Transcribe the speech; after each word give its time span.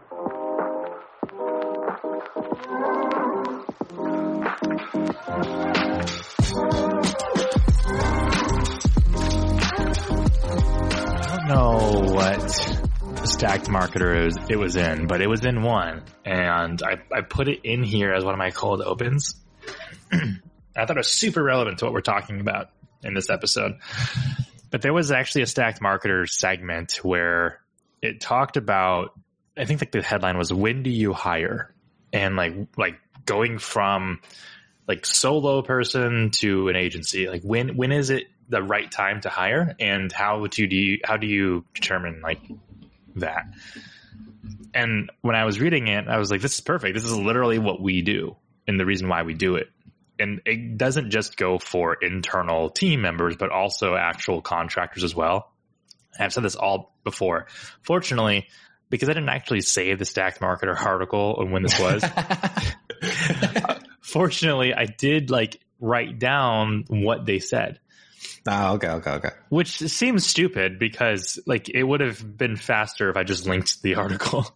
I 0.00 0.16
don't 11.36 11.48
know 11.48 12.12
what 12.12 12.50
stacked 13.28 13.66
marketer 13.68 14.26
is, 14.26 14.36
it 14.48 14.56
was 14.56 14.76
in, 14.76 15.06
but 15.06 15.20
it 15.20 15.28
was 15.28 15.44
in 15.44 15.62
one, 15.62 16.02
and 16.24 16.80
I, 16.82 16.96
I 17.14 17.20
put 17.22 17.48
it 17.48 17.60
in 17.64 17.82
here 17.82 18.12
as 18.12 18.24
one 18.24 18.34
of 18.34 18.38
my 18.38 18.50
cold 18.50 18.80
opens. 18.80 19.34
I 20.12 20.18
thought 20.74 20.90
it 20.90 20.96
was 20.96 21.08
super 21.08 21.42
relevant 21.42 21.78
to 21.78 21.84
what 21.84 21.94
we're 21.94 22.00
talking 22.00 22.40
about 22.40 22.70
in 23.02 23.14
this 23.14 23.28
episode. 23.28 23.78
But 24.70 24.82
there 24.82 24.92
was 24.92 25.10
actually 25.10 25.42
a 25.42 25.46
stacked 25.46 25.80
marketer 25.80 26.28
segment 26.28 27.00
where 27.02 27.60
it 28.00 28.20
talked 28.20 28.56
about 28.56 29.18
I 29.60 29.64
think 29.66 29.82
like 29.82 29.92
the 29.92 30.02
headline 30.02 30.38
was 30.38 30.52
when 30.52 30.82
do 30.82 30.90
you 30.90 31.12
hire? 31.12 31.74
And 32.12 32.36
like 32.36 32.54
like 32.76 32.98
going 33.26 33.58
from 33.58 34.20
like 34.88 35.06
solo 35.06 35.62
person 35.62 36.30
to 36.30 36.68
an 36.68 36.76
agency. 36.76 37.28
Like 37.28 37.42
when 37.42 37.76
when 37.76 37.92
is 37.92 38.10
it 38.10 38.24
the 38.48 38.62
right 38.62 38.90
time 38.90 39.20
to 39.20 39.28
hire 39.28 39.76
and 39.78 40.10
how 40.10 40.46
do 40.46 40.64
you 40.64 40.98
how 41.04 41.16
do 41.16 41.26
you 41.26 41.64
determine 41.74 42.20
like 42.22 42.40
that? 43.16 43.44
And 44.74 45.10
when 45.20 45.36
I 45.36 45.44
was 45.44 45.60
reading 45.60 45.88
it, 45.88 46.08
I 46.08 46.18
was 46.18 46.30
like, 46.30 46.40
this 46.40 46.54
is 46.54 46.60
perfect. 46.60 46.94
This 46.94 47.04
is 47.04 47.16
literally 47.16 47.58
what 47.58 47.80
we 47.80 48.02
do 48.02 48.36
and 48.66 48.78
the 48.78 48.86
reason 48.86 49.08
why 49.08 49.22
we 49.22 49.34
do 49.34 49.56
it. 49.56 49.68
And 50.18 50.40
it 50.44 50.76
doesn't 50.76 51.10
just 51.10 51.36
go 51.36 51.58
for 51.58 51.94
internal 51.94 52.70
team 52.70 53.00
members, 53.00 53.36
but 53.36 53.50
also 53.50 53.94
actual 53.94 54.42
contractors 54.42 55.02
as 55.02 55.14
well. 55.14 55.52
I've 56.18 56.32
said 56.32 56.42
this 56.42 56.56
all 56.56 56.94
before. 57.04 57.46
Fortunately, 57.82 58.48
because 58.90 59.08
I 59.08 59.12
didn't 59.12 59.28
actually 59.28 59.62
save 59.62 59.98
the 59.98 60.04
stacked 60.04 60.40
marketer 60.40 60.78
article 60.78 61.36
on 61.38 61.50
when 61.50 61.62
this 61.62 61.78
was. 61.78 62.04
fortunately, 64.00 64.74
I 64.74 64.86
did 64.86 65.30
like 65.30 65.60
write 65.78 66.18
down 66.18 66.84
what 66.88 67.24
they 67.24 67.38
said. 67.38 67.80
Oh, 68.46 68.74
okay, 68.74 68.88
okay, 68.88 69.10
okay. 69.12 69.30
Which 69.48 69.78
seems 69.78 70.26
stupid 70.26 70.78
because 70.78 71.38
like 71.46 71.68
it 71.68 71.82
would 71.82 72.00
have 72.00 72.36
been 72.36 72.56
faster 72.56 73.08
if 73.08 73.16
I 73.16 73.22
just 73.22 73.46
linked 73.46 73.80
the 73.82 73.94
article. 73.94 74.46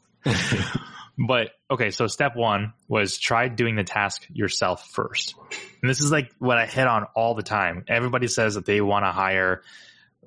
but 1.19 1.50
okay, 1.70 1.91
so 1.91 2.06
step 2.06 2.34
one 2.34 2.72
was 2.88 3.19
try 3.19 3.48
doing 3.48 3.76
the 3.76 3.84
task 3.84 4.26
yourself 4.32 4.88
first. 4.91 5.34
And 5.80 5.88
this 5.88 6.00
is 6.00 6.10
like 6.10 6.32
what 6.38 6.58
I 6.58 6.66
hit 6.66 6.86
on 6.86 7.06
all 7.14 7.34
the 7.34 7.42
time. 7.42 7.84
Everybody 7.88 8.26
says 8.26 8.54
that 8.54 8.66
they 8.66 8.80
want 8.80 9.04
to 9.04 9.12
hire 9.12 9.62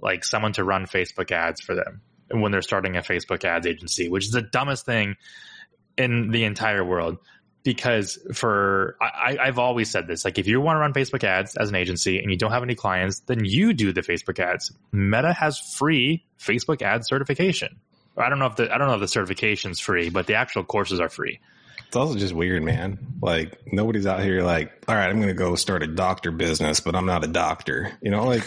like 0.01 0.23
someone 0.23 0.53
to 0.53 0.63
run 0.63 0.85
Facebook 0.85 1.31
ads 1.31 1.61
for 1.61 1.75
them 1.75 2.01
when 2.31 2.51
they're 2.51 2.61
starting 2.61 2.97
a 2.97 3.01
Facebook 3.01 3.43
ads 3.43 3.65
agency, 3.67 4.09
which 4.09 4.25
is 4.25 4.31
the 4.31 4.41
dumbest 4.41 4.85
thing 4.85 5.15
in 5.97 6.31
the 6.31 6.43
entire 6.43 6.83
world. 6.83 7.17
Because 7.63 8.17
for 8.33 8.95
I, 9.01 9.37
I've 9.41 9.59
always 9.59 9.91
said 9.91 10.07
this, 10.07 10.23
like 10.23 10.37
if 10.37 10.47
you 10.47 10.61
want 10.61 10.77
to 10.77 10.79
run 10.79 10.93
Facebook 10.93 11.25
ads 11.25 11.57
as 11.57 11.67
an 11.67 11.75
agency 11.75 12.19
and 12.19 12.31
you 12.31 12.37
don't 12.37 12.51
have 12.51 12.63
any 12.63 12.75
clients, 12.75 13.19
then 13.21 13.43
you 13.43 13.73
do 13.73 13.91
the 13.91 14.01
Facebook 14.01 14.39
ads. 14.39 14.71
Meta 14.93 15.33
has 15.33 15.59
free 15.59 16.25
Facebook 16.39 16.81
ad 16.81 17.05
certification. 17.05 17.77
I 18.17 18.29
don't 18.29 18.39
know 18.39 18.45
if 18.45 18.55
the 18.55 18.73
I 18.73 18.77
don't 18.77 18.87
know 18.87 18.95
if 18.95 19.01
the 19.01 19.07
certification's 19.07 19.81
free, 19.81 20.09
but 20.09 20.27
the 20.27 20.35
actual 20.35 20.63
courses 20.63 21.01
are 21.01 21.09
free. 21.09 21.39
It's 21.87 21.95
also 21.95 22.15
just 22.15 22.33
weird, 22.33 22.63
man. 22.63 22.99
Like 23.21 23.59
nobody's 23.71 24.05
out 24.05 24.21
here 24.21 24.43
like, 24.43 24.85
all 24.87 24.95
right, 24.95 25.09
I'm 25.09 25.17
going 25.17 25.27
to 25.27 25.33
go 25.33 25.55
start 25.55 25.83
a 25.83 25.87
doctor 25.87 26.31
business, 26.31 26.79
but 26.79 26.95
I'm 26.95 27.05
not 27.05 27.23
a 27.23 27.27
doctor. 27.27 27.91
You 28.01 28.11
know, 28.11 28.25
like 28.25 28.43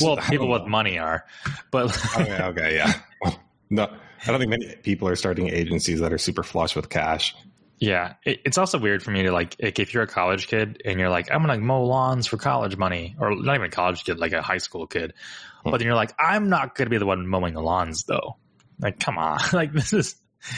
well, 0.00 0.16
people 0.16 0.48
with 0.48 0.66
money 0.66 0.98
are, 0.98 1.24
but 1.70 1.96
okay, 2.16 2.42
okay, 2.42 2.76
yeah. 2.76 2.92
No, 3.72 3.84
I 3.84 4.30
don't 4.30 4.40
think 4.40 4.50
many 4.50 4.74
people 4.82 5.06
are 5.06 5.14
starting 5.14 5.48
agencies 5.48 6.00
that 6.00 6.12
are 6.12 6.18
super 6.18 6.42
flush 6.42 6.74
with 6.74 6.88
cash. 6.88 7.36
Yeah, 7.78 8.14
it, 8.24 8.40
it's 8.44 8.58
also 8.58 8.78
weird 8.78 9.02
for 9.02 9.10
me 9.12 9.22
to 9.22 9.32
like, 9.32 9.56
like 9.62 9.78
if 9.78 9.94
you're 9.94 10.02
a 10.02 10.08
college 10.08 10.48
kid 10.48 10.82
and 10.84 10.98
you're 10.98 11.08
like, 11.08 11.32
I'm 11.32 11.40
gonna 11.40 11.58
mow 11.58 11.84
lawns 11.84 12.26
for 12.26 12.36
college 12.36 12.76
money, 12.76 13.16
or 13.18 13.34
not 13.34 13.54
even 13.54 13.68
a 13.68 13.70
college 13.70 14.04
kid, 14.04 14.18
like 14.18 14.32
a 14.32 14.42
high 14.42 14.58
school 14.58 14.86
kid, 14.86 15.14
hmm. 15.62 15.70
but 15.70 15.78
then 15.78 15.86
you're 15.86 15.96
like, 15.96 16.12
I'm 16.18 16.48
not 16.48 16.74
gonna 16.74 16.90
be 16.90 16.98
the 16.98 17.06
one 17.06 17.26
mowing 17.26 17.54
the 17.54 17.62
lawns 17.62 18.04
though. 18.04 18.36
Like, 18.80 18.98
come 18.98 19.16
on, 19.16 19.38
like 19.52 19.72
this 19.72 19.92
is 19.92 20.16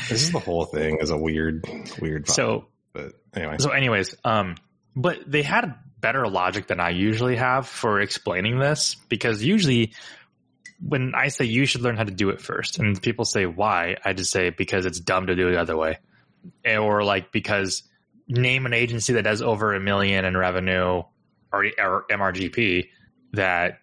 this 0.09 0.23
is 0.23 0.33
the 0.33 0.41
whole 0.41 0.65
thing 0.65 0.99
is 1.01 1.11
a 1.11 1.17
weird, 1.17 1.65
weird. 2.01 2.27
Vibe. 2.27 2.31
So, 2.31 2.67
but 2.93 3.13
anyway, 3.35 3.57
so 3.59 3.71
anyways, 3.71 4.17
um, 4.25 4.57
but 4.97 5.19
they 5.31 5.43
had 5.43 5.75
better 6.03 6.29
logic 6.29 6.67
than 6.67 6.81
I 6.81 6.91
usually 6.91 7.37
have 7.37 7.67
for 7.67 8.01
explaining 8.01 8.59
this 8.59 8.97
because 9.09 9.43
usually 9.43 9.95
when 10.87 11.15
I 11.15 11.29
say 11.29 11.45
you 11.47 11.65
should 11.65 11.81
learn 11.81 11.97
how 11.97 12.05
to 12.05 12.13
do 12.13 12.31
it 12.31 12.41
first 12.41 12.79
and 12.79 13.01
people 13.01 13.25
say 13.25 13.47
why, 13.47 13.97
I 14.05 14.13
just 14.13 14.31
say 14.31 14.51
because 14.51 14.85
it's 14.85 15.01
dumb 15.01 15.29
to 15.29 15.37
do 15.37 15.49
it 15.49 15.53
the 15.53 15.61
other 15.61 15.77
way. 15.77 15.99
Or 16.67 17.05
like 17.05 17.33
because 17.33 17.85
name 18.29 18.67
an 18.67 18.73
agency 18.73 19.15
that 19.15 19.23
does 19.23 19.41
over 19.41 19.75
a 19.75 19.81
million 19.81 20.25
in 20.25 20.37
revenue 20.37 21.03
or, 21.53 21.65
or 21.79 22.05
MRGP 22.11 22.89
that 23.33 23.79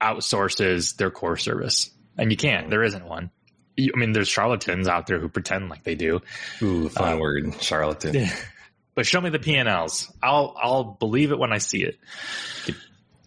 outsources 0.00 0.96
their 0.96 1.10
core 1.10 1.38
service. 1.38 1.90
And 2.18 2.30
you 2.30 2.36
can't. 2.36 2.70
There 2.70 2.82
isn't 2.82 3.04
one. 3.04 3.30
I 3.78 3.96
mean, 3.96 4.12
there's 4.12 4.28
charlatans 4.28 4.86
out 4.86 5.06
there 5.06 5.18
who 5.18 5.28
pretend 5.28 5.68
like 5.68 5.82
they 5.82 5.96
do. 5.96 6.20
Ooh, 6.62 6.88
fun 6.90 7.14
uh, 7.14 7.16
word, 7.16 7.54
charlatan. 7.60 8.28
but 8.94 9.06
show 9.06 9.20
me 9.20 9.30
the 9.30 9.38
P&Ls. 9.38 10.12
I'll 10.22 10.54
I'll 10.60 10.84
believe 10.84 11.32
it 11.32 11.38
when 11.38 11.52
I 11.52 11.58
see 11.58 11.82
it. 11.82 11.98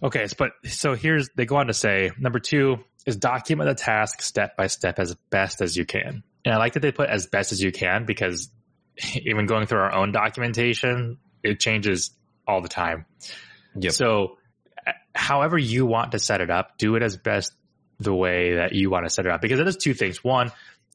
Okay, 0.01 0.25
but 0.37 0.51
so 0.65 0.93
here's 0.95 1.29
they 1.35 1.45
go 1.45 1.57
on 1.57 1.67
to 1.67 1.73
say 1.73 2.11
number 2.19 2.39
two 2.39 2.77
is 3.05 3.15
document 3.15 3.69
the 3.69 3.75
task 3.75 4.21
step 4.21 4.55
by 4.57 4.67
step 4.67 4.99
as 4.99 5.15
best 5.29 5.61
as 5.61 5.75
you 5.75 5.85
can. 5.85 6.23
And 6.45 6.53
I 6.53 6.57
like 6.57 6.73
that 6.73 6.81
they 6.81 6.91
put 6.91 7.09
as 7.09 7.27
best 7.27 7.51
as 7.51 7.61
you 7.61 7.71
can 7.71 8.05
because 8.05 8.49
even 9.15 9.45
going 9.45 9.65
through 9.65 9.79
our 9.79 9.93
own 9.93 10.11
documentation, 10.11 11.17
it 11.43 11.59
changes 11.59 12.11
all 12.47 12.61
the 12.61 12.69
time. 12.69 13.05
Yep. 13.75 13.93
So 13.93 14.37
uh, 14.85 14.91
however 15.15 15.57
you 15.57 15.85
want 15.85 16.11
to 16.11 16.19
set 16.19 16.41
it 16.41 16.49
up, 16.49 16.77
do 16.77 16.95
it 16.95 17.03
as 17.03 17.17
best 17.17 17.53
the 17.99 18.13
way 18.13 18.55
that 18.55 18.73
you 18.73 18.89
want 18.89 19.05
to 19.05 19.09
set 19.09 19.25
it 19.25 19.31
up 19.31 19.41
because 19.41 19.59
it 19.59 19.63
does 19.63 19.77
two 19.77 19.93
things. 19.93 20.23
One, 20.23 20.51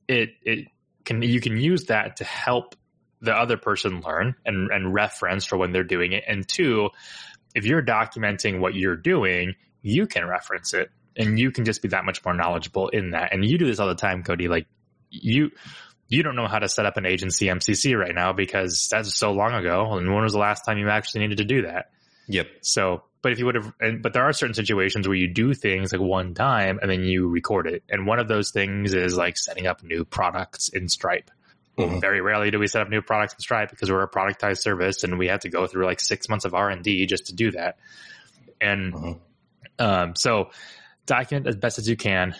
it 0.06 0.30
it 0.42 0.68
can 1.04 1.22
you 1.22 1.40
can 1.40 1.56
use 1.56 1.86
that 1.86 2.16
to 2.16 2.24
help 2.24 2.76
the 3.22 3.32
other 3.32 3.56
person 3.56 4.02
learn 4.04 4.34
and, 4.44 4.70
and 4.70 4.92
reference 4.92 5.44
for 5.44 5.56
when 5.56 5.72
they're 5.72 5.84
doing 5.84 6.12
it. 6.12 6.24
And 6.26 6.46
two, 6.46 6.90
if 7.54 7.64
you're 7.64 7.82
documenting 7.82 8.58
what 8.60 8.74
you're 8.74 8.96
doing, 8.96 9.54
you 9.80 10.06
can 10.06 10.26
reference 10.26 10.74
it 10.74 10.90
and 11.16 11.38
you 11.38 11.52
can 11.52 11.64
just 11.64 11.82
be 11.82 11.88
that 11.88 12.04
much 12.04 12.24
more 12.24 12.34
knowledgeable 12.34 12.88
in 12.88 13.12
that. 13.12 13.32
And 13.32 13.44
you 13.44 13.58
do 13.58 13.66
this 13.66 13.78
all 13.78 13.88
the 13.88 13.94
time, 13.94 14.24
Cody. 14.24 14.48
Like 14.48 14.66
you, 15.10 15.50
you 16.08 16.22
don't 16.22 16.36
know 16.36 16.48
how 16.48 16.58
to 16.58 16.68
set 16.68 16.84
up 16.84 16.96
an 16.96 17.06
agency 17.06 17.46
MCC 17.46 17.96
right 17.96 18.14
now 18.14 18.32
because 18.32 18.88
that's 18.90 19.16
so 19.16 19.30
long 19.32 19.52
ago. 19.54 19.92
And 19.92 20.12
when 20.12 20.24
was 20.24 20.32
the 20.32 20.40
last 20.40 20.64
time 20.66 20.78
you 20.78 20.88
actually 20.88 21.22
needed 21.22 21.38
to 21.38 21.44
do 21.44 21.62
that? 21.62 21.90
Yep. 22.28 22.48
So, 22.62 23.04
but 23.22 23.30
if 23.30 23.38
you 23.38 23.46
would 23.46 23.54
have, 23.54 23.72
but 24.00 24.12
there 24.12 24.24
are 24.24 24.32
certain 24.32 24.54
situations 24.54 25.06
where 25.06 25.16
you 25.16 25.32
do 25.32 25.54
things 25.54 25.92
like 25.92 26.02
one 26.02 26.34
time 26.34 26.80
and 26.82 26.90
then 26.90 27.04
you 27.04 27.28
record 27.28 27.68
it. 27.68 27.84
And 27.88 28.04
one 28.04 28.18
of 28.18 28.26
those 28.26 28.50
things 28.50 28.94
is 28.94 29.16
like 29.16 29.36
setting 29.36 29.68
up 29.68 29.84
new 29.84 30.04
products 30.04 30.68
in 30.68 30.88
Stripe. 30.88 31.30
Mm-hmm. 31.78 32.00
Very 32.00 32.20
rarely 32.20 32.50
do 32.50 32.58
we 32.58 32.66
set 32.66 32.82
up 32.82 32.90
new 32.90 33.00
products 33.00 33.34
in 33.34 33.40
Stripe 33.40 33.70
because 33.70 33.90
we're 33.90 34.02
a 34.02 34.10
productized 34.10 34.58
service 34.58 35.04
and 35.04 35.18
we 35.18 35.28
have 35.28 35.40
to 35.40 35.48
go 35.48 35.66
through 35.66 35.86
like 35.86 36.00
six 36.00 36.28
months 36.28 36.44
of 36.44 36.52
R 36.54 36.68
and 36.68 36.82
D 36.82 37.06
just 37.06 37.26
to 37.26 37.34
do 37.34 37.52
that. 37.52 37.78
And 38.60 38.92
mm-hmm. 38.92 39.12
um, 39.78 40.14
so 40.14 40.50
document 41.06 41.46
as 41.46 41.56
best 41.56 41.78
as 41.78 41.88
you 41.88 41.96
can. 41.96 42.34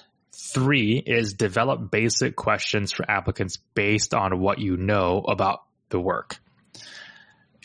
Three 0.55 1.03
is 1.05 1.35
develop 1.35 1.91
basic 1.91 2.37
questions 2.37 2.93
for 2.93 3.11
applicants 3.11 3.59
based 3.75 4.15
on 4.15 4.41
what 4.41 4.59
you 4.59 4.77
know 4.77 5.19
about 5.27 5.63
the 5.89 6.01
work. 6.01 6.39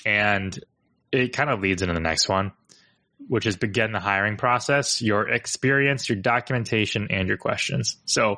And 0.05 0.57
it 1.11 1.34
kind 1.34 1.49
of 1.49 1.61
leads 1.61 1.81
into 1.81 1.94
the 1.94 1.99
next 1.99 2.29
one, 2.29 2.51
which 3.28 3.45
is 3.45 3.55
begin 3.57 3.91
the 3.91 3.99
hiring 3.99 4.38
process, 4.38 5.01
your 5.01 5.29
experience, 5.29 6.07
your 6.09 6.17
documentation, 6.17 7.07
and 7.09 7.28
your 7.28 7.38
questions. 7.38 7.97
So 8.05 8.38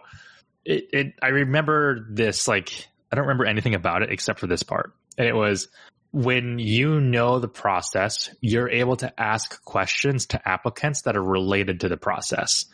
it, 0.66 0.90
it 0.94 1.14
I 1.22 1.29
remember 1.29 2.08
this 2.09 2.47
like 2.47 2.87
I 3.11 3.16
don't 3.16 3.26
remember 3.26 3.46
anything 3.46 3.76
about 3.76 4.03
it 4.03 4.11
except 4.11 4.40
for 4.40 4.47
this 4.47 4.64
part. 4.64 4.94
And 5.17 5.28
it 5.28 5.35
was 5.35 5.67
when 6.11 6.59
you 6.59 7.00
know 7.00 7.40
the 7.40 7.47
process, 7.47 8.29
you're 8.41 8.70
able 8.70 8.96
to 8.97 9.20
ask 9.20 9.64
questions 9.64 10.28
to 10.28 10.47
applicants 10.47 11.03
that 11.03 11.16
are 11.16 11.23
related 11.23 11.82
to 11.82 11.90
the 11.90 11.97
process. 11.97 12.66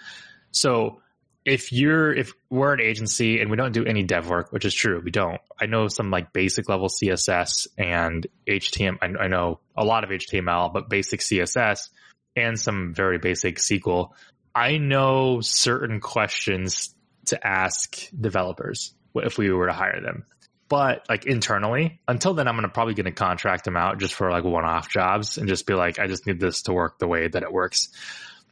So 0.51 1.01
if 1.43 1.71
you're, 1.71 2.13
if 2.13 2.31
we're 2.49 2.73
an 2.73 2.81
agency 2.81 3.39
and 3.39 3.51
we 3.51 3.57
don't 3.57 3.73
do 3.73 3.85
any 3.85 4.03
dev 4.03 4.29
work, 4.29 4.51
which 4.51 4.65
is 4.65 4.73
true, 4.73 5.01
we 5.03 5.11
don't. 5.11 5.39
I 5.59 5.65
know 5.65 5.87
some 5.87 6.11
like 6.11 6.33
basic 6.33 6.69
level 6.69 6.87
CSS 6.87 7.67
and 7.77 8.25
HTML. 8.47 8.97
I, 9.01 9.25
I 9.25 9.27
know 9.27 9.59
a 9.75 9.85
lot 9.85 10.03
of 10.03 10.09
HTML, 10.09 10.73
but 10.73 10.89
basic 10.89 11.19
CSS 11.19 11.89
and 12.35 12.59
some 12.59 12.93
very 12.93 13.17
basic 13.17 13.57
SQL. 13.57 14.11
I 14.53 14.77
know 14.77 15.41
certain 15.41 15.99
questions 15.99 16.95
to 17.27 17.45
ask 17.45 18.09
developers 18.19 18.93
if 19.15 19.37
we 19.37 19.49
were 19.51 19.67
to 19.67 19.73
hire 19.73 20.01
them. 20.01 20.25
But 20.67 21.05
like 21.07 21.25
internally, 21.25 22.01
until 22.07 22.33
then, 22.33 22.47
I'm 22.47 22.55
gonna 22.55 22.69
probably 22.69 22.95
gonna 22.95 23.11
contract 23.11 23.65
them 23.65 23.77
out 23.77 23.99
just 23.99 24.13
for 24.13 24.31
like 24.31 24.43
one-off 24.43 24.89
jobs 24.89 25.37
and 25.37 25.47
just 25.47 25.67
be 25.67 25.73
like, 25.73 25.99
I 25.99 26.07
just 26.07 26.25
need 26.25 26.39
this 26.39 26.63
to 26.63 26.73
work 26.73 26.99
the 26.99 27.07
way 27.07 27.27
that 27.27 27.43
it 27.43 27.51
works. 27.51 27.89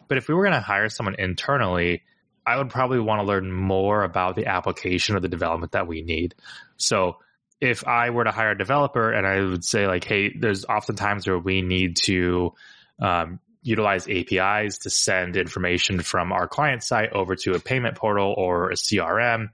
But 0.07 0.18
if 0.18 0.27
we 0.27 0.36
were 0.36 0.44
gonna 0.44 0.62
hire 0.62 0.89
someone 0.89 1.15
internally, 1.18 2.04
I 2.45 2.57
would 2.57 2.69
probably 2.69 3.00
want 3.00 3.21
to 3.21 3.27
learn 3.27 3.51
more 3.51 4.04
about 4.04 4.36
the 4.36 4.48
application 4.48 5.15
or 5.15 5.21
the 5.21 5.30
development 5.30 5.71
that 5.71 5.88
we 5.88 6.01
need. 6.01 6.36
So 6.77 7.18
if 7.62 7.88
I 7.88 8.09
were 8.09 8.25
to 8.25 8.31
hire 8.31 8.51
a 8.51 8.57
developer 8.57 9.12
and 9.12 9.25
I 9.25 9.39
would 9.39 9.63
say 9.63 9.88
like, 9.88 10.04
hey, 10.04 10.36
there's 10.38 10.66
often 10.66 10.95
times 10.95 11.25
where 11.25 11.39
we 11.39 11.62
need 11.62 11.95
to 12.04 12.54
um, 13.01 13.39
utilize 13.62 14.07
APIs 14.09 14.80
to 14.80 14.89
send 14.89 15.38
information 15.38 16.01
from 16.01 16.33
our 16.33 16.48
client 16.48 16.83
site 16.83 17.13
over 17.13 17.36
to 17.38 17.54
a 17.54 17.59
payment 17.59 17.95
portal 17.95 18.33
or 18.38 18.71
a 18.71 18.75
CRM. 18.75 19.48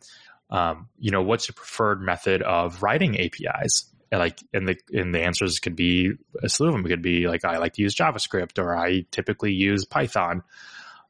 Um, 0.50 0.90
you 0.98 1.12
know, 1.12 1.22
what's 1.22 1.48
your 1.48 1.54
preferred 1.54 2.01
method 2.01 2.42
of 2.42 2.81
writing 2.81 3.19
APIs? 3.19 3.94
And 4.12 4.19
like, 4.19 4.40
and 4.54 4.68
the 4.68 4.75
and 4.92 5.13
the 5.13 5.22
answers 5.22 5.60
could 5.60 5.75
be 5.75 6.13
a 6.42 6.50
slew 6.50 6.68
of 6.69 6.74
them. 6.74 6.86
It 6.86 6.90
could 6.90 7.04
be 7.04 7.28
like, 7.28 7.46
I 7.46 7.57
like 7.57 7.74
to 7.74 7.84
use 7.84 7.96
JavaScript, 7.96 8.57
or 8.57 8.75
I 8.75 9.06
typically 9.12 9.54
use 9.54 9.86
Python. 9.86 10.42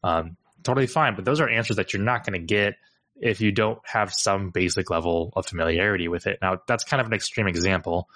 Um, 0.03 0.36
totally 0.63 0.88
fine, 0.88 1.15
but 1.15 1.25
those 1.25 1.39
are 1.39 1.50
answers 1.50 1.77
that 1.77 1.94
you're 1.94 2.03
not 2.03 2.25
going 2.25 2.39
to 2.39 2.45
get 2.45 2.75
if 3.15 3.41
you 3.41 3.51
don't 3.51 3.80
have 3.83 4.13
some 4.13 4.50
basic 4.50 4.89
level 4.89 5.33
of 5.36 5.45
familiarity 5.45 6.07
with 6.07 6.27
it. 6.27 6.39
Now, 6.42 6.57
that's 6.68 6.83
kind 6.83 7.01
of 7.01 7.07
an 7.07 7.13
extreme 7.13 7.47
example, 7.47 8.09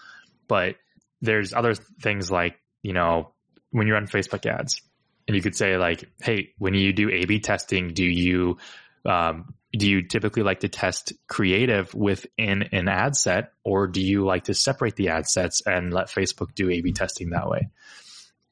but 0.47 0.75
there's 1.21 1.53
other 1.53 1.73
things 1.73 2.31
like, 2.31 2.59
you 2.81 2.93
know, 2.93 3.31
when 3.71 3.87
you 3.87 3.93
run 3.93 4.07
Facebook 4.07 4.45
ads 4.45 4.81
and 5.27 5.35
you 5.35 5.41
could 5.41 5.55
say 5.55 5.77
like, 5.77 6.05
Hey, 6.21 6.53
when 6.57 6.73
you 6.73 6.93
do 6.93 7.09
A 7.09 7.25
B 7.25 7.39
testing, 7.39 7.93
do 7.93 8.05
you, 8.05 8.57
um, 9.05 9.53
do 9.75 9.89
you 9.89 10.03
typically 10.03 10.43
like 10.43 10.59
to 10.59 10.69
test 10.69 11.13
creative 11.27 11.93
within 11.93 12.63
an 12.71 12.87
ad 12.87 13.15
set 13.15 13.53
or 13.63 13.87
do 13.87 14.01
you 14.01 14.23
like 14.23 14.45
to 14.45 14.53
separate 14.53 14.95
the 14.95 15.09
ad 15.09 15.27
sets 15.27 15.61
and 15.65 15.91
let 15.91 16.07
Facebook 16.07 16.53
do 16.53 16.69
A 16.69 16.81
B 16.81 16.91
testing 16.91 17.31
that 17.31 17.49
way? 17.49 17.69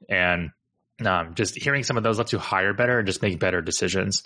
And 0.09 0.51
um, 1.05 1.35
just 1.35 1.55
hearing 1.55 1.83
some 1.83 1.97
of 1.97 2.03
those 2.03 2.17
lets 2.17 2.33
you 2.33 2.39
hire 2.39 2.73
better 2.73 2.99
and 2.99 3.07
just 3.07 3.21
make 3.21 3.39
better 3.39 3.61
decisions. 3.61 4.23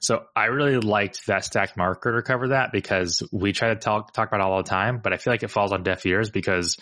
So 0.00 0.24
I 0.34 0.46
really 0.46 0.78
liked 0.78 1.26
that 1.26 1.44
stack 1.44 1.76
marketer 1.76 2.24
cover 2.24 2.48
that 2.48 2.72
because 2.72 3.22
we 3.32 3.52
try 3.52 3.68
to 3.68 3.76
talk 3.76 4.12
talk 4.12 4.28
about 4.28 4.40
it 4.40 4.44
all 4.44 4.62
the 4.62 4.68
time, 4.68 5.00
but 5.02 5.12
I 5.12 5.16
feel 5.16 5.32
like 5.32 5.42
it 5.42 5.50
falls 5.50 5.72
on 5.72 5.82
deaf 5.82 6.04
ears 6.06 6.30
because 6.30 6.76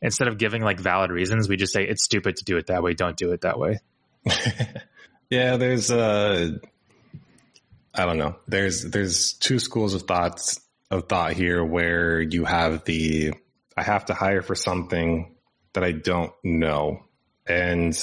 instead 0.00 0.28
of 0.28 0.38
giving 0.38 0.62
like 0.62 0.80
valid 0.80 1.10
reasons, 1.10 1.48
we 1.48 1.56
just 1.56 1.72
say 1.72 1.84
it's 1.84 2.04
stupid 2.04 2.36
to 2.36 2.44
do 2.44 2.56
it 2.56 2.66
that 2.68 2.82
way. 2.82 2.94
Don't 2.94 3.16
do 3.16 3.32
it 3.32 3.42
that 3.42 3.58
way. 3.58 3.78
yeah, 5.30 5.56
there's 5.56 5.90
uh 5.90 6.58
I 7.94 8.06
don't 8.06 8.18
know. 8.18 8.36
There's 8.48 8.82
there's 8.82 9.34
two 9.34 9.58
schools 9.58 9.94
of 9.94 10.02
thoughts 10.02 10.60
of 10.90 11.08
thought 11.08 11.32
here 11.32 11.64
where 11.64 12.20
you 12.20 12.44
have 12.44 12.84
the 12.84 13.34
I 13.76 13.82
have 13.82 14.06
to 14.06 14.14
hire 14.14 14.42
for 14.42 14.54
something 14.54 15.34
that 15.74 15.84
I 15.84 15.92
don't 15.92 16.32
know. 16.42 17.04
And 17.46 17.96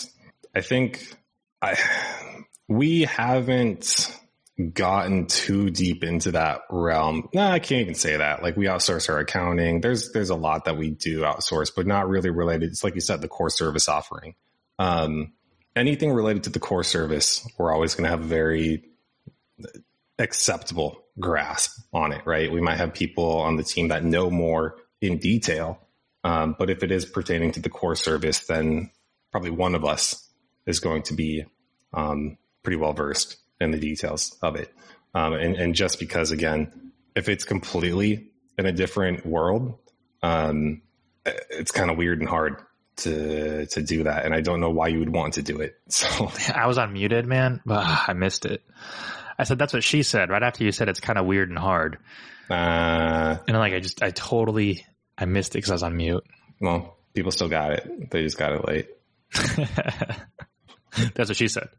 I 0.56 0.62
think 0.62 1.14
I 1.62 1.78
we 2.68 3.02
haven't 3.02 4.18
gotten 4.74 5.26
too 5.26 5.70
deep 5.70 6.04
into 6.04 6.32
that 6.32 6.62
realm. 6.70 7.30
No, 7.34 7.48
I 7.48 7.60
can't 7.60 7.82
even 7.82 7.96
say 7.96 8.18
that. 8.18 8.44
Like 8.44 8.56
we 8.56 8.66
outsource 8.66 9.10
our 9.10 9.20
accounting. 9.20 9.82
There's 9.82 10.12
there's 10.12 10.30
a 10.30 10.36
lot 10.36 10.66
that 10.66 10.78
we 10.78 10.92
do 10.92 11.22
outsource, 11.22 11.72
but 11.76 11.88
not 11.88 12.08
really 12.08 12.30
related. 12.30 12.70
It's 12.70 12.84
like 12.84 12.96
you 12.96 13.02
said, 13.02 13.22
the 13.22 13.28
core 13.28 13.50
service 13.50 13.90
offering. 13.90 14.36
Um, 14.80 15.34
anything 15.76 16.12
related 16.12 16.44
to 16.46 16.50
the 16.50 16.60
core 16.60 16.84
service, 16.84 17.48
we're 17.58 17.74
always 17.74 17.96
going 17.96 18.06
to 18.06 18.10
have 18.10 18.22
a 18.22 18.28
very 18.28 18.91
acceptable 20.18 21.04
grasp 21.20 21.82
on 21.94 22.12
it, 22.12 22.22
right? 22.26 22.52
We 22.52 22.62
might 22.62 22.78
have 22.78 22.94
people 22.94 23.40
on 23.40 23.58
the 23.58 23.64
team 23.64 23.90
that 23.90 24.04
know 24.04 24.30
more 24.30 24.78
in 25.02 25.18
detail, 25.18 25.80
um, 26.24 26.56
but 26.58 26.70
if 26.70 26.84
it 26.84 26.92
is 26.92 27.06
pertaining 27.06 27.52
to 27.54 27.60
the 27.60 27.70
core 27.70 27.96
service, 27.96 28.46
then 28.48 28.92
probably 29.32 29.52
one 29.52 29.76
of 29.76 29.86
us 29.86 30.28
is 30.66 30.80
going 30.80 31.04
to 31.04 31.14
be 31.14 31.46
um, 31.94 32.38
pretty 32.64 32.78
well 32.78 32.94
versed 32.94 33.38
in 33.60 33.72
the 33.72 33.80
details 33.80 34.38
of 34.42 34.56
it. 34.56 34.74
Um, 35.14 35.34
and, 35.34 35.56
and, 35.56 35.76
just 35.76 36.00
because, 36.00 36.32
again, 36.32 36.94
if 37.16 37.28
it's 37.28 37.44
completely 37.44 38.30
in 38.58 38.66
a 38.66 38.72
different 38.72 39.26
world, 39.26 39.78
um, 40.24 40.82
it's 41.26 41.72
kind 41.72 41.92
of 41.92 41.98
weird 41.98 42.20
and 42.20 42.30
hard 42.30 42.62
to 42.98 43.66
to 43.66 43.82
do 43.82 44.04
that. 44.04 44.26
And 44.26 44.34
I 44.34 44.42
don't 44.42 44.62
know 44.62 44.70
why 44.70 44.88
you 44.88 45.00
would 45.00 45.14
want 45.14 45.36
to 45.36 45.42
do 45.42 45.60
it. 45.60 45.76
So 45.90 46.32
I 46.54 46.68
was 46.68 46.78
unmuted, 46.78 47.26
man. 47.26 47.62
I 47.70 48.14
missed 48.14 48.46
it. 48.46 48.64
I 49.42 49.44
said 49.44 49.58
that's 49.58 49.74
what 49.74 49.84
she 49.84 50.04
said 50.04 50.30
right 50.30 50.44
after 50.44 50.64
you 50.64 50.72
said 50.72 50.88
it's 50.88 51.00
kind 51.00 51.18
of 51.18 51.26
weird 51.26 51.50
and 51.50 51.58
hard. 51.58 51.98
Uh, 52.48 53.38
and 53.48 53.58
I'm 53.58 53.60
like 53.60 53.74
I 53.74 53.80
just 53.80 54.04
I 54.04 54.12
totally 54.12 54.86
I 55.18 55.26
missed 55.26 55.56
it 55.56 55.58
because 55.58 55.72
I 55.72 55.74
was 55.74 55.84
on 55.84 55.98
mute. 55.98 56.24
Well, 56.60 56.96
people 57.16 57.32
still 57.32 57.50
got 57.50 57.72
it. 57.74 58.12
They 58.12 58.22
just 58.22 58.38
got 58.38 58.52
it 58.52 58.68
late. 58.68 58.90
That's 61.16 61.30
what 61.30 61.38
she 61.38 61.48
said. 61.48 61.70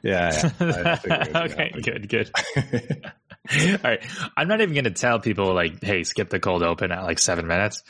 Yeah. 0.00 0.52
yeah. 0.60 0.98
okay. 1.46 1.72
Good. 1.82 2.08
Good. 2.08 2.30
All 3.60 3.78
right. 3.82 4.00
I'm 4.36 4.46
not 4.46 4.60
even 4.60 4.74
going 4.74 4.84
to 4.84 4.92
tell 4.92 5.18
people 5.18 5.52
like, 5.52 5.82
"Hey, 5.82 6.04
skip 6.04 6.30
the 6.30 6.38
cold 6.38 6.62
open 6.62 6.92
at 6.92 7.02
like 7.02 7.18
seven 7.18 7.48
minutes." 7.48 7.82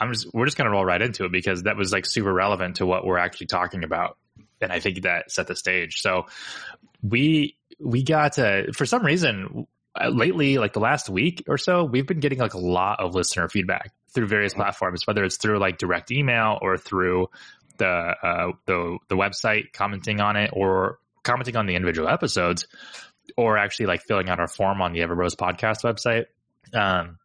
I'm 0.00 0.12
just 0.12 0.34
we're 0.34 0.46
just 0.46 0.56
going 0.56 0.66
to 0.66 0.72
roll 0.72 0.84
right 0.84 1.00
into 1.00 1.26
it 1.26 1.30
because 1.30 1.62
that 1.62 1.76
was 1.76 1.92
like 1.92 2.06
super 2.06 2.32
relevant 2.32 2.76
to 2.76 2.86
what 2.86 3.06
we're 3.06 3.18
actually 3.18 3.46
talking 3.46 3.84
about, 3.84 4.16
and 4.60 4.72
I 4.72 4.80
think 4.80 5.02
that 5.02 5.30
set 5.30 5.46
the 5.46 5.54
stage. 5.54 6.00
So 6.00 6.26
we 7.02 7.56
we 7.80 8.02
got 8.02 8.38
uh, 8.38 8.72
for 8.72 8.86
some 8.86 9.04
reason 9.04 9.66
uh, 10.00 10.08
lately, 10.08 10.58
like 10.58 10.72
the 10.72 10.80
last 10.80 11.08
week 11.08 11.44
or 11.48 11.58
so, 11.58 11.84
we've 11.84 12.06
been 12.06 12.20
getting 12.20 12.38
like 12.38 12.54
a 12.54 12.58
lot 12.58 13.00
of 13.00 13.14
listener 13.14 13.48
feedback 13.48 13.92
through 14.12 14.26
various 14.26 14.54
platforms, 14.54 15.06
whether 15.06 15.24
it's 15.24 15.36
through 15.36 15.58
like 15.58 15.78
direct 15.78 16.10
email 16.10 16.58
or 16.60 16.76
through 16.76 17.28
the 17.78 17.86
uh, 17.86 18.52
the 18.66 18.98
the 19.08 19.16
website, 19.16 19.72
commenting 19.72 20.20
on 20.20 20.36
it, 20.36 20.50
or 20.52 20.98
commenting 21.22 21.56
on 21.56 21.66
the 21.66 21.74
individual 21.74 22.08
episodes, 22.08 22.66
or 23.36 23.58
actually 23.58 23.86
like 23.86 24.02
filling 24.02 24.28
out 24.28 24.40
our 24.40 24.48
form 24.48 24.80
on 24.80 24.92
the 24.92 25.00
Everbros 25.00 25.36
podcast 25.36 25.82
website. 25.84 26.26
Um, 26.72 27.18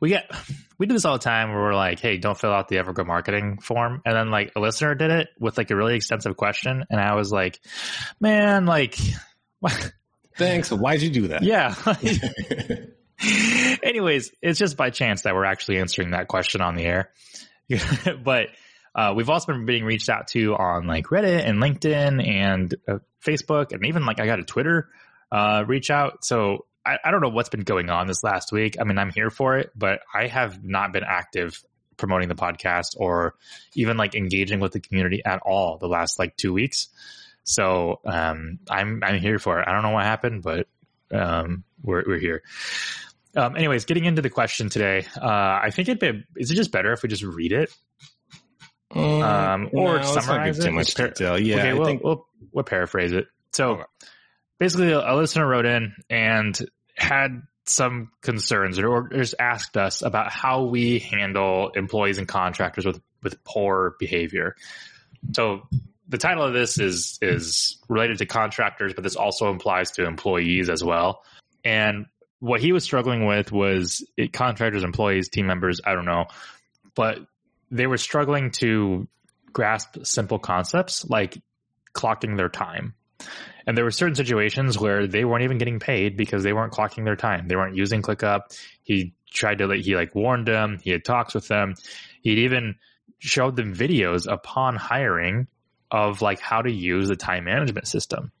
we 0.00 0.10
get 0.10 0.30
we 0.78 0.86
do 0.86 0.94
this 0.94 1.04
all 1.04 1.14
the 1.14 1.24
time 1.24 1.50
where 1.50 1.60
we're 1.60 1.74
like, 1.74 2.00
hey, 2.00 2.18
don't 2.18 2.38
fill 2.38 2.52
out 2.52 2.68
the 2.68 2.76
Evergrow 2.76 3.06
marketing 3.06 3.58
form, 3.60 4.02
and 4.04 4.14
then 4.14 4.30
like 4.30 4.52
a 4.56 4.60
listener 4.60 4.94
did 4.94 5.10
it 5.10 5.28
with 5.38 5.58
like 5.58 5.70
a 5.70 5.76
really 5.76 5.96
extensive 5.96 6.36
question, 6.36 6.84
and 6.90 7.00
I 7.00 7.14
was 7.14 7.32
like, 7.32 7.60
man, 8.20 8.66
like. 8.66 8.98
Thanks. 10.36 10.70
Why'd 10.70 11.02
you 11.02 11.10
do 11.10 11.28
that? 11.28 11.42
Yeah. 11.42 11.74
Anyways, 13.82 14.32
it's 14.40 14.58
just 14.58 14.76
by 14.76 14.90
chance 14.90 15.22
that 15.22 15.34
we're 15.34 15.44
actually 15.44 15.78
answering 15.78 16.12
that 16.12 16.28
question 16.28 16.60
on 16.60 16.76
the 16.76 16.84
air. 16.84 17.10
but 18.24 18.48
uh, 18.94 19.14
we've 19.16 19.28
also 19.28 19.52
been 19.52 19.66
being 19.66 19.84
reached 19.84 20.08
out 20.08 20.28
to 20.28 20.54
on 20.54 20.86
like 20.86 21.06
Reddit 21.06 21.46
and 21.46 21.60
LinkedIn 21.60 22.26
and 22.26 22.74
uh, 22.86 22.98
Facebook, 23.24 23.72
and 23.72 23.84
even 23.86 24.06
like 24.06 24.20
I 24.20 24.26
got 24.26 24.38
a 24.38 24.44
Twitter 24.44 24.88
uh, 25.32 25.64
reach 25.66 25.90
out. 25.90 26.24
So 26.24 26.66
I, 26.86 26.98
I 27.04 27.10
don't 27.10 27.20
know 27.20 27.28
what's 27.28 27.48
been 27.48 27.62
going 27.62 27.90
on 27.90 28.06
this 28.06 28.22
last 28.22 28.52
week. 28.52 28.76
I 28.80 28.84
mean, 28.84 28.98
I'm 28.98 29.10
here 29.10 29.30
for 29.30 29.58
it, 29.58 29.70
but 29.76 30.00
I 30.14 30.28
have 30.28 30.64
not 30.64 30.92
been 30.92 31.04
active 31.04 31.62
promoting 31.96 32.28
the 32.28 32.34
podcast 32.34 32.96
or 32.96 33.34
even 33.74 33.96
like 33.96 34.14
engaging 34.14 34.60
with 34.60 34.72
the 34.72 34.80
community 34.80 35.20
at 35.24 35.40
all 35.44 35.78
the 35.78 35.88
last 35.88 36.18
like 36.18 36.36
two 36.36 36.52
weeks. 36.52 36.88
So 37.48 38.00
um, 38.04 38.58
I'm 38.70 39.02
I'm 39.02 39.20
here 39.20 39.38
for 39.38 39.60
it. 39.60 39.68
I 39.68 39.72
don't 39.72 39.82
know 39.82 39.90
what 39.90 40.04
happened, 40.04 40.42
but 40.42 40.68
um, 41.12 41.64
we're 41.82 42.04
we're 42.06 42.18
here. 42.18 42.42
Um, 43.36 43.56
anyways, 43.56 43.84
getting 43.84 44.04
into 44.04 44.22
the 44.22 44.30
question 44.30 44.68
today, 44.68 45.06
uh, 45.16 45.60
I 45.62 45.70
think 45.70 45.88
it'd 45.88 46.00
be 46.00 46.24
is 46.36 46.50
it 46.50 46.54
just 46.54 46.72
better 46.72 46.92
if 46.92 47.02
we 47.02 47.08
just 47.08 47.22
read 47.22 47.52
it 47.52 47.70
Mm, 48.92 49.22
um, 49.22 49.70
or 49.72 49.98
no, 49.98 50.02
summarize 50.02 50.58
it. 50.58 50.64
Too 50.64 50.72
much 50.72 50.94
detail. 50.94 51.38
Yeah, 51.38 51.56
okay, 51.56 51.72
we'll, 51.74 51.84
think... 51.84 52.04
we'll, 52.04 52.26
we'll 52.52 52.64
paraphrase 52.64 53.12
it. 53.12 53.26
So 53.52 53.70
okay. 53.70 53.82
basically, 54.58 54.92
a 54.92 55.14
listener 55.14 55.46
wrote 55.46 55.66
in 55.66 55.94
and 56.08 56.58
had 56.96 57.42
some 57.66 58.10
concerns 58.22 58.78
or 58.78 59.08
just 59.08 59.34
asked 59.38 59.76
us 59.76 60.00
about 60.00 60.32
how 60.32 60.64
we 60.64 61.00
handle 61.00 61.70
employees 61.74 62.18
and 62.18 62.26
contractors 62.26 62.86
with 62.86 63.00
with 63.22 63.42
poor 63.44 63.94
behavior. 63.98 64.54
So 65.34 65.68
the 66.08 66.18
title 66.18 66.44
of 66.44 66.54
this 66.54 66.78
is 66.78 67.18
is 67.20 67.78
related 67.88 68.18
to 68.18 68.26
contractors, 68.26 68.94
but 68.94 69.04
this 69.04 69.16
also 69.16 69.50
implies 69.50 69.92
to 69.92 70.06
employees 70.06 70.70
as 70.70 70.82
well. 70.82 71.22
And 71.64 72.06
what 72.40 72.60
he 72.60 72.72
was 72.72 72.84
struggling 72.84 73.26
with 73.26 73.52
was 73.52 74.06
it, 74.16 74.32
contractors, 74.32 74.84
employees, 74.84 75.28
team 75.28 75.46
members. 75.46 75.80
I 75.84 75.94
don't 75.94 76.06
know, 76.06 76.26
but 76.94 77.18
they 77.70 77.86
were 77.86 77.98
struggling 77.98 78.50
to 78.52 79.06
grasp 79.52 79.98
simple 80.04 80.38
concepts 80.38 81.04
like 81.08 81.38
clocking 81.92 82.36
their 82.36 82.48
time. 82.48 82.94
And 83.66 83.76
there 83.76 83.84
were 83.84 83.90
certain 83.90 84.14
situations 84.14 84.78
where 84.78 85.06
they 85.06 85.24
weren't 85.24 85.44
even 85.44 85.58
getting 85.58 85.78
paid 85.78 86.16
because 86.16 86.42
they 86.42 86.54
weren't 86.54 86.72
clocking 86.72 87.04
their 87.04 87.16
time. 87.16 87.48
They 87.48 87.56
weren't 87.56 87.76
using 87.76 88.00
ClickUp. 88.00 88.42
He 88.82 89.14
tried 89.30 89.58
to 89.58 89.68
he 89.72 89.94
like 89.94 90.14
warned 90.14 90.46
them. 90.46 90.78
He 90.82 90.90
had 90.90 91.04
talks 91.04 91.34
with 91.34 91.48
them. 91.48 91.74
He'd 92.22 92.38
even 92.38 92.76
showed 93.18 93.56
them 93.56 93.74
videos 93.74 94.30
upon 94.30 94.76
hiring 94.76 95.48
of 95.90 96.22
like 96.22 96.40
how 96.40 96.62
to 96.62 96.70
use 96.70 97.08
the 97.08 97.16
time 97.16 97.44
management 97.44 97.86
system. 97.86 98.32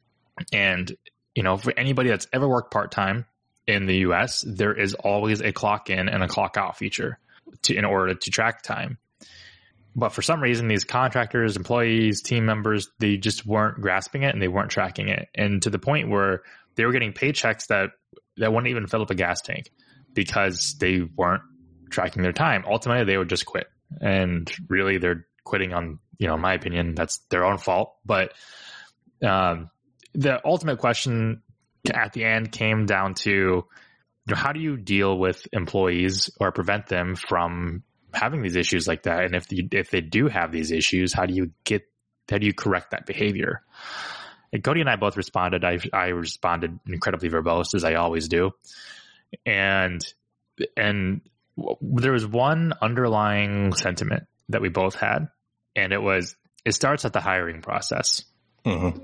And, 0.52 0.94
you 1.34 1.42
know, 1.42 1.56
for 1.56 1.72
anybody 1.76 2.10
that's 2.10 2.26
ever 2.32 2.48
worked 2.48 2.72
part 2.72 2.90
time 2.92 3.26
in 3.66 3.86
the 3.86 3.98
US, 3.98 4.44
there 4.46 4.74
is 4.74 4.94
always 4.94 5.40
a 5.40 5.52
clock 5.52 5.90
in 5.90 6.08
and 6.08 6.22
a 6.22 6.28
clock 6.28 6.56
out 6.56 6.76
feature 6.76 7.18
to, 7.62 7.74
in 7.74 7.84
order 7.84 8.14
to 8.14 8.30
track 8.30 8.62
time. 8.62 8.98
But 9.96 10.10
for 10.10 10.22
some 10.22 10.40
reason, 10.40 10.68
these 10.68 10.84
contractors, 10.84 11.56
employees, 11.56 12.22
team 12.22 12.46
members, 12.46 12.88
they 13.00 13.16
just 13.16 13.44
weren't 13.44 13.80
grasping 13.80 14.22
it 14.22 14.32
and 14.32 14.40
they 14.40 14.48
weren't 14.48 14.70
tracking 14.70 15.08
it. 15.08 15.28
And 15.34 15.60
to 15.62 15.70
the 15.70 15.78
point 15.78 16.08
where 16.08 16.42
they 16.76 16.84
were 16.84 16.92
getting 16.92 17.12
paychecks 17.12 17.66
that 17.68 17.90
that 18.36 18.52
wouldn't 18.52 18.70
even 18.70 18.86
fill 18.86 19.02
up 19.02 19.10
a 19.10 19.14
gas 19.14 19.40
tank 19.40 19.70
because 20.14 20.76
they 20.78 21.00
weren't 21.00 21.42
tracking 21.90 22.22
their 22.22 22.32
time. 22.32 22.64
Ultimately, 22.66 23.04
they 23.04 23.18
would 23.18 23.28
just 23.28 23.46
quit, 23.46 23.66
and 24.00 24.50
really, 24.68 24.98
they're 24.98 25.26
quitting 25.48 25.72
on 25.72 25.98
you 26.18 26.26
know, 26.26 26.36
my 26.36 26.54
opinion, 26.54 26.94
that's 26.94 27.18
their 27.30 27.44
own 27.44 27.58
fault. 27.58 27.96
But 28.04 28.32
um, 29.24 29.70
the 30.14 30.44
ultimate 30.44 30.78
question 30.78 31.42
at 31.92 32.12
the 32.12 32.24
end 32.24 32.52
came 32.52 32.86
down 32.86 33.14
to 33.14 33.30
you 33.30 33.64
know, 34.26 34.36
how 34.36 34.52
do 34.52 34.60
you 34.60 34.76
deal 34.76 35.16
with 35.16 35.46
employees 35.52 36.30
or 36.40 36.52
prevent 36.52 36.86
them 36.88 37.14
from 37.14 37.84
having 38.12 38.42
these 38.42 38.56
issues 38.56 38.86
like 38.86 39.04
that? 39.04 39.24
And 39.24 39.34
if 39.34 39.46
if 39.50 39.90
they 39.90 40.00
do 40.00 40.28
have 40.28 40.52
these 40.52 40.72
issues, 40.72 41.12
how 41.14 41.24
do 41.24 41.34
you 41.34 41.52
get 41.64 41.82
how 42.28 42.38
do 42.38 42.46
you 42.46 42.52
correct 42.52 42.90
that 42.90 43.06
behavior? 43.06 43.62
And 44.52 44.62
Cody 44.62 44.80
and 44.80 44.90
I 44.90 44.96
both 44.96 45.16
responded. 45.16 45.64
I 45.64 45.78
I 45.92 46.08
responded 46.08 46.78
incredibly 46.86 47.30
verbose 47.30 47.74
as 47.74 47.84
I 47.84 47.94
always 47.94 48.28
do, 48.28 48.50
and 49.46 50.00
and 50.76 51.20
there 51.80 52.12
was 52.12 52.26
one 52.26 52.72
underlying 52.82 53.72
sentiment 53.72 54.24
that 54.48 54.62
we 54.62 54.68
both 54.68 54.94
had, 54.94 55.28
and 55.78 55.92
it 55.92 56.02
was 56.02 56.36
it 56.64 56.72
starts 56.72 57.04
at 57.04 57.12
the 57.12 57.20
hiring 57.20 57.62
process, 57.62 58.24
mm-hmm. 58.64 58.98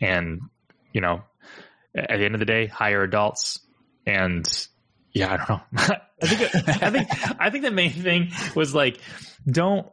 and 0.00 0.40
you 0.92 1.00
know, 1.00 1.22
at 1.94 2.18
the 2.18 2.24
end 2.24 2.34
of 2.34 2.40
the 2.40 2.46
day, 2.46 2.66
hire 2.66 3.02
adults, 3.02 3.60
and 4.06 4.44
yeah, 5.12 5.32
I 5.32 5.36
don't 5.36 5.48
know. 5.48 5.60
I 6.22 6.26
think 6.26 6.82
I 6.82 6.90
think 6.90 7.08
I 7.40 7.50
think 7.50 7.64
the 7.64 7.70
main 7.70 7.92
thing 7.92 8.32
was 8.54 8.74
like, 8.74 8.98
don't 9.46 9.86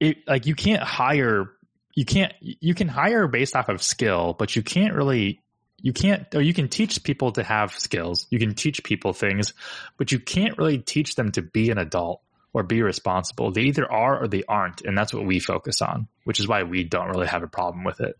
it 0.00 0.18
like 0.26 0.46
you 0.46 0.54
can't 0.54 0.82
hire 0.82 1.50
you 1.94 2.04
can't 2.04 2.32
you 2.40 2.74
can 2.74 2.88
hire 2.88 3.28
based 3.28 3.54
off 3.54 3.68
of 3.68 3.82
skill, 3.82 4.34
but 4.38 4.56
you 4.56 4.62
can't 4.62 4.94
really 4.94 5.40
you 5.78 5.92
can't 5.92 6.34
or 6.34 6.42
you 6.42 6.52
can 6.52 6.68
teach 6.68 7.02
people 7.04 7.32
to 7.32 7.42
have 7.42 7.78
skills. 7.78 8.26
You 8.30 8.38
can 8.38 8.54
teach 8.54 8.82
people 8.82 9.12
things, 9.12 9.54
but 9.96 10.12
you 10.12 10.18
can't 10.18 10.58
really 10.58 10.78
teach 10.78 11.14
them 11.14 11.32
to 11.32 11.42
be 11.42 11.70
an 11.70 11.78
adult 11.78 12.20
or 12.52 12.62
be 12.62 12.82
responsible. 12.82 13.52
They 13.52 13.62
either 13.62 13.90
are 13.90 14.22
or 14.22 14.28
they 14.28 14.42
aren't, 14.48 14.82
and 14.82 14.96
that's 14.96 15.14
what 15.14 15.24
we 15.24 15.38
focus 15.38 15.82
on, 15.82 16.08
which 16.24 16.40
is 16.40 16.48
why 16.48 16.62
we 16.64 16.84
don't 16.84 17.08
really 17.08 17.28
have 17.28 17.42
a 17.42 17.48
problem 17.48 17.84
with 17.84 18.00
it. 18.00 18.18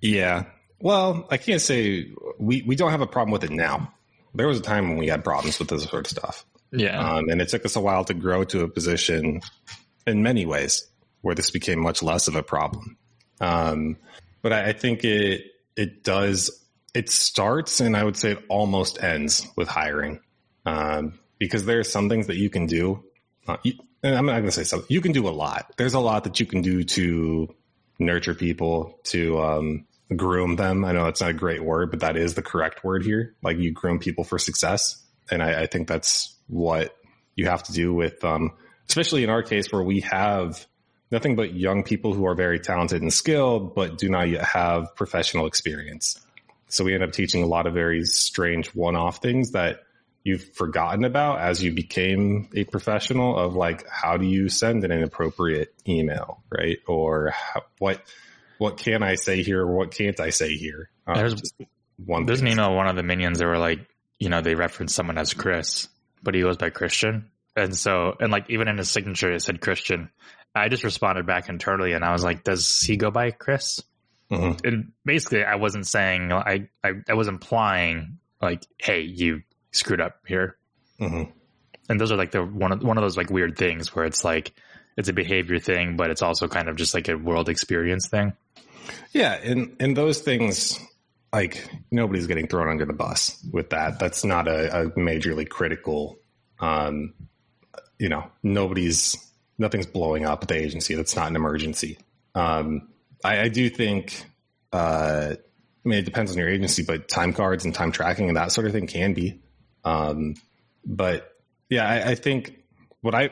Yeah. 0.00 0.44
Well, 0.80 1.26
I 1.30 1.36
can't 1.36 1.60
say 1.60 2.10
we 2.38 2.62
we 2.62 2.76
don't 2.76 2.90
have 2.90 3.02
a 3.02 3.06
problem 3.06 3.32
with 3.32 3.44
it 3.44 3.50
now. 3.50 3.92
There 4.34 4.48
was 4.48 4.58
a 4.58 4.62
time 4.62 4.88
when 4.88 4.98
we 4.98 5.08
had 5.08 5.22
problems 5.22 5.58
with 5.58 5.68
this 5.68 5.84
sort 5.84 6.06
of 6.06 6.10
stuff. 6.10 6.44
Yeah. 6.72 6.98
Um, 6.98 7.28
and 7.28 7.40
it 7.40 7.48
took 7.48 7.64
us 7.64 7.76
a 7.76 7.80
while 7.80 8.04
to 8.06 8.14
grow 8.14 8.44
to 8.44 8.62
a 8.62 8.68
position 8.68 9.42
in 10.06 10.22
many 10.22 10.46
ways 10.46 10.86
where 11.20 11.34
this 11.34 11.50
became 11.50 11.78
much 11.78 12.02
less 12.02 12.28
of 12.28 12.36
a 12.36 12.42
problem. 12.42 12.96
Um, 13.40 13.96
but 14.40 14.52
I, 14.52 14.70
I, 14.70 14.72
think 14.72 15.04
it 15.04 15.42
it 15.76 16.02
does 16.02 16.64
it 16.94 17.10
starts 17.10 17.80
and 17.80 17.96
I 17.96 18.04
would 18.04 18.16
say 18.16 18.32
it 18.32 18.44
almost 18.48 19.02
ends 19.02 19.46
with 19.56 19.68
hiring 19.68 20.20
um, 20.66 21.18
because 21.38 21.64
there 21.64 21.78
are 21.78 21.84
some 21.84 22.08
things 22.08 22.26
that 22.26 22.36
you 22.36 22.50
can 22.50 22.66
do. 22.66 23.04
Uh, 23.46 23.56
you, 23.62 23.74
I'm 24.02 24.26
not 24.26 24.32
going 24.32 24.46
to 24.46 24.52
say 24.52 24.64
something. 24.64 24.86
You 24.90 25.00
can 25.00 25.12
do 25.12 25.28
a 25.28 25.30
lot. 25.30 25.72
There's 25.76 25.94
a 25.94 26.00
lot 26.00 26.24
that 26.24 26.40
you 26.40 26.46
can 26.46 26.62
do 26.62 26.84
to 26.84 27.54
nurture 27.98 28.34
people, 28.34 28.98
to 29.04 29.40
um, 29.40 29.86
groom 30.16 30.56
them. 30.56 30.84
I 30.84 30.92
know 30.92 31.06
it's 31.06 31.20
not 31.20 31.30
a 31.30 31.34
great 31.34 31.62
word, 31.62 31.90
but 31.90 32.00
that 32.00 32.16
is 32.16 32.34
the 32.34 32.42
correct 32.42 32.84
word 32.84 33.04
here. 33.04 33.34
Like 33.42 33.58
you 33.58 33.72
groom 33.72 33.98
people 33.98 34.24
for 34.24 34.38
success, 34.38 35.02
and 35.30 35.42
I, 35.42 35.62
I 35.62 35.66
think 35.66 35.88
that's 35.88 36.36
what 36.48 36.96
you 37.34 37.46
have 37.46 37.62
to 37.64 37.72
do 37.72 37.94
with, 37.94 38.24
um, 38.24 38.52
especially 38.88 39.24
in 39.24 39.30
our 39.30 39.42
case 39.42 39.72
where 39.72 39.82
we 39.82 40.00
have 40.00 40.66
nothing 41.10 41.36
but 41.36 41.54
young 41.54 41.82
people 41.82 42.12
who 42.12 42.26
are 42.26 42.34
very 42.34 42.58
talented 42.58 43.02
and 43.02 43.12
skilled, 43.12 43.74
but 43.74 43.98
do 43.98 44.08
not 44.08 44.28
yet 44.28 44.44
have 44.44 44.94
professional 44.96 45.46
experience. 45.46 46.20
So 46.68 46.84
we 46.84 46.94
end 46.94 47.02
up 47.02 47.12
teaching 47.12 47.42
a 47.42 47.46
lot 47.46 47.66
of 47.66 47.74
very 47.74 48.04
strange 48.04 48.68
one 48.74 48.96
off 48.96 49.18
things 49.18 49.52
that 49.52 49.80
you've 50.24 50.54
forgotten 50.54 51.04
about 51.04 51.40
as 51.40 51.62
you 51.62 51.72
became 51.72 52.48
a 52.54 52.64
professional 52.64 53.36
of 53.36 53.54
like, 53.54 53.84
how 53.88 54.16
do 54.16 54.26
you 54.26 54.48
send 54.48 54.84
an 54.84 54.92
inappropriate 54.92 55.74
email, 55.88 56.42
right? 56.50 56.78
Or 56.86 57.30
how, 57.30 57.62
what, 57.78 58.00
what 58.58 58.76
can 58.76 59.02
I 59.02 59.16
say 59.16 59.42
here? 59.42 59.62
Or 59.62 59.76
what 59.76 59.90
can't 59.90 60.20
I 60.20 60.30
say 60.30 60.56
here? 60.56 60.90
Um, 61.06 61.16
there's 61.16 61.34
one, 62.04 62.26
there's 62.26 62.40
an 62.40 62.48
email, 62.48 62.74
one 62.74 62.86
of 62.86 62.96
the 62.96 63.02
minions 63.02 63.38
that 63.38 63.46
were 63.46 63.58
like, 63.58 63.80
you 64.18 64.28
know, 64.28 64.40
they 64.40 64.54
referenced 64.54 64.94
someone 64.94 65.18
as 65.18 65.34
Chris, 65.34 65.88
but 66.22 66.34
he 66.34 66.42
goes 66.42 66.56
by 66.56 66.70
Christian. 66.70 67.30
And 67.56 67.76
so, 67.76 68.16
and 68.20 68.30
like 68.30 68.48
even 68.48 68.68
in 68.68 68.78
his 68.78 68.90
signature, 68.90 69.32
it 69.32 69.42
said 69.42 69.60
Christian. 69.60 70.10
I 70.54 70.68
just 70.68 70.84
responded 70.84 71.26
back 71.26 71.48
internally 71.48 71.92
and 71.92 72.04
I 72.04 72.12
was 72.12 72.22
like, 72.22 72.44
does 72.44 72.80
he 72.80 72.96
go 72.96 73.10
by 73.10 73.30
Chris? 73.32 73.82
Mm-hmm. 74.30 74.66
And 74.66 74.92
basically 75.04 75.44
I 75.44 75.56
wasn't 75.56 75.86
saying, 75.86 76.32
I, 76.32 76.68
I, 76.84 76.92
I, 77.08 77.14
was 77.14 77.28
implying 77.28 78.18
like, 78.40 78.64
Hey, 78.78 79.02
you 79.02 79.42
screwed 79.72 80.00
up 80.00 80.18
here. 80.26 80.56
Mm-hmm. 81.00 81.30
And 81.88 82.00
those 82.00 82.12
are 82.12 82.16
like 82.16 82.30
the 82.30 82.44
one 82.44 82.72
of, 82.72 82.82
one 82.82 82.96
of 82.96 83.02
those 83.02 83.16
like 83.16 83.30
weird 83.30 83.58
things 83.58 83.94
where 83.94 84.04
it's 84.04 84.24
like, 84.24 84.52
it's 84.96 85.08
a 85.08 85.12
behavior 85.12 85.58
thing, 85.58 85.96
but 85.96 86.10
it's 86.10 86.22
also 86.22 86.48
kind 86.48 86.68
of 86.68 86.76
just 86.76 86.94
like 86.94 87.08
a 87.08 87.16
world 87.16 87.48
experience 87.48 88.08
thing. 88.08 88.34
Yeah. 89.12 89.34
And, 89.34 89.76
and 89.80 89.96
those 89.96 90.20
things, 90.20 90.78
like 91.32 91.66
nobody's 91.90 92.26
getting 92.26 92.46
thrown 92.46 92.68
under 92.68 92.84
the 92.84 92.92
bus 92.92 93.44
with 93.50 93.70
that. 93.70 93.98
That's 93.98 94.24
not 94.24 94.48
a, 94.48 94.82
a 94.82 94.90
majorly 94.90 95.48
critical, 95.48 96.18
um, 96.60 97.14
you 97.98 98.08
know, 98.08 98.24
nobody's 98.42 99.16
nothing's 99.58 99.86
blowing 99.86 100.24
up 100.24 100.42
at 100.42 100.48
the 100.48 100.56
agency. 100.56 100.94
That's 100.94 101.16
not 101.16 101.28
an 101.28 101.36
emergency. 101.36 101.98
Um, 102.34 102.88
I, 103.24 103.42
I, 103.42 103.48
do 103.48 103.70
think, 103.70 104.24
uh, 104.72 105.34
I 105.34 105.88
mean, 105.88 105.98
it 105.98 106.04
depends 106.04 106.32
on 106.32 106.38
your 106.38 106.48
agency, 106.48 106.82
but 106.82 107.08
time 107.08 107.32
cards 107.32 107.64
and 107.64 107.74
time 107.74 107.92
tracking 107.92 108.28
and 108.28 108.36
that 108.36 108.52
sort 108.52 108.66
of 108.66 108.72
thing 108.72 108.86
can 108.86 109.14
be. 109.14 109.40
Um, 109.84 110.34
but 110.84 111.32
yeah, 111.68 111.88
I, 111.88 112.10
I 112.10 112.14
think 112.14 112.58
what 113.00 113.14
I, 113.14 113.30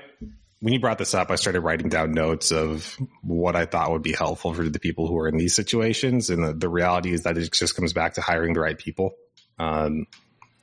when 0.60 0.72
you 0.72 0.80
brought 0.80 0.98
this 0.98 1.14
up, 1.14 1.30
I 1.30 1.36
started 1.36 1.60
writing 1.60 1.88
down 1.88 2.12
notes 2.12 2.52
of 2.52 2.96
what 3.22 3.56
I 3.56 3.66
thought 3.66 3.90
would 3.90 4.02
be 4.02 4.12
helpful 4.12 4.52
for 4.52 4.68
the 4.68 4.78
people 4.78 5.06
who 5.06 5.18
are 5.18 5.28
in 5.28 5.36
these 5.36 5.54
situations. 5.54 6.30
And 6.30 6.44
the, 6.44 6.52
the 6.52 6.68
reality 6.68 7.12
is 7.12 7.22
that 7.22 7.38
it 7.38 7.52
just 7.52 7.76
comes 7.76 7.92
back 7.92 8.14
to 8.14 8.20
hiring 8.20 8.54
the 8.54 8.60
right 8.60 8.78
people. 8.78 9.14
Um, 9.58 10.06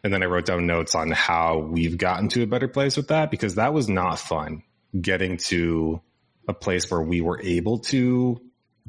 and 0.04 0.14
then 0.14 0.24
I 0.24 0.28
wrote 0.28 0.46
down 0.46 0.68
notes 0.68 0.96
on 0.96 1.12
how 1.12 1.60
we've 1.60 1.98
gotten 1.98 2.30
to 2.30 2.44
a 2.44 2.48
better 2.48 2.68
place 2.68 2.96
with 2.96 3.10
that 3.10 3.32
because 3.32 3.56
that 3.56 3.74
was 3.74 3.90
not 3.90 4.20
fun 4.20 4.64
getting 5.00 5.38
to 5.38 6.02
a 6.48 6.54
place 6.54 6.90
where 6.90 7.02
we 7.02 7.22
were 7.22 7.42
able 7.42 7.80
to 7.80 8.40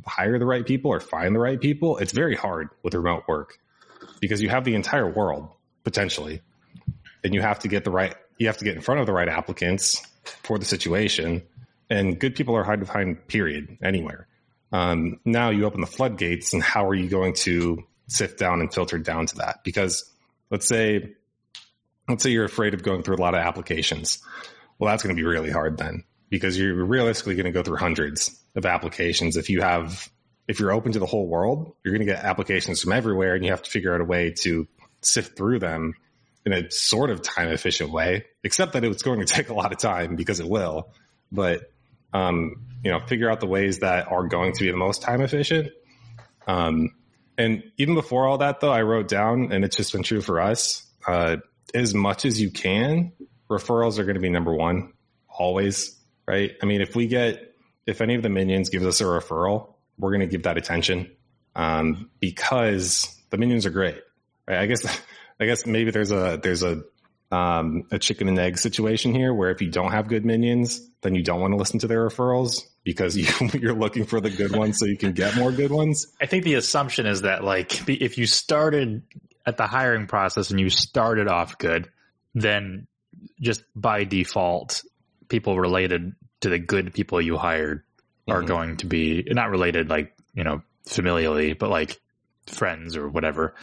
hire 0.06 0.38
the 0.38 0.46
right 0.46 0.64
people 0.64 0.92
or 0.92 1.00
find 1.00 1.34
the 1.34 1.40
right 1.40 1.60
people, 1.60 1.98
it's 1.98 2.12
very 2.12 2.36
hard 2.36 2.68
with 2.82 2.94
remote 2.94 3.24
work 3.26 3.58
because 4.20 4.40
you 4.40 4.48
have 4.48 4.64
the 4.64 4.74
entire 4.74 5.10
world 5.10 5.48
potentially 5.84 6.40
and 7.24 7.34
you 7.34 7.40
have 7.40 7.60
to 7.60 7.68
get 7.68 7.84
the 7.84 7.90
right, 7.90 8.14
you 8.38 8.46
have 8.46 8.58
to 8.58 8.64
get 8.64 8.76
in 8.76 8.82
front 8.82 9.00
of 9.00 9.06
the 9.06 9.12
right 9.12 9.28
applicants 9.28 10.06
for 10.42 10.58
the 10.58 10.64
situation 10.64 11.42
and 11.90 12.18
good 12.18 12.34
people 12.34 12.54
are 12.56 12.64
hard 12.64 12.80
to 12.80 12.86
find 12.86 13.26
period 13.28 13.78
anywhere. 13.82 14.26
Um, 14.72 15.20
now 15.24 15.50
you 15.50 15.64
open 15.64 15.80
the 15.80 15.86
floodgates 15.86 16.52
and 16.52 16.62
how 16.62 16.86
are 16.86 16.94
you 16.94 17.08
going 17.08 17.32
to 17.34 17.84
sift 18.06 18.38
down 18.38 18.60
and 18.60 18.72
filter 18.72 18.98
down 18.98 19.26
to 19.26 19.36
that? 19.36 19.64
Because 19.64 20.10
let's 20.50 20.66
say, 20.66 21.14
let's 22.08 22.22
say 22.22 22.30
you're 22.30 22.44
afraid 22.44 22.74
of 22.74 22.82
going 22.82 23.02
through 23.02 23.16
a 23.16 23.22
lot 23.22 23.34
of 23.34 23.40
applications 23.40 24.22
well, 24.78 24.90
that's 24.90 25.02
going 25.02 25.14
to 25.14 25.20
be 25.20 25.26
really 25.26 25.50
hard 25.50 25.76
then 25.76 26.04
because 26.30 26.58
you're 26.58 26.84
realistically 26.84 27.34
going 27.34 27.46
to 27.46 27.52
go 27.52 27.62
through 27.62 27.76
hundreds 27.76 28.40
of 28.54 28.64
applications. 28.66 29.36
If 29.36 29.50
you 29.50 29.60
have, 29.60 30.08
if 30.46 30.60
you're 30.60 30.72
open 30.72 30.92
to 30.92 30.98
the 30.98 31.06
whole 31.06 31.26
world, 31.26 31.74
you're 31.82 31.94
going 31.94 32.06
to 32.06 32.12
get 32.12 32.24
applications 32.24 32.82
from 32.82 32.92
everywhere 32.92 33.34
and 33.34 33.44
you 33.44 33.50
have 33.50 33.62
to 33.62 33.70
figure 33.70 33.94
out 33.94 34.00
a 34.00 34.04
way 34.04 34.30
to 34.42 34.66
sift 35.00 35.36
through 35.36 35.58
them 35.58 35.94
in 36.44 36.52
a 36.52 36.70
sort 36.70 37.10
of 37.10 37.22
time 37.22 37.48
efficient 37.48 37.90
way, 37.90 38.26
except 38.42 38.72
that 38.72 38.84
it's 38.84 39.02
going 39.02 39.20
to 39.20 39.26
take 39.34 39.48
a 39.48 39.54
lot 39.54 39.72
of 39.72 39.78
time 39.78 40.16
because 40.16 40.40
it 40.40 40.48
will. 40.48 40.90
But, 41.30 41.70
um, 42.12 42.66
you 42.82 42.90
know, 42.90 43.00
figure 43.00 43.30
out 43.30 43.40
the 43.40 43.46
ways 43.46 43.80
that 43.80 44.10
are 44.10 44.26
going 44.26 44.52
to 44.54 44.64
be 44.64 44.70
the 44.70 44.76
most 44.76 45.02
time 45.02 45.20
efficient. 45.20 45.72
Um, 46.46 46.94
and 47.36 47.62
even 47.76 47.94
before 47.94 48.26
all 48.26 48.38
that, 48.38 48.60
though, 48.60 48.72
I 48.72 48.82
wrote 48.82 49.08
down, 49.08 49.52
and 49.52 49.64
it's 49.64 49.76
just 49.76 49.92
been 49.92 50.02
true 50.02 50.20
for 50.20 50.40
us, 50.40 50.84
uh, 51.06 51.36
as 51.74 51.94
much 51.94 52.24
as 52.24 52.40
you 52.40 52.50
can, 52.50 53.12
referrals 53.48 53.98
are 53.98 54.04
going 54.04 54.14
to 54.14 54.20
be 54.20 54.30
number 54.30 54.54
one 54.54 54.92
always, 55.28 55.96
right? 56.26 56.52
I 56.62 56.66
mean, 56.66 56.80
if 56.80 56.96
we 56.96 57.06
get, 57.06 57.54
if 57.86 58.00
any 58.00 58.14
of 58.14 58.22
the 58.22 58.28
minions 58.28 58.70
gives 58.70 58.84
us 58.84 59.00
a 59.00 59.04
referral, 59.04 59.74
we're 59.98 60.10
going 60.10 60.20
to 60.20 60.26
give 60.26 60.44
that 60.44 60.56
attention 60.56 61.10
um, 61.54 62.10
because 62.20 63.14
the 63.30 63.36
minions 63.36 63.66
are 63.66 63.70
great. 63.70 64.00
Right? 64.46 64.58
I 64.58 64.66
guess, 64.66 64.84
I 65.40 65.46
guess 65.46 65.66
maybe 65.66 65.90
there's 65.90 66.10
a 66.10 66.38
there's 66.42 66.62
a 66.62 66.82
um, 67.30 67.84
a 67.90 67.98
chicken 67.98 68.28
and 68.28 68.38
egg 68.38 68.58
situation 68.58 69.14
here 69.14 69.34
where 69.34 69.50
if 69.50 69.60
you 69.60 69.70
don't 69.70 69.92
have 69.92 70.08
good 70.08 70.24
minions, 70.24 70.80
then 71.02 71.14
you 71.14 71.22
don't 71.22 71.40
want 71.40 71.52
to 71.52 71.56
listen 71.56 71.78
to 71.80 71.86
their 71.86 72.08
referrals 72.08 72.62
because 72.84 73.16
you, 73.16 73.26
you're 73.52 73.74
looking 73.74 74.04
for 74.04 74.20
the 74.20 74.30
good 74.30 74.56
ones 74.56 74.78
so 74.78 74.86
you 74.86 74.96
can 74.96 75.12
get 75.12 75.36
more 75.36 75.52
good 75.52 75.70
ones. 75.70 76.06
I 76.20 76.26
think 76.26 76.44
the 76.44 76.54
assumption 76.54 77.06
is 77.06 77.22
that 77.22 77.44
like 77.44 77.88
if 77.88 78.18
you 78.18 78.26
started 78.26 79.02
at 79.46 79.56
the 79.56 79.66
hiring 79.66 80.06
process 80.06 80.50
and 80.50 80.58
you 80.58 80.70
started 80.70 81.28
off 81.28 81.58
good, 81.58 81.90
then 82.34 82.86
just 83.40 83.62
by 83.74 84.04
default, 84.04 84.82
people 85.28 85.58
related 85.58 86.14
to 86.40 86.48
the 86.48 86.58
good 86.58 86.94
people 86.94 87.20
you 87.20 87.36
hired 87.36 87.82
are 88.28 88.38
mm-hmm. 88.38 88.46
going 88.46 88.76
to 88.78 88.86
be 88.86 89.24
not 89.28 89.50
related 89.50 89.88
like, 89.88 90.14
you 90.34 90.44
know, 90.44 90.62
familially, 90.86 91.58
but 91.58 91.70
like 91.70 92.00
friends 92.46 92.96
or 92.96 93.08
whatever, 93.08 93.54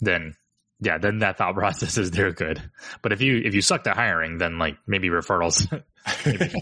then 0.00 0.34
yeah, 0.80 0.98
then 0.98 1.18
that 1.20 1.38
thought 1.38 1.54
process 1.56 1.98
is 1.98 2.10
they're 2.10 2.32
good. 2.32 2.62
But 3.02 3.12
if 3.12 3.20
you 3.20 3.38
if 3.44 3.54
you 3.54 3.62
suck 3.62 3.86
at 3.86 3.96
hiring, 3.96 4.38
then 4.38 4.58
like 4.58 4.76
maybe 4.86 5.08
referrals, 5.08 5.70
maybe, 6.26 6.54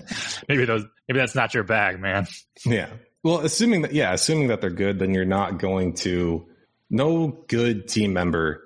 maybe 0.48 0.64
those 0.64 0.84
maybe 1.08 1.18
that's 1.18 1.34
not 1.34 1.54
your 1.54 1.64
bag, 1.64 2.00
man. 2.00 2.26
Yeah. 2.64 2.90
Well, 3.22 3.40
assuming 3.40 3.82
that 3.82 3.92
yeah, 3.92 4.12
assuming 4.12 4.48
that 4.48 4.60
they're 4.60 4.70
good, 4.70 4.98
then 4.98 5.14
you're 5.14 5.24
not 5.24 5.58
going 5.58 5.94
to. 5.96 6.46
No 6.90 7.28
good 7.48 7.88
team 7.88 8.12
member, 8.12 8.62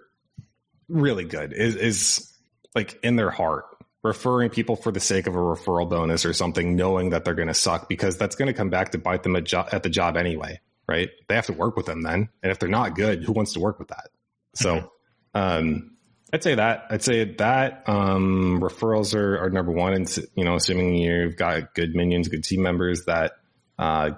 really 0.89 1.25
good, 1.25 1.53
is 1.53 1.77
is 1.77 2.33
like 2.75 2.99
in 3.03 3.17
their 3.17 3.31
heart 3.31 3.65
referring 4.03 4.51
people 4.51 4.77
for 4.77 4.93
the 4.93 5.01
sake 5.01 5.27
of 5.27 5.35
a 5.35 5.39
referral 5.39 5.89
bonus 5.89 6.25
or 6.25 6.33
something, 6.33 6.77
knowing 6.77 7.11
that 7.11 7.25
they're 7.25 7.35
going 7.35 7.49
to 7.49 7.55
suck 7.55 7.89
because 7.89 8.17
that's 8.17 8.37
going 8.37 8.47
to 8.47 8.53
come 8.53 8.71
back 8.71 8.93
to 8.93 8.99
bite 8.99 9.23
them 9.23 9.37
at, 9.37 9.45
jo- 9.45 9.67
at, 9.71 9.83
the 9.83 9.91
job 9.91 10.17
anyway, 10.17 10.61
right? 10.89 11.11
They 11.29 11.35
have 11.35 11.47
to 11.47 11.53
work 11.53 11.77
with 11.77 11.87
them 11.87 12.03
then, 12.03 12.29
and 12.43 12.53
if 12.53 12.59
they're 12.59 12.69
not 12.69 12.95
good, 12.95 13.25
who 13.25 13.33
wants 13.33 13.53
to 13.55 13.61
work 13.61 13.79
with 13.79 13.89
that? 13.89 14.11
So, 14.55 14.77
mm-hmm. 14.77 14.87
Um, 15.35 15.97
I'd 16.33 16.43
say 16.43 16.55
that. 16.55 16.87
I'd 16.91 17.03
say 17.03 17.25
that 17.25 17.85
um, 17.87 18.61
referrals 18.61 19.15
are, 19.15 19.39
are 19.39 19.51
number 19.51 19.73
one, 19.73 19.95
and 19.95 20.19
you 20.35 20.45
know, 20.45 20.57
assuming 20.57 20.95
you've 20.95 21.37
got 21.37 21.75
good 21.75 21.95
minions, 21.95 22.29
good 22.29 22.45
team 22.45 22.63
members 22.63 23.05
that 23.07 23.33
uh, 23.79 24.11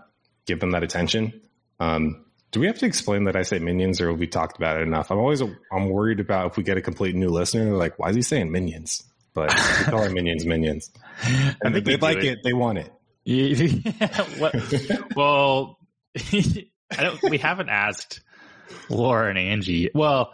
give 0.46 0.60
them 0.60 0.72
that 0.72 0.82
attention. 0.82 1.40
Um, 1.78 2.24
do 2.50 2.58
we 2.58 2.66
have 2.66 2.78
to 2.78 2.86
explain 2.86 3.24
that 3.24 3.36
I 3.36 3.42
say 3.42 3.60
minions, 3.60 4.00
or 4.00 4.10
have 4.10 4.18
we 4.18 4.26
talked 4.26 4.56
about 4.56 4.78
it 4.78 4.82
enough? 4.82 5.12
I'm 5.12 5.18
always 5.18 5.40
I'm 5.40 5.88
worried 5.88 6.18
about 6.18 6.50
if 6.50 6.56
we 6.56 6.64
get 6.64 6.76
a 6.76 6.82
complete 6.82 7.14
new 7.14 7.28
listener, 7.28 7.64
they're 7.64 7.74
like, 7.74 7.98
"Why 7.98 8.08
is 8.10 8.16
he 8.16 8.22
saying 8.22 8.50
minions?" 8.50 9.04
but 9.34 9.54
we 9.54 9.84
call 9.90 10.00
our 10.00 10.10
minions 10.10 10.44
minions. 10.44 10.90
And 11.62 11.74
they 11.74 11.96
like 11.96 12.18
it. 12.18 12.24
it. 12.24 12.38
They 12.42 12.52
want 12.52 12.78
it. 12.78 12.92
Yeah, 13.22 14.24
well, 15.14 15.78
we 16.32 17.38
haven't 17.38 17.68
asked 17.68 18.22
Laura 18.88 19.28
and 19.28 19.38
Angie. 19.38 19.90
Well, 19.94 20.32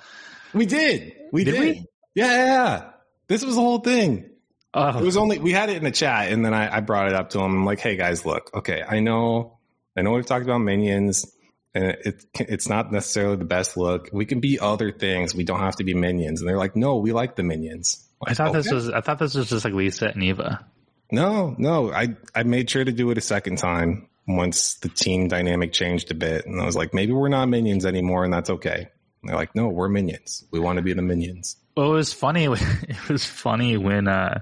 we 0.57 0.67
did. 0.67 1.15
We 1.33 1.45
did. 1.45 1.53
did. 1.53 1.61
We? 1.61 1.87
Yeah, 2.15 2.27
yeah, 2.27 2.45
yeah, 2.45 2.91
This 3.29 3.45
was 3.45 3.57
the 3.57 3.61
whole 3.61 3.81
thing. 3.81 4.31
Oh. 4.73 4.99
It 4.99 5.05
was 5.05 5.17
only 5.17 5.39
we 5.39 5.53
had 5.53 5.71
it 5.71 5.77
in 5.77 5.85
the 5.85 5.91
chat, 5.91 6.33
and 6.33 6.45
then 6.45 6.53
I, 6.53 6.77
I 6.77 6.81
brought 6.81 7.09
it 7.09 7.15
up 7.15 7.31
to 7.31 7.39
them. 7.39 7.55
I'm 7.55 7.65
like, 7.65 7.81
"Hey 7.81 7.97
guys, 7.97 8.27
look. 8.27 8.51
Okay, 8.55 8.83
I 8.87 9.01
know, 9.01 9.59
I 9.97 10.03
know 10.03 10.13
we've 10.13 10.27
talked 10.27 10.45
about 10.45 10.59
minions, 10.59 11.31
and 11.75 11.85
it, 11.85 12.25
it's 12.35 12.69
not 12.69 12.93
necessarily 12.93 13.37
the 13.37 13.47
best 13.47 13.77
look. 13.77 14.11
We 14.13 14.27
can 14.27 14.41
be 14.41 14.59
other 14.61 14.93
things. 14.93 15.35
We 15.35 15.45
don't 15.45 15.61
have 15.61 15.77
to 15.77 15.85
be 15.85 15.95
minions." 15.95 16.41
And 16.41 16.49
they're 16.49 16.59
like, 16.59 16.77
"No, 16.77 16.97
we 16.97 17.13
like 17.13 17.37
the 17.37 17.43
minions." 17.43 18.07
I 18.27 18.35
thought 18.35 18.49
okay. 18.49 18.59
this 18.59 18.71
was 18.71 18.91
I 18.91 19.01
thought 19.01 19.19
this 19.19 19.35
was 19.35 19.49
just 19.49 19.65
like 19.65 19.75
Lisa 19.75 20.09
and 20.09 20.23
Eva. 20.23 20.67
No, 21.11 21.55
no. 21.59 21.93
I 21.93 22.17
I 22.35 22.43
made 22.43 22.69
sure 22.69 22.85
to 22.85 22.93
do 22.93 23.11
it 23.11 23.19
a 23.19 23.23
second 23.23 23.57
time 23.57 24.09
once 24.29 24.75
the 24.75 24.89
team 24.89 25.29
dynamic 25.29 25.73
changed 25.73 26.11
a 26.11 26.15
bit, 26.15 26.47
and 26.47 26.61
I 26.61 26.65
was 26.65 26.77
like, 26.77 26.93
maybe 26.93 27.13
we're 27.13 27.29
not 27.29 27.49
minions 27.49 27.87
anymore, 27.87 28.25
and 28.25 28.33
that's 28.33 28.51
okay. 28.51 28.89
They're 29.27 29.37
like, 29.37 29.55
no, 29.55 29.69
we're 29.69 29.89
minions. 29.89 30.45
We 30.51 30.61
want 30.61 30.77
to 30.77 30.83
be 30.83 30.93
the 30.93 31.03
minions. 31.03 31.57
Well, 31.77 31.93
it 31.93 31.95
was 31.95 32.13
funny. 32.13 32.47
It 32.89 33.09
was 33.09 33.25
funny 33.25 33.77
when 33.77 34.09
uh, 34.09 34.41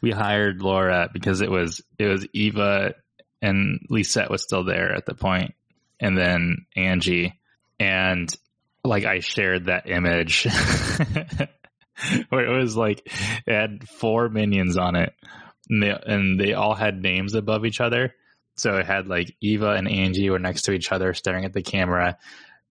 we 0.00 0.10
hired 0.10 0.60
Laura 0.60 1.08
because 1.12 1.40
it 1.40 1.50
was 1.50 1.82
it 1.98 2.06
was 2.06 2.26
Eva 2.32 2.94
and 3.40 3.80
Lisette 3.88 4.30
was 4.30 4.42
still 4.42 4.64
there 4.64 4.94
at 4.94 5.06
the 5.06 5.14
point, 5.14 5.54
and 5.98 6.16
then 6.16 6.66
Angie, 6.76 7.40
and 7.80 8.34
like 8.84 9.04
I 9.04 9.20
shared 9.20 9.66
that 9.66 9.88
image 9.88 10.44
where 12.28 12.44
it 12.44 12.58
was 12.58 12.76
like 12.76 13.10
it 13.46 13.52
had 13.52 13.88
four 13.88 14.28
minions 14.28 14.76
on 14.76 14.96
it, 14.96 15.14
and 15.68 15.82
they 15.82 15.90
and 16.06 16.38
they 16.38 16.52
all 16.52 16.74
had 16.74 17.02
names 17.02 17.34
above 17.34 17.64
each 17.64 17.80
other. 17.80 18.14
So 18.56 18.76
it 18.76 18.86
had 18.86 19.08
like 19.08 19.34
Eva 19.40 19.70
and 19.70 19.88
Angie 19.88 20.30
were 20.30 20.38
next 20.38 20.62
to 20.62 20.72
each 20.72 20.92
other, 20.92 21.14
staring 21.14 21.44
at 21.44 21.52
the 21.52 21.62
camera, 21.62 22.18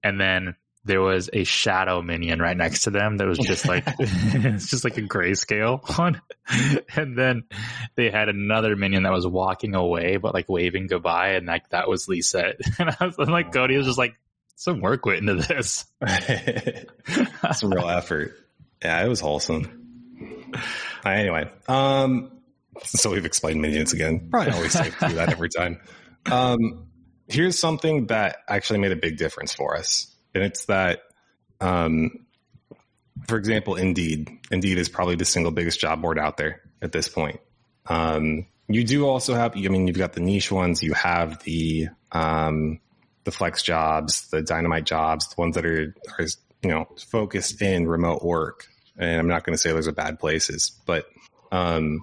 and 0.03 0.19
then 0.19 0.55
there 0.85 1.01
was 1.01 1.29
a 1.31 1.43
shadow 1.43 2.01
minion 2.01 2.39
right 2.39 2.57
next 2.57 2.83
to 2.83 2.89
them 2.89 3.17
that 3.17 3.27
was 3.27 3.37
just 3.37 3.67
like 3.67 3.83
it's 3.99 4.67
just 4.69 4.83
like 4.83 4.97
a 4.97 5.01
grayscale 5.01 5.81
one. 5.97 6.21
And 6.95 7.17
then 7.17 7.43
they 7.95 8.09
had 8.09 8.29
another 8.29 8.75
minion 8.75 9.03
that 9.03 9.11
was 9.11 9.25
walking 9.25 9.75
away 9.75 10.17
but 10.17 10.33
like 10.33 10.49
waving 10.49 10.87
goodbye 10.87 11.31
and 11.31 11.47
like 11.47 11.69
that 11.69 11.87
was 11.87 12.07
Lisa. 12.07 12.53
And 12.79 12.89
I 12.99 13.11
was 13.17 13.29
like 13.29 13.53
Cody 13.53 13.77
was 13.77 13.85
just 13.85 13.97
like 13.97 14.15
some 14.55 14.81
work 14.81 15.05
went 15.05 15.19
into 15.19 15.35
this. 15.35 15.85
Some 17.53 17.73
real 17.73 17.89
effort. 17.89 18.35
Yeah, 18.81 19.03
it 19.03 19.07
was 19.07 19.19
wholesome. 19.19 19.79
Uh, 21.05 21.09
anyway, 21.09 21.49
um, 21.67 22.31
so 22.83 23.11
we've 23.11 23.25
explained 23.25 23.61
minions 23.61 23.93
again. 23.93 24.27
Probably 24.29 24.51
always 24.51 24.73
safe 24.73 24.97
to 24.99 25.09
do 25.09 25.15
that 25.15 25.31
every 25.31 25.49
time. 25.49 25.79
Um, 26.31 26.87
here's 27.27 27.57
something 27.59 28.07
that 28.07 28.37
actually 28.47 28.79
made 28.79 28.91
a 28.91 28.95
big 28.95 29.17
difference 29.17 29.53
for 29.53 29.75
us, 29.75 30.12
and 30.33 30.43
it's 30.43 30.65
that, 30.65 31.01
um, 31.61 32.25
for 33.27 33.37
example, 33.37 33.75
Indeed. 33.75 34.29
Indeed 34.51 34.77
is 34.77 34.89
probably 34.89 35.15
the 35.15 35.25
single 35.25 35.51
biggest 35.51 35.79
job 35.79 36.01
board 36.01 36.19
out 36.19 36.37
there 36.37 36.61
at 36.81 36.91
this 36.91 37.07
point. 37.09 37.39
Um, 37.87 38.47
you 38.67 38.83
do 38.83 39.05
also 39.05 39.35
have, 39.35 39.55
I 39.55 39.67
mean, 39.67 39.87
you've 39.87 39.97
got 39.97 40.13
the 40.13 40.21
niche 40.21 40.51
ones. 40.51 40.81
You 40.81 40.93
have 40.93 41.43
the 41.43 41.89
um, 42.11 42.79
the 43.25 43.31
flex 43.31 43.61
jobs, 43.63 44.29
the 44.29 44.41
dynamite 44.41 44.85
jobs, 44.85 45.27
the 45.27 45.39
ones 45.39 45.55
that 45.55 45.65
are, 45.65 45.95
are 46.17 46.27
you 46.61 46.69
know 46.69 46.87
focused 46.97 47.61
in 47.61 47.87
remote 47.87 48.23
work 48.23 48.67
and 48.97 49.19
I'm 49.19 49.27
not 49.27 49.43
going 49.43 49.53
to 49.53 49.57
say 49.57 49.71
those 49.71 49.87
are 49.87 49.93
bad 49.93 50.19
places, 50.19 50.71
but 50.85 51.07
um, 51.51 52.01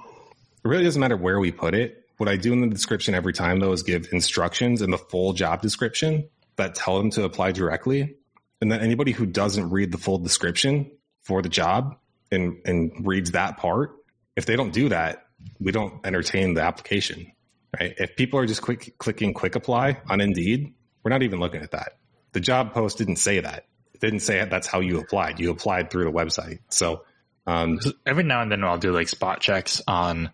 it 0.64 0.69
really 0.69 0.85
doesn't 0.85 1.01
matter 1.01 1.16
where 1.16 1.38
we 1.38 1.53
put 1.53 1.75
it. 1.75 2.05
What 2.16 2.29
I 2.29 2.37
do 2.37 2.53
in 2.53 2.61
the 2.61 2.66
description 2.66 3.14
every 3.14 3.33
time, 3.33 3.61
though, 3.61 3.73
is 3.73 3.83
give 3.83 4.09
instructions 4.12 4.83
in 4.83 4.90
the 4.90 4.99
full 4.99 5.33
job 5.33 5.62
description 5.62 6.29
that 6.57 6.75
tell 6.75 6.99
them 6.99 7.11
to 7.11 7.25
apply 7.25 7.53
directly. 7.53 8.16
And 8.61 8.70
then 8.70 8.81
anybody 8.81 9.12
who 9.12 9.27
doesn't 9.27 9.70
read 9.70 9.92
the 9.92 9.99
full 9.99 10.18
description 10.18 10.90
for 11.23 11.42
the 11.42 11.49
job 11.49 11.96
and, 12.31 12.59
and 12.64 13.07
reads 13.07 13.33
that 13.33 13.57
part, 13.57 13.92
if 14.37 14.46
they 14.46 14.57
don't 14.57 14.73
do 14.73 14.90
that, 14.90 15.25
we 15.59 15.73
don't 15.73 16.05
entertain 16.05 16.55
the 16.55 16.62
application, 16.62 17.33
right? 17.79 17.94
If 17.96 18.16
people 18.16 18.38
are 18.40 18.46
just 18.46 18.62
quick, 18.62 18.94
clicking 18.99 19.33
quick 19.33 19.55
apply 19.57 20.01
on 20.09 20.20
Indeed, 20.20 20.75
we're 21.03 21.11
not 21.11 21.23
even 21.23 21.40
looking 21.40 21.62
at 21.62 21.70
that. 21.70 21.99
The 22.33 22.40
job 22.40 22.75
post 22.75 22.99
didn't 22.99 23.16
say 23.16 23.40
that 23.40 23.64
didn't 24.01 24.20
say 24.20 24.44
that's 24.44 24.66
how 24.66 24.81
you 24.81 24.99
applied. 24.99 25.38
You 25.38 25.51
applied 25.51 25.90
through 25.90 26.05
the 26.05 26.11
website. 26.11 26.61
So 26.70 27.05
um, 27.46 27.79
every 28.05 28.25
now 28.25 28.42
and 28.42 28.51
then 28.51 28.64
I'll 28.64 28.79
do 28.79 28.92
like 28.92 29.09
spot 29.09 29.40
checks 29.40 29.83
on 29.87 30.31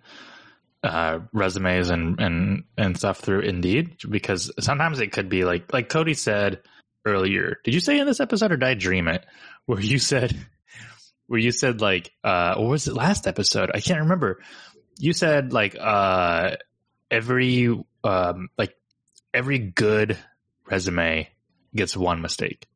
uh, 0.82 1.20
resumes 1.32 1.90
and, 1.90 2.20
and, 2.20 2.64
and 2.78 2.96
stuff 2.96 3.18
through 3.18 3.40
Indeed 3.40 3.96
because 4.08 4.52
sometimes 4.60 5.00
it 5.00 5.12
could 5.12 5.28
be 5.28 5.44
like, 5.44 5.72
like 5.72 5.88
Cody 5.88 6.14
said 6.14 6.60
earlier, 7.06 7.58
did 7.64 7.72
you 7.72 7.80
say 7.80 7.98
in 7.98 8.06
this 8.06 8.20
episode 8.20 8.52
or 8.52 8.56
did 8.56 8.68
I 8.68 8.74
dream 8.74 9.08
it 9.08 9.24
where 9.64 9.80
you 9.80 9.98
said, 9.98 10.36
where 11.26 11.40
you 11.40 11.52
said 11.52 11.80
like, 11.80 12.12
uh, 12.22 12.56
or 12.58 12.68
was 12.68 12.86
it 12.86 12.94
last 12.94 13.26
episode? 13.26 13.70
I 13.72 13.80
can't 13.80 14.00
remember. 14.00 14.42
You 14.98 15.12
said 15.12 15.52
like, 15.52 15.76
uh, 15.80 16.56
every, 17.10 17.82
um, 18.04 18.48
like 18.58 18.76
every 19.32 19.58
good 19.58 20.18
resume 20.68 21.28
gets 21.74 21.96
one 21.96 22.20
mistake 22.20 22.66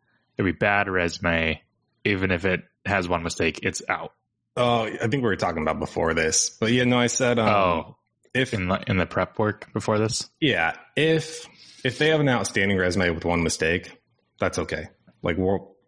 every 0.40 0.52
bad 0.52 0.88
resume, 0.88 1.62
even 2.04 2.32
if 2.32 2.44
it 2.44 2.62
has 2.84 3.06
one 3.08 3.22
mistake, 3.22 3.60
it's 3.62 3.82
out. 3.88 4.14
Oh, 4.56 4.82
I 4.82 5.06
think 5.06 5.12
we 5.12 5.20
were 5.22 5.36
talking 5.36 5.62
about 5.62 5.78
before 5.78 6.14
this, 6.14 6.50
but 6.58 6.72
yeah, 6.72 6.84
no, 6.84 6.98
I 6.98 7.06
said, 7.06 7.38
um, 7.38 7.48
oh, 7.48 7.96
if 8.34 8.52
in 8.52 8.68
the, 8.68 8.82
in 8.86 8.96
the 8.96 9.06
prep 9.06 9.38
work 9.38 9.72
before 9.72 9.98
this, 9.98 10.28
yeah, 10.40 10.72
if 10.96 11.46
if 11.84 11.98
they 11.98 12.08
have 12.08 12.20
an 12.20 12.28
outstanding 12.28 12.76
resume 12.76 13.10
with 13.10 13.24
one 13.24 13.42
mistake, 13.42 13.99
that's 14.40 14.58
okay. 14.58 14.88
Like, 15.22 15.36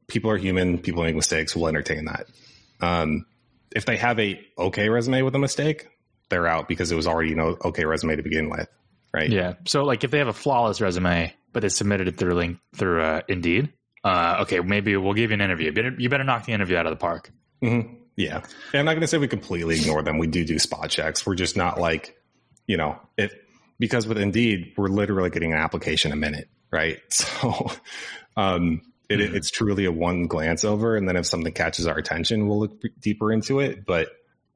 people 0.07 0.31
are 0.31 0.37
human, 0.37 0.79
people 0.79 1.03
make 1.03 1.17
mistakes. 1.17 1.57
We'll 1.57 1.69
entertain 1.69 2.05
that. 2.05 2.27
Um, 2.81 3.27
if 3.75 3.87
they 3.87 3.97
have 3.97 4.21
a 4.21 4.41
okay 4.59 4.89
resume 4.89 5.23
with 5.23 5.35
a 5.35 5.39
mistake, 5.39 5.89
they're 6.29 6.47
out 6.47 6.69
because 6.69 6.93
it 6.93 6.97
was 6.97 7.07
already 7.07 7.35
know 7.35 7.57
okay 7.65 7.85
resume 7.85 8.17
to 8.17 8.23
begin 8.23 8.51
with, 8.51 8.69
right? 9.13 9.31
Yeah. 9.31 9.55
So 9.67 9.83
like 9.83 10.05
if 10.05 10.11
they 10.11 10.19
have 10.19 10.29
a 10.29 10.33
flawless 10.33 10.81
resume, 10.81 11.35
but 11.53 11.61
they 11.61 11.69
submitted 11.69 12.09
it 12.09 12.17
through 12.17 12.35
link 12.35 12.59
through 12.75 13.03
uh, 13.03 13.23
Indeed, 13.29 13.73
uh, 14.05 14.39
okay, 14.43 14.61
maybe 14.61 14.97
we'll 14.97 15.15
give 15.15 15.31
you 15.31 15.35
an 15.35 15.41
interview. 15.41 15.67
You 15.67 15.73
better, 15.73 15.95
you 15.99 16.09
better 16.09 16.25
knock 16.25 16.47
the 16.47 16.53
interview 16.53 16.77
out 16.77 16.87
of 16.87 16.91
the 16.91 16.97
park. 16.97 17.31
Mm-hmm. 17.63 17.95
Yeah. 18.17 18.37
And 18.73 18.81
I'm 18.81 18.85
not 18.85 18.93
going 18.93 19.03
to 19.03 19.07
say 19.07 19.19
we 19.19 19.29
completely 19.29 19.79
ignore 19.79 20.03
them. 20.03 20.19
We 20.19 20.27
do 20.27 20.45
do 20.45 20.59
spot 20.59 20.91
checks. 20.91 21.25
We're 21.25 21.35
just 21.35 21.57
not 21.57 21.81
like, 21.81 22.17
you 22.67 22.77
know, 22.77 22.99
it, 23.17 23.33
because 23.79 24.07
with 24.07 24.19
Indeed, 24.19 24.75
we're 24.77 24.89
literally 24.89 25.31
getting 25.31 25.53
an 25.53 25.59
application 25.59 26.13
a 26.13 26.17
minute, 26.17 26.49
right? 26.71 26.99
So, 27.11 27.71
um, 28.37 28.83
it, 29.09 29.19
mm-hmm. 29.19 29.37
it's 29.37 29.51
truly 29.51 29.85
a 29.85 29.93
one 29.93 30.27
glance 30.27 30.65
over. 30.65 30.97
And 30.97 31.09
then 31.09 31.17
if 31.17 31.27
something 31.27 31.53
catches 31.53 31.87
our 31.87 31.97
attention, 31.97 32.49
we'll 32.49 32.61
look 32.61 32.83
deeper 33.01 33.33
into 33.33 33.61
it. 33.61 33.85
But, 33.85 34.09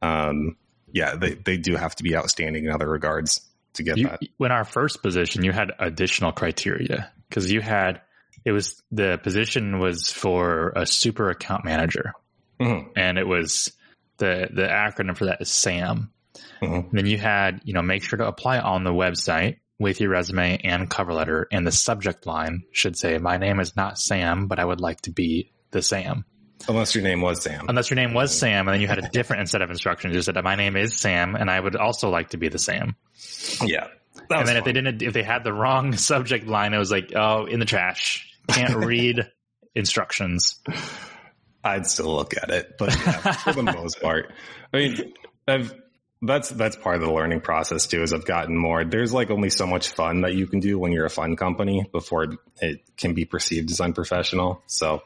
um, 0.03 0.57
yeah, 0.93 1.17
they, 1.17 1.35
they 1.35 1.57
do 1.57 1.77
have 1.77 1.95
to 1.97 2.03
be 2.03 2.17
outstanding 2.17 2.65
in 2.65 2.71
other 2.71 2.89
regards 2.89 3.41
to 3.75 3.83
get 3.83 3.99
you, 3.99 4.09
that. 4.09 4.21
When 4.37 4.53
our 4.53 4.65
first 4.65 5.03
position, 5.03 5.45
you 5.45 5.53
had 5.53 5.73
additional 5.79 6.33
criteria 6.33 7.13
because 7.29 7.51
you 7.51 7.61
had 7.61 8.01
it 8.45 8.53
was 8.53 8.81
the 8.93 9.19
position 9.23 9.79
was 9.79 10.11
for 10.11 10.73
a 10.77 10.87
super 10.87 11.31
account 11.31 11.65
manager, 11.65 12.13
mm-hmm. 12.61 12.91
and 12.97 13.19
it 13.19 13.27
was 13.27 13.73
the 14.19 14.49
the 14.53 14.63
acronym 14.63 15.17
for 15.17 15.27
that 15.27 15.41
is 15.41 15.51
SAM. 15.51 16.13
Mm-hmm. 16.63 16.97
Then 16.97 17.07
you 17.07 17.19
had 17.19 17.61
you 17.65 17.73
know 17.73 17.83
make 17.83 18.03
sure 18.03 18.19
to 18.19 18.27
apply 18.27 18.59
on 18.59 18.85
the 18.85 18.93
website 18.93 19.59
with 19.79 20.01
your 20.01 20.11
resume 20.11 20.59
and 20.65 20.89
cover 20.89 21.13
letter, 21.13 21.47
and 21.53 21.67
the 21.67 21.73
subject 21.73 22.27
line 22.27 22.63
should 22.73 22.97
say, 22.97 23.19
"My 23.19 23.37
name 23.37 23.61
is 23.61 23.77
not 23.77 23.99
Sam, 23.99 24.47
but 24.47 24.59
I 24.59 24.65
would 24.65 24.81
like 24.81 25.03
to 25.03 25.11
be 25.11 25.53
the 25.71 25.83
Sam." 25.83 26.25
Unless 26.69 26.95
your 26.95 27.05
name 27.05 27.21
was 27.21 27.43
Sam. 27.43 27.67
Unless 27.69 27.91
your 27.91 27.97
name 27.97 28.15
was 28.15 28.37
Sam, 28.37 28.67
and 28.67 28.75
then 28.75 28.81
you 28.81 28.89
had 28.89 28.99
a 28.99 29.09
different 29.11 29.49
set 29.51 29.61
of 29.61 29.71
instructions. 29.71 30.15
You 30.15 30.23
said, 30.23 30.43
"My 30.43 30.57
name 30.57 30.77
is 30.77 30.99
Sam, 30.99 31.35
and 31.35 31.51
I 31.51 31.61
would 31.61 31.77
also 31.77 32.09
like 32.09 32.31
to 32.31 32.39
be 32.39 32.49
the 32.49 32.59
Sam." 32.59 32.97
Yeah. 33.63 33.89
And 34.31 34.49
then 34.49 34.57
if 34.57 34.65
they 34.65 34.73
didn't, 34.73 35.03
if 35.03 35.13
they 35.13 35.23
had 35.23 35.45
the 35.45 35.53
wrong 35.53 35.93
subject 35.97 36.47
line, 36.47 36.73
it 36.73 36.79
was 36.79 36.91
like, 36.91 37.13
"Oh, 37.15 37.45
in 37.45 37.61
the 37.61 37.67
trash." 37.67 38.33
Can't 38.49 38.75
read 38.87 39.31
instructions. 39.75 40.61
I'd 41.63 41.87
still 41.87 42.15
look 42.15 42.35
at 42.41 42.51
it, 42.51 42.77
but 42.79 42.97
yeah, 42.97 43.33
for 43.33 43.53
the 43.53 43.63
most 43.75 44.01
part, 44.01 44.33
I 44.73 44.77
mean, 44.77 45.13
I've 45.49 45.75
that's 46.23 46.49
that's 46.49 46.77
part 46.77 46.97
of 46.97 47.03
the 47.03 47.13
learning 47.13 47.41
process 47.41 47.87
too. 47.87 48.03
As 48.03 48.13
I've 48.13 48.25
gotten 48.25 48.57
more, 48.57 48.85
there's 48.85 49.13
like 49.13 49.31
only 49.31 49.51
so 49.51 49.67
much 49.67 49.89
fun 49.89 50.23
that 50.23 50.35
you 50.35 50.47
can 50.47 50.61
do 50.61 50.79
when 50.79 50.93
you're 50.93 51.05
a 51.05 51.11
fun 51.11 51.37
company 51.37 51.87
before 51.93 52.37
it 52.61 52.97
can 52.97 53.15
be 53.15 53.25
perceived 53.25 53.71
as 53.71 53.81
unprofessional. 53.81 54.63
So, 54.67 55.03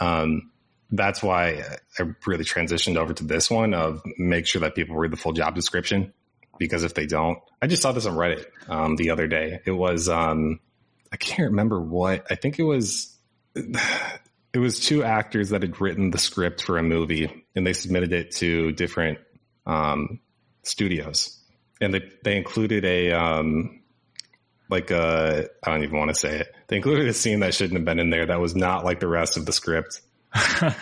um, 0.00 0.50
that's 0.90 1.22
why 1.22 1.62
I 1.98 2.04
really 2.26 2.44
transitioned 2.44 2.96
over 2.96 3.14
to 3.14 3.24
this 3.24 3.48
one 3.50 3.74
of 3.74 4.02
make 4.18 4.46
sure 4.46 4.62
that 4.62 4.74
people 4.74 4.96
read 4.96 5.12
the 5.12 5.16
full 5.16 5.32
job 5.32 5.54
description 5.54 6.12
because 6.58 6.82
if 6.82 6.94
they 6.94 7.06
don't, 7.06 7.38
I 7.62 7.68
just 7.68 7.80
saw 7.82 7.92
this 7.92 8.06
on 8.06 8.16
Reddit 8.16 8.46
um, 8.68 8.96
the 8.96 9.10
other 9.10 9.28
day. 9.28 9.60
It 9.64 9.70
was 9.70 10.08
um, 10.08 10.58
I 11.12 11.16
can't 11.16 11.50
remember 11.50 11.80
what 11.80 12.26
I 12.30 12.34
think 12.34 12.58
it 12.58 12.64
was. 12.64 13.16
It 14.52 14.58
was 14.58 14.80
two 14.80 15.04
actors 15.04 15.50
that 15.50 15.62
had 15.62 15.80
written 15.80 16.10
the 16.10 16.18
script 16.18 16.64
for 16.64 16.76
a 16.76 16.82
movie 16.82 17.46
and 17.54 17.64
they 17.64 17.72
submitted 17.72 18.12
it 18.12 18.32
to 18.32 18.72
different 18.72 19.20
um, 19.64 20.18
studios, 20.62 21.38
and 21.80 21.94
they 21.94 22.10
they 22.22 22.36
included 22.36 22.84
a 22.84 23.12
um, 23.12 23.80
like 24.68 24.90
I 24.92 25.46
don't 25.64 25.82
even 25.82 25.98
want 25.98 26.10
to 26.10 26.14
say 26.14 26.40
it. 26.40 26.54
They 26.68 26.76
included 26.76 27.08
a 27.08 27.12
scene 27.12 27.40
that 27.40 27.54
shouldn't 27.54 27.78
have 27.78 27.84
been 27.84 27.98
in 27.98 28.10
there 28.10 28.26
that 28.26 28.40
was 28.40 28.54
not 28.54 28.84
like 28.84 29.00
the 29.00 29.08
rest 29.08 29.36
of 29.36 29.46
the 29.46 29.52
script. 29.52 30.00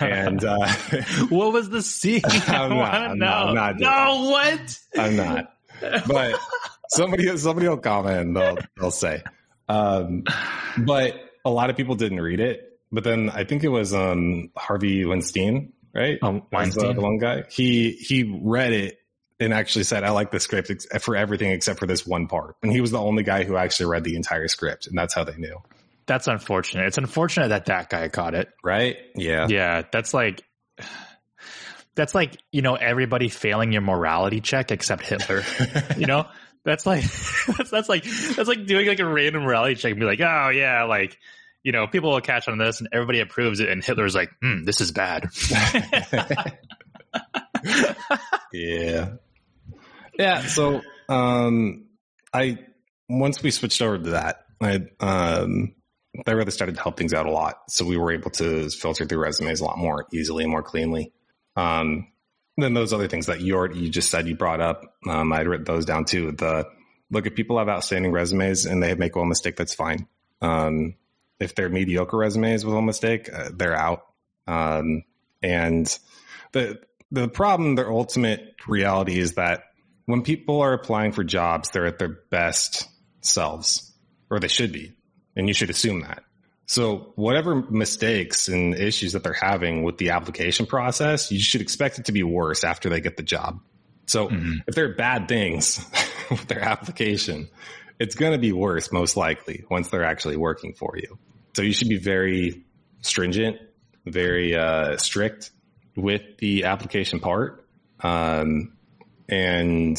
and 0.00 0.44
uh, 0.44 0.68
what 1.30 1.52
was 1.52 1.70
the 1.70 1.80
scene? 1.80 2.20
I'm 2.26 2.70
not, 2.70 2.94
I'm 2.94 3.18
not, 3.18 3.48
I'm 3.48 3.54
not 3.54 3.78
no, 3.78 4.30
what? 4.30 4.78
I'm 4.98 5.16
not. 5.16 5.54
But 6.06 6.38
somebody 6.88 7.36
somebody 7.38 7.68
will 7.68 7.78
comment 7.78 8.20
and 8.20 8.36
they'll 8.36 8.58
they'll 8.78 8.90
say. 8.90 9.22
Um, 9.68 10.24
but 10.78 11.14
a 11.44 11.50
lot 11.50 11.70
of 11.70 11.76
people 11.76 11.94
didn't 11.94 12.20
read 12.20 12.40
it. 12.40 12.64
But 12.90 13.04
then 13.04 13.30
I 13.30 13.44
think 13.44 13.64
it 13.64 13.68
was 13.68 13.92
um, 13.92 14.50
Harvey 14.56 15.04
Weinstein, 15.04 15.72
right? 15.94 16.18
Oh, 16.22 16.42
Weinstein, 16.50 16.88
the, 16.88 16.94
the 16.94 17.00
one 17.00 17.18
guy. 17.18 17.44
He 17.50 17.92
he 17.92 18.40
read 18.42 18.72
it 18.72 18.98
and 19.40 19.52
actually 19.52 19.84
said, 19.84 20.04
I 20.04 20.10
like 20.10 20.30
the 20.30 20.40
script 20.40 20.70
ex- 20.70 20.86
for 21.00 21.16
everything 21.16 21.50
except 21.50 21.78
for 21.78 21.86
this 21.86 22.06
one 22.06 22.26
part. 22.26 22.56
And 22.62 22.72
he 22.72 22.80
was 22.80 22.90
the 22.90 23.00
only 23.00 23.22
guy 23.22 23.44
who 23.44 23.56
actually 23.56 23.86
read 23.86 24.04
the 24.04 24.16
entire 24.16 24.48
script. 24.48 24.86
And 24.86 24.98
that's 24.98 25.14
how 25.14 25.24
they 25.24 25.36
knew. 25.36 25.56
That's 26.06 26.26
unfortunate. 26.26 26.86
It's 26.86 26.98
unfortunate 26.98 27.48
that 27.48 27.66
that 27.66 27.90
guy 27.90 28.08
caught 28.08 28.34
it. 28.34 28.48
Right? 28.64 28.96
Yeah. 29.14 29.46
Yeah. 29.48 29.82
That's 29.92 30.12
like, 30.14 30.42
that's 31.94 32.14
like, 32.14 32.36
you 32.52 32.62
know, 32.62 32.74
everybody 32.74 33.28
failing 33.28 33.72
your 33.72 33.82
morality 33.82 34.40
check 34.40 34.70
except 34.70 35.02
Hitler. 35.06 35.42
you 35.96 36.06
know? 36.06 36.26
That's 36.64 36.84
like, 36.84 37.04
that's, 37.56 37.70
that's 37.70 37.88
like, 37.88 38.04
that's 38.04 38.48
like 38.48 38.66
doing 38.66 38.88
like 38.88 38.98
a 38.98 39.06
random 39.06 39.44
morality 39.44 39.76
check 39.76 39.92
and 39.92 40.00
be 40.00 40.04
like, 40.04 40.20
oh 40.20 40.50
yeah, 40.50 40.82
like, 40.82 41.16
you 41.62 41.72
know, 41.72 41.86
people 41.86 42.10
will 42.10 42.20
catch 42.20 42.46
on 42.46 42.58
this 42.58 42.80
and 42.80 42.90
everybody 42.92 43.20
approves 43.20 43.60
it. 43.60 43.70
And 43.70 43.82
Hitler's 43.82 44.14
like, 44.14 44.30
hmm, 44.42 44.64
this 44.64 44.82
is 44.82 44.92
bad. 44.92 45.28
yeah. 48.52 49.12
Yeah. 50.18 50.42
So, 50.46 50.82
um, 51.08 51.86
I, 52.32 52.58
once 53.08 53.42
we 53.42 53.50
switched 53.50 53.80
over 53.80 53.98
to 53.98 54.10
that, 54.10 54.44
I, 54.60 54.80
um, 55.00 55.74
really 56.26 56.50
started 56.50 56.76
to 56.76 56.82
help 56.82 56.96
things 56.96 57.14
out 57.14 57.26
a 57.26 57.30
lot. 57.30 57.70
So 57.70 57.84
we 57.84 57.96
were 57.96 58.12
able 58.12 58.30
to 58.32 58.68
filter 58.70 59.06
through 59.06 59.18
resumes 59.18 59.60
a 59.60 59.64
lot 59.64 59.78
more 59.78 60.06
easily 60.12 60.44
and 60.44 60.50
more 60.50 60.62
cleanly. 60.62 61.12
Um, 61.56 62.08
then 62.56 62.74
those 62.74 62.92
other 62.92 63.08
things 63.08 63.26
that 63.26 63.40
you 63.40 63.72
you 63.72 63.88
just 63.88 64.10
said 64.10 64.26
you 64.26 64.34
brought 64.34 64.60
up, 64.60 64.96
um, 65.06 65.32
I'd 65.32 65.46
written 65.46 65.64
those 65.64 65.84
down 65.84 66.04
too. 66.04 66.32
The 66.32 66.66
look 67.10 67.26
if 67.26 67.34
people 67.34 67.58
have 67.58 67.68
outstanding 67.68 68.12
resumes 68.12 68.66
and 68.66 68.82
they 68.82 68.94
make 68.94 69.14
one 69.14 69.28
mistake, 69.28 69.56
that's 69.56 69.74
fine. 69.74 70.08
Um, 70.40 70.96
if 71.38 71.54
they're 71.54 71.68
mediocre 71.68 72.16
resumes 72.16 72.64
with 72.64 72.74
one 72.74 72.86
mistake, 72.86 73.32
uh, 73.32 73.50
they're 73.54 73.76
out. 73.76 74.06
Um, 74.46 75.04
and 75.42 75.98
the 76.52 76.80
the 77.12 77.28
problem, 77.28 77.76
their 77.76 77.90
ultimate 77.90 78.56
reality 78.66 79.18
is 79.18 79.34
that 79.34 79.62
when 80.08 80.22
people 80.22 80.62
are 80.62 80.72
applying 80.72 81.12
for 81.12 81.22
jobs, 81.22 81.68
they're 81.68 81.84
at 81.84 81.98
their 81.98 82.08
best 82.30 82.88
selves, 83.20 83.92
or 84.30 84.40
they 84.40 84.48
should 84.48 84.72
be. 84.72 84.94
And 85.36 85.48
you 85.48 85.52
should 85.52 85.68
assume 85.68 86.00
that. 86.00 86.22
So 86.64 87.12
whatever 87.16 87.56
mistakes 87.56 88.48
and 88.48 88.74
issues 88.74 89.12
that 89.12 89.22
they're 89.22 89.34
having 89.34 89.82
with 89.82 89.98
the 89.98 90.10
application 90.10 90.64
process, 90.64 91.30
you 91.30 91.38
should 91.38 91.60
expect 91.60 91.98
it 91.98 92.06
to 92.06 92.12
be 92.12 92.22
worse 92.22 92.64
after 92.64 92.88
they 92.88 93.02
get 93.02 93.18
the 93.18 93.22
job. 93.22 93.60
So 94.06 94.28
mm-hmm. 94.28 94.60
if 94.66 94.74
there 94.74 94.86
are 94.86 94.94
bad 94.94 95.28
things 95.28 95.78
with 96.30 96.48
their 96.48 96.62
application, 96.62 97.50
it's 98.00 98.14
going 98.14 98.32
to 98.32 98.38
be 98.38 98.52
worse 98.52 98.90
most 98.90 99.14
likely 99.14 99.66
once 99.68 99.88
they're 99.88 100.04
actually 100.04 100.38
working 100.38 100.72
for 100.72 100.94
you. 100.96 101.18
So 101.54 101.60
you 101.60 101.74
should 101.74 101.90
be 101.90 101.98
very 101.98 102.64
stringent, 103.02 103.58
very 104.06 104.56
uh, 104.56 104.96
strict 104.96 105.50
with 105.96 106.22
the 106.38 106.64
application 106.64 107.20
part. 107.20 107.68
Um, 108.00 108.77
and 109.28 109.98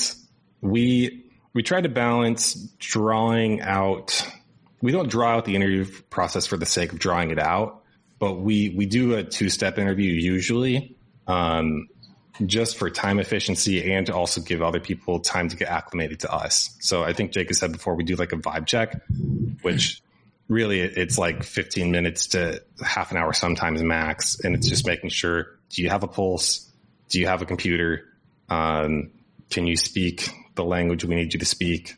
we 0.61 1.25
we 1.53 1.63
try 1.63 1.81
to 1.81 1.89
balance 1.89 2.53
drawing 2.79 3.61
out. 3.61 4.27
We 4.81 4.91
don't 4.91 5.09
draw 5.09 5.35
out 5.35 5.45
the 5.45 5.55
interview 5.55 5.85
process 6.09 6.45
for 6.45 6.57
the 6.57 6.65
sake 6.65 6.93
of 6.93 6.99
drawing 6.99 7.31
it 7.31 7.39
out, 7.39 7.83
but 8.17 8.35
we 8.35 8.69
we 8.69 8.85
do 8.85 9.15
a 9.15 9.23
two 9.23 9.49
step 9.49 9.77
interview 9.77 10.11
usually, 10.11 10.95
um, 11.27 11.87
just 12.45 12.77
for 12.77 12.89
time 12.89 13.19
efficiency 13.19 13.91
and 13.93 14.05
to 14.07 14.15
also 14.15 14.41
give 14.41 14.61
other 14.61 14.79
people 14.79 15.19
time 15.19 15.49
to 15.49 15.57
get 15.57 15.67
acclimated 15.67 16.21
to 16.21 16.33
us. 16.33 16.75
So 16.79 17.03
I 17.03 17.13
think 17.13 17.31
Jake 17.31 17.49
has 17.49 17.59
said 17.59 17.71
before 17.71 17.95
we 17.95 18.03
do 18.03 18.15
like 18.15 18.31
a 18.31 18.37
vibe 18.37 18.65
check, 18.65 19.01
which 19.61 20.01
really 20.47 20.81
it's 20.81 21.17
like 21.17 21.43
15 21.43 21.91
minutes 21.91 22.27
to 22.27 22.61
half 22.83 23.11
an 23.11 23.17
hour 23.17 23.33
sometimes 23.33 23.83
max, 23.83 24.39
and 24.39 24.55
it's 24.55 24.67
just 24.67 24.85
making 24.85 25.09
sure 25.09 25.59
do 25.69 25.83
you 25.83 25.89
have 25.89 26.03
a 26.03 26.07
pulse, 26.07 26.71
do 27.09 27.19
you 27.19 27.27
have 27.27 27.41
a 27.41 27.45
computer, 27.45 28.05
um, 28.49 29.11
can 29.49 29.67
you 29.67 29.75
speak 29.75 30.29
the 30.55 30.63
language 30.63 31.03
we 31.03 31.15
need 31.15 31.33
you 31.33 31.39
to 31.39 31.45
speak? 31.45 31.95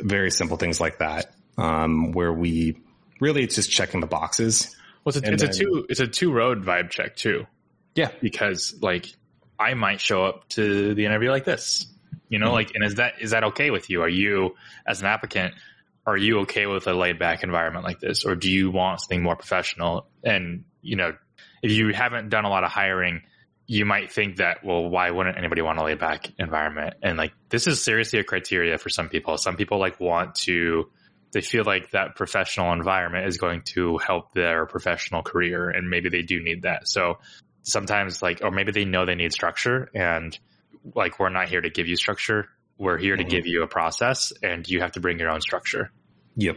Very 0.00 0.30
simple 0.30 0.56
things 0.56 0.80
like 0.80 0.98
that, 0.98 1.32
um, 1.56 2.12
where 2.12 2.32
we 2.32 2.80
really 3.20 3.42
it's 3.42 3.56
just 3.56 3.70
checking 3.70 4.00
the 4.00 4.06
boxes. 4.06 4.74
Well, 5.04 5.14
it's 5.14 5.26
a, 5.26 5.32
it's 5.32 5.42
then, 5.42 5.50
a 5.50 5.52
two 5.52 5.86
it's 5.88 6.00
a 6.00 6.06
two 6.06 6.32
road 6.32 6.64
vibe 6.64 6.90
check 6.90 7.16
too. 7.16 7.46
Yeah, 7.94 8.10
because 8.20 8.74
like 8.80 9.06
I 9.58 9.74
might 9.74 10.00
show 10.00 10.24
up 10.24 10.48
to 10.50 10.94
the 10.94 11.04
interview 11.04 11.30
like 11.30 11.44
this, 11.44 11.86
you 12.28 12.38
know, 12.38 12.46
mm-hmm. 12.46 12.54
like, 12.54 12.74
and 12.74 12.84
is 12.84 12.96
that 12.96 13.14
is 13.20 13.30
that 13.32 13.44
okay 13.44 13.70
with 13.70 13.90
you? 13.90 14.02
Are 14.02 14.08
you 14.08 14.54
as 14.86 15.00
an 15.00 15.06
applicant? 15.06 15.54
Are 16.06 16.16
you 16.16 16.40
okay 16.40 16.66
with 16.66 16.86
a 16.86 16.94
laid 16.94 17.18
back 17.18 17.42
environment 17.42 17.84
like 17.84 18.00
this, 18.00 18.24
or 18.24 18.34
do 18.34 18.50
you 18.50 18.70
want 18.70 19.00
something 19.00 19.22
more 19.22 19.36
professional? 19.36 20.06
And 20.24 20.64
you 20.80 20.96
know, 20.96 21.14
if 21.62 21.72
you 21.72 21.92
haven't 21.92 22.30
done 22.30 22.44
a 22.44 22.48
lot 22.48 22.64
of 22.64 22.70
hiring, 22.70 23.22
you 23.70 23.84
might 23.84 24.10
think 24.10 24.36
that, 24.36 24.64
well, 24.64 24.88
why 24.88 25.10
wouldn't 25.10 25.36
anybody 25.36 25.60
want 25.60 25.78
a 25.78 25.84
laid 25.84 25.98
back 25.98 26.32
environment? 26.38 26.94
And 27.02 27.18
like, 27.18 27.34
this 27.50 27.66
is 27.66 27.84
seriously 27.84 28.18
a 28.18 28.24
criteria 28.24 28.78
for 28.78 28.88
some 28.88 29.10
people. 29.10 29.36
Some 29.36 29.56
people 29.56 29.78
like 29.78 30.00
want 30.00 30.34
to, 30.36 30.88
they 31.32 31.42
feel 31.42 31.64
like 31.64 31.90
that 31.90 32.16
professional 32.16 32.72
environment 32.72 33.26
is 33.26 33.36
going 33.36 33.60
to 33.74 33.98
help 33.98 34.32
their 34.32 34.64
professional 34.64 35.22
career. 35.22 35.68
And 35.68 35.90
maybe 35.90 36.08
they 36.08 36.22
do 36.22 36.42
need 36.42 36.62
that. 36.62 36.88
So 36.88 37.18
sometimes 37.62 38.22
like, 38.22 38.40
or 38.42 38.50
maybe 38.50 38.72
they 38.72 38.86
know 38.86 39.04
they 39.04 39.14
need 39.14 39.34
structure 39.34 39.90
and 39.94 40.36
like, 40.94 41.18
we're 41.18 41.28
not 41.28 41.50
here 41.50 41.60
to 41.60 41.68
give 41.68 41.88
you 41.88 41.96
structure. 41.96 42.48
We're 42.78 42.96
here 42.96 43.18
mm-hmm. 43.18 43.28
to 43.28 43.36
give 43.36 43.46
you 43.46 43.64
a 43.64 43.68
process 43.68 44.32
and 44.42 44.66
you 44.66 44.80
have 44.80 44.92
to 44.92 45.00
bring 45.00 45.18
your 45.18 45.28
own 45.28 45.42
structure. 45.42 45.92
Yep. 46.36 46.56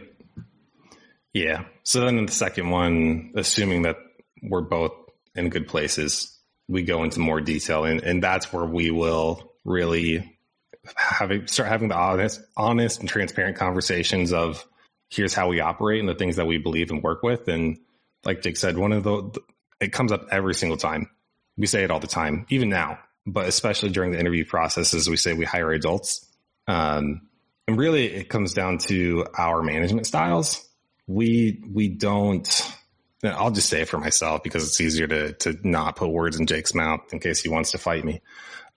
Yeah. 1.34 1.64
So 1.82 2.00
then 2.00 2.24
the 2.24 2.32
second 2.32 2.70
one, 2.70 3.32
assuming 3.36 3.82
that 3.82 3.96
we're 4.42 4.62
both 4.62 4.92
in 5.34 5.50
good 5.50 5.68
places, 5.68 6.31
we 6.72 6.82
go 6.82 7.04
into 7.04 7.20
more 7.20 7.40
detail 7.40 7.84
and, 7.84 8.02
and 8.02 8.22
that's 8.22 8.50
where 8.52 8.64
we 8.64 8.90
will 8.90 9.52
really 9.64 10.38
have 10.96 11.30
a, 11.30 11.46
start 11.46 11.68
having 11.68 11.88
the 11.88 11.96
honest, 11.96 12.40
honest 12.56 13.00
and 13.00 13.08
transparent 13.08 13.56
conversations 13.56 14.32
of 14.32 14.64
here's 15.10 15.34
how 15.34 15.48
we 15.48 15.60
operate 15.60 16.00
and 16.00 16.08
the 16.08 16.14
things 16.14 16.36
that 16.36 16.46
we 16.46 16.56
believe 16.56 16.90
and 16.90 17.02
work 17.02 17.22
with. 17.22 17.46
And 17.46 17.78
like 18.24 18.40
Jake 18.40 18.56
said, 18.56 18.78
one 18.78 18.92
of 18.92 19.04
the, 19.04 19.38
it 19.80 19.92
comes 19.92 20.12
up 20.12 20.28
every 20.30 20.54
single 20.54 20.78
time. 20.78 21.10
We 21.58 21.66
say 21.66 21.84
it 21.84 21.90
all 21.90 22.00
the 22.00 22.06
time, 22.06 22.46
even 22.48 22.70
now, 22.70 22.98
but 23.26 23.46
especially 23.46 23.90
during 23.90 24.12
the 24.12 24.18
interview 24.18 24.46
processes, 24.46 25.10
we 25.10 25.18
say 25.18 25.34
we 25.34 25.44
hire 25.44 25.70
adults. 25.72 26.26
Um, 26.66 27.28
and 27.68 27.76
really 27.78 28.06
it 28.06 28.30
comes 28.30 28.54
down 28.54 28.78
to 28.78 29.26
our 29.36 29.62
management 29.62 30.06
styles. 30.06 30.66
We, 31.06 31.62
we 31.70 31.88
don't, 31.88 32.48
I'll 33.24 33.50
just 33.50 33.68
say 33.68 33.82
it 33.82 33.88
for 33.88 33.98
myself 33.98 34.42
because 34.42 34.66
it's 34.66 34.80
easier 34.80 35.06
to 35.06 35.32
to 35.34 35.58
not 35.62 35.96
put 35.96 36.08
words 36.08 36.38
in 36.38 36.46
Jake's 36.46 36.74
mouth 36.74 37.00
in 37.12 37.20
case 37.20 37.40
he 37.40 37.48
wants 37.48 37.72
to 37.72 37.78
fight 37.78 38.04
me. 38.04 38.20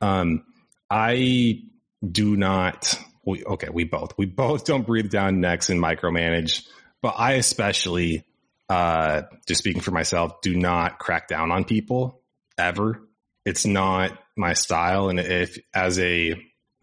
Um, 0.02 0.44
I 0.90 1.64
do 2.06 2.36
not 2.36 2.98
we, 3.26 3.44
okay, 3.44 3.70
we 3.70 3.84
both, 3.84 4.18
we 4.18 4.26
both 4.28 4.66
don't 4.66 4.86
breathe 4.86 5.10
down 5.10 5.42
necks 5.42 5.70
and 5.70 5.82
micromanage, 5.82 6.66
but 7.02 7.16
I 7.18 7.34
especially, 7.34 8.24
uh, 8.70 9.24
just 9.48 9.60
speaking 9.60 9.82
for 9.82 9.92
myself, 9.92 10.42
do 10.42 10.56
not 10.56 11.00
crack 11.00 11.28
down 11.28 11.52
on 11.52 11.66
people 11.66 12.22
ever. 12.58 13.02
It's 13.44 13.66
not 13.66 14.18
my 14.36 14.54
style. 14.54 15.10
And 15.10 15.20
if 15.20 15.58
as 15.74 16.00
a, 16.00 16.36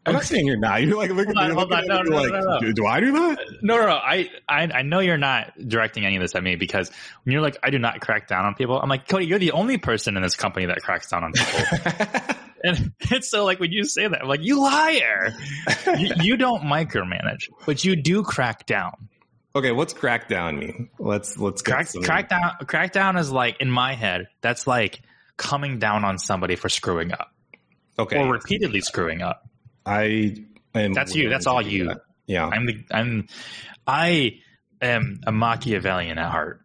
I'm 0.04 0.14
not 0.14 0.24
saying 0.24 0.46
you're 0.46 0.56
not. 0.56 0.82
You're 0.82 0.96
like 0.96 1.10
looking, 1.10 1.36
hold 1.36 1.50
on, 1.50 1.56
hold 1.56 1.72
on. 1.72 1.86
No, 1.86 2.02
no, 2.02 2.16
like, 2.16 2.32
no, 2.32 2.40
no, 2.40 2.60
do, 2.60 2.72
do, 2.72 2.86
I 2.86 2.98
do 2.98 3.12
that? 3.12 3.38
No, 3.62 3.76
no, 3.76 3.86
no. 3.86 3.92
I, 3.92 4.30
I, 4.48 4.62
I 4.64 4.82
know 4.82 4.98
you're 4.98 5.16
not 5.16 5.52
directing 5.68 6.04
any 6.04 6.16
of 6.16 6.22
this 6.22 6.34
at 6.34 6.42
me 6.42 6.56
because 6.56 6.90
when 7.22 7.32
you're 7.32 7.42
like, 7.42 7.56
I 7.62 7.70
do 7.70 7.78
not 7.78 8.00
crack 8.00 8.26
down 8.26 8.44
on 8.44 8.54
people. 8.54 8.80
I'm 8.80 8.88
like, 8.88 9.06
Cody, 9.06 9.26
you're 9.26 9.38
the 9.38 9.52
only 9.52 9.78
person 9.78 10.16
in 10.16 10.22
this 10.22 10.34
company 10.34 10.66
that 10.66 10.82
cracks 10.82 11.08
down 11.08 11.22
on 11.22 11.32
people. 11.32 12.36
and 12.64 12.92
it's 13.12 13.30
so 13.30 13.44
like 13.44 13.60
when 13.60 13.70
you 13.70 13.84
say 13.84 14.08
that, 14.08 14.22
I'm 14.22 14.28
like, 14.28 14.42
you 14.42 14.60
liar. 14.60 15.34
you, 15.96 16.10
you 16.20 16.36
don't 16.36 16.62
micromanage, 16.62 17.48
but 17.64 17.84
you 17.84 17.94
do 17.94 18.24
crack 18.24 18.66
down. 18.66 19.08
Okay, 19.54 19.70
what's 19.70 19.92
crackdown 19.92 20.58
mean? 20.58 20.88
Let's 20.98 21.36
let's 21.38 21.62
crack 21.62 21.86
some... 21.86 22.02
crackdown. 22.02 22.58
Crackdown 22.62 23.20
is 23.20 23.30
like 23.30 23.60
in 23.60 23.70
my 23.70 23.94
head. 23.94 24.28
That's 24.40 24.66
like 24.66 25.02
coming 25.36 25.78
down 25.78 26.04
on 26.04 26.18
somebody 26.18 26.56
for 26.56 26.70
screwing 26.70 27.12
up. 27.12 27.28
Okay, 27.98 28.18
or 28.18 28.32
repeatedly 28.32 28.80
screwing 28.80 29.20
up. 29.20 29.46
I 29.84 30.36
am. 30.74 30.92
That's 30.92 31.14
you. 31.14 31.28
That's 31.28 31.46
all 31.46 31.62
you. 31.62 31.86
That. 31.86 32.02
Yeah, 32.26 32.46
I'm 32.46 32.66
the. 32.66 32.84
I'm. 32.90 33.28
I 33.86 34.38
am 34.80 35.20
a 35.26 35.32
Machiavellian 35.32 36.18
at 36.18 36.30
heart, 36.30 36.60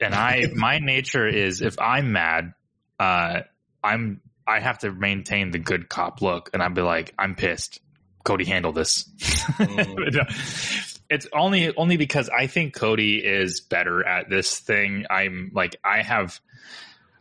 and 0.00 0.14
I 0.14 0.46
my 0.54 0.78
nature 0.78 1.26
is 1.26 1.62
if 1.62 1.80
I'm 1.80 2.12
mad, 2.12 2.54
uh, 2.98 3.40
I'm 3.82 4.20
I 4.46 4.60
have 4.60 4.78
to 4.78 4.92
maintain 4.92 5.50
the 5.50 5.58
good 5.58 5.88
cop 5.88 6.22
look, 6.22 6.50
and 6.52 6.62
I'd 6.62 6.74
be 6.74 6.82
like, 6.82 7.14
I'm 7.18 7.34
pissed. 7.34 7.80
Cody, 8.22 8.44
handle 8.44 8.72
this. 8.72 9.08
Mm. 9.58 11.00
it's 11.10 11.26
only 11.32 11.74
only 11.74 11.96
because 11.96 12.28
I 12.28 12.46
think 12.46 12.74
Cody 12.74 13.16
is 13.16 13.60
better 13.60 14.06
at 14.06 14.28
this 14.28 14.58
thing. 14.58 15.06
I'm 15.08 15.52
like 15.54 15.76
I 15.82 16.02
have 16.02 16.38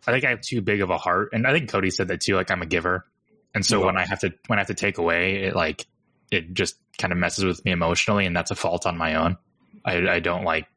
I 0.07 0.11
think 0.11 0.25
I 0.25 0.29
have 0.29 0.41
too 0.41 0.61
big 0.61 0.81
of 0.81 0.89
a 0.89 0.97
heart. 0.97 1.29
And 1.33 1.45
I 1.45 1.53
think 1.53 1.69
Cody 1.69 1.91
said 1.91 2.07
that 2.07 2.21
too, 2.21 2.35
like 2.35 2.51
I'm 2.51 2.61
a 2.61 2.65
giver. 2.65 3.05
And 3.53 3.65
so 3.65 3.83
when 3.83 3.97
I 3.97 4.05
have 4.05 4.19
to 4.19 4.33
when 4.47 4.59
I 4.59 4.61
have 4.61 4.67
to 4.67 4.73
take 4.73 4.97
away, 4.97 5.43
it 5.43 5.55
like 5.55 5.85
it 6.31 6.53
just 6.53 6.75
kind 6.97 7.11
of 7.11 7.17
messes 7.17 7.43
with 7.43 7.63
me 7.65 7.71
emotionally 7.71 8.25
and 8.25 8.35
that's 8.35 8.51
a 8.51 8.55
fault 8.55 8.85
on 8.85 8.97
my 8.97 9.15
own. 9.15 9.37
I, 9.83 10.07
I 10.07 10.19
don't 10.19 10.43
like 10.43 10.67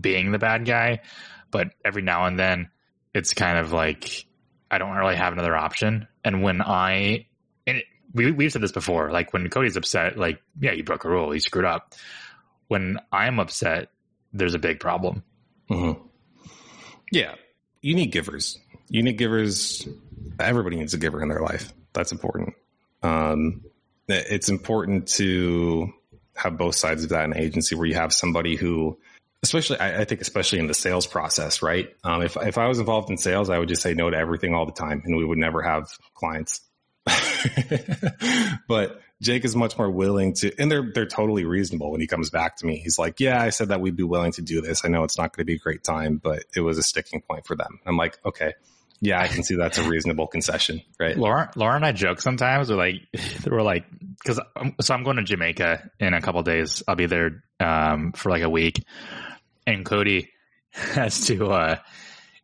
being 0.00 0.32
the 0.32 0.38
bad 0.38 0.64
guy, 0.64 1.00
but 1.50 1.68
every 1.84 2.02
now 2.02 2.26
and 2.26 2.38
then 2.38 2.70
it's 3.14 3.34
kind 3.34 3.58
of 3.58 3.72
like 3.72 4.26
I 4.70 4.78
don't 4.78 4.96
really 4.96 5.16
have 5.16 5.32
another 5.32 5.56
option. 5.56 6.08
And 6.24 6.42
when 6.42 6.62
I 6.62 7.26
and 7.66 7.78
it, 7.78 7.84
we 8.14 8.30
we've 8.30 8.52
said 8.52 8.62
this 8.62 8.72
before, 8.72 9.10
like 9.10 9.32
when 9.32 9.48
Cody's 9.50 9.76
upset, 9.76 10.16
like 10.16 10.40
yeah, 10.58 10.72
you 10.72 10.84
broke 10.84 11.04
a 11.04 11.08
rule, 11.08 11.34
you 11.34 11.40
screwed 11.40 11.66
up 11.66 11.94
when 12.72 12.96
I'm 13.12 13.38
upset, 13.38 13.90
there's 14.32 14.54
a 14.54 14.58
big 14.58 14.80
problem. 14.80 15.22
Mm-hmm. 15.70 16.00
Yeah. 17.10 17.34
You 17.82 17.94
need 17.94 18.12
givers. 18.12 18.58
You 18.88 19.02
need 19.02 19.18
givers. 19.18 19.86
Everybody 20.40 20.76
needs 20.76 20.94
a 20.94 20.98
giver 20.98 21.22
in 21.22 21.28
their 21.28 21.42
life. 21.42 21.70
That's 21.92 22.12
important. 22.12 22.54
Um, 23.02 23.62
it's 24.08 24.48
important 24.48 25.08
to 25.08 25.92
have 26.34 26.56
both 26.56 26.74
sides 26.74 27.04
of 27.04 27.10
that 27.10 27.24
in 27.24 27.36
agency 27.36 27.74
where 27.74 27.86
you 27.86 27.94
have 27.94 28.12
somebody 28.12 28.56
who, 28.56 28.98
especially, 29.42 29.78
I, 29.78 30.00
I 30.00 30.04
think, 30.04 30.20
especially 30.20 30.58
in 30.58 30.66
the 30.66 30.74
sales 30.74 31.06
process, 31.06 31.62
right? 31.62 31.94
Um, 32.04 32.22
if, 32.22 32.36
if 32.36 32.58
I 32.58 32.68
was 32.68 32.78
involved 32.78 33.10
in 33.10 33.16
sales, 33.16 33.50
I 33.50 33.58
would 33.58 33.68
just 33.68 33.82
say 33.82 33.94
no 33.94 34.10
to 34.10 34.16
everything 34.16 34.54
all 34.54 34.66
the 34.66 34.72
time 34.72 35.02
and 35.04 35.16
we 35.16 35.24
would 35.24 35.38
never 35.38 35.62
have 35.62 35.88
clients. 36.14 36.60
but 38.68 39.00
Jake 39.20 39.44
is 39.44 39.54
much 39.54 39.78
more 39.78 39.90
willing 39.90 40.34
to, 40.34 40.52
and 40.58 40.70
they're 40.70 40.90
they're 40.92 41.06
totally 41.06 41.44
reasonable 41.44 41.92
when 41.92 42.00
he 42.00 42.06
comes 42.06 42.30
back 42.30 42.56
to 42.56 42.66
me. 42.66 42.78
He's 42.78 42.98
like, 42.98 43.20
"Yeah, 43.20 43.40
I 43.40 43.50
said 43.50 43.68
that 43.68 43.80
we'd 43.80 43.96
be 43.96 44.02
willing 44.02 44.32
to 44.32 44.42
do 44.42 44.60
this. 44.60 44.84
I 44.84 44.88
know 44.88 45.04
it's 45.04 45.18
not 45.18 45.34
going 45.34 45.42
to 45.42 45.44
be 45.44 45.54
a 45.54 45.58
great 45.58 45.84
time, 45.84 46.20
but 46.22 46.44
it 46.54 46.60
was 46.60 46.78
a 46.78 46.82
sticking 46.82 47.22
point 47.22 47.46
for 47.46 47.56
them." 47.56 47.80
I'm 47.86 47.96
like, 47.96 48.18
"Okay, 48.24 48.54
yeah, 49.02 49.20
I 49.20 49.26
can 49.28 49.42
see 49.42 49.56
that's 49.56 49.76
a 49.78 49.82
reasonable 49.88 50.28
concession, 50.28 50.80
right?" 50.98 51.16
Laura, 51.16 51.50
Laura 51.56 51.74
and 51.76 51.84
I 51.84 51.92
joke 51.92 52.20
sometimes. 52.20 52.70
We're 52.70 52.76
like, 52.76 53.02
we're 53.46 53.60
like, 53.62 53.84
because 54.22 54.40
so 54.80 54.94
I'm 54.94 55.02
going 55.02 55.16
to 55.16 55.24
Jamaica 55.24 55.90
in 56.00 56.14
a 56.14 56.20
couple 56.22 56.42
days. 56.42 56.82
I'll 56.86 56.94
be 56.94 57.06
there 57.06 57.42
um, 57.60 58.12
for 58.12 58.30
like 58.30 58.42
a 58.42 58.48
week, 58.48 58.82
and 59.66 59.84
Cody 59.84 60.30
has 60.70 61.26
to. 61.26 61.46
uh 61.50 61.76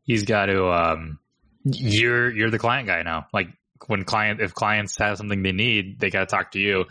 He's 0.03 0.25
got 0.25 0.47
to. 0.47 0.67
um 0.71 1.19
You're 1.65 2.31
you're 2.31 2.51
the 2.51 2.59
client 2.59 2.89
guy 2.89 3.03
now. 3.03 3.27
Like 3.33 3.49
when 3.87 4.05
client 4.05 4.41
if 4.41 4.55
clients 4.55 4.97
have 4.99 5.19
something 5.19 5.43
they 5.43 5.53
need, 5.53 6.01
they 6.01 6.11
got 6.11 6.21
to 6.21 6.27
talk 6.27 6.53
to 6.53 6.59
you. 6.59 6.87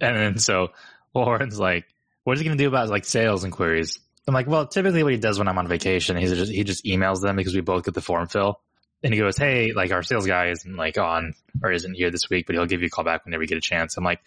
And 0.00 0.16
then 0.16 0.38
so 0.38 0.68
Lauren's 1.14 1.58
like, 1.58 1.86
"What 2.22 2.34
is 2.34 2.40
he 2.40 2.44
going 2.46 2.56
to 2.58 2.62
do 2.62 2.68
about 2.68 2.90
like 2.90 3.06
sales 3.06 3.44
inquiries?" 3.44 3.98
I'm 4.28 4.34
like, 4.34 4.46
"Well, 4.46 4.66
typically 4.66 5.02
what 5.02 5.12
he 5.12 5.18
does 5.18 5.38
when 5.38 5.48
I'm 5.48 5.58
on 5.58 5.68
vacation, 5.68 6.16
he's 6.16 6.32
just 6.34 6.52
he 6.52 6.64
just 6.64 6.84
emails 6.84 7.20
them 7.22 7.36
because 7.36 7.54
we 7.54 7.60
both 7.62 7.84
get 7.84 7.94
the 7.94 8.02
form 8.02 8.28
fill." 8.28 8.60
And 9.02 9.12
he 9.12 9.20
goes, 9.20 9.36
"Hey, 9.36 9.72
like 9.72 9.92
our 9.92 10.02
sales 10.02 10.26
guy 10.26 10.50
isn't 10.50 10.76
like 10.76 10.98
on 10.98 11.34
or 11.62 11.70
isn't 11.72 11.94
here 11.94 12.10
this 12.10 12.30
week, 12.30 12.46
but 12.46 12.54
he'll 12.54 12.66
give 12.66 12.80
you 12.80 12.86
a 12.86 12.90
call 12.90 13.04
back 13.04 13.24
whenever 13.24 13.42
you 13.42 13.48
get 13.48 13.58
a 13.58 13.62
chance." 13.62 13.96
I'm 13.96 14.04
like, 14.04 14.20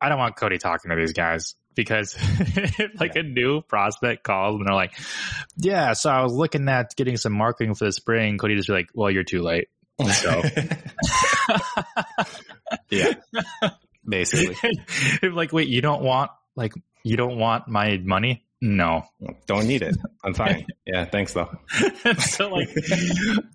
"I 0.00 0.08
don't 0.08 0.18
want 0.18 0.36
Cody 0.36 0.58
talking 0.58 0.90
to 0.90 0.96
these 0.96 1.12
guys." 1.12 1.54
Because 1.74 2.14
if 2.20 2.90
like 3.00 3.16
a 3.16 3.22
new 3.22 3.62
prospect 3.62 4.24
calls 4.24 4.56
and 4.56 4.68
they're 4.68 4.74
like, 4.74 4.92
yeah, 5.56 5.94
so 5.94 6.10
I 6.10 6.22
was 6.22 6.34
looking 6.34 6.68
at 6.68 6.94
getting 6.96 7.16
some 7.16 7.32
marketing 7.32 7.74
for 7.74 7.86
the 7.86 7.92
spring. 7.92 8.36
Cody 8.36 8.56
just 8.56 8.68
be 8.68 8.74
like, 8.74 8.90
well, 8.92 9.10
you're 9.10 9.24
too 9.24 9.40
late. 9.40 9.68
So, 10.10 10.42
yeah, 12.90 13.14
basically. 14.06 14.56
like, 15.22 15.52
wait, 15.52 15.68
you 15.68 15.80
don't 15.80 16.02
want 16.02 16.30
like 16.56 16.72
you 17.04 17.16
don't 17.16 17.38
want 17.38 17.68
my 17.68 17.98
money? 18.02 18.44
No, 18.64 19.04
don't 19.46 19.66
need 19.66 19.82
it. 19.82 19.96
I'm 20.24 20.34
fine. 20.34 20.66
Yeah, 20.84 21.04
thanks 21.04 21.32
though. 21.32 21.48
so 22.18 22.48
like, 22.48 22.68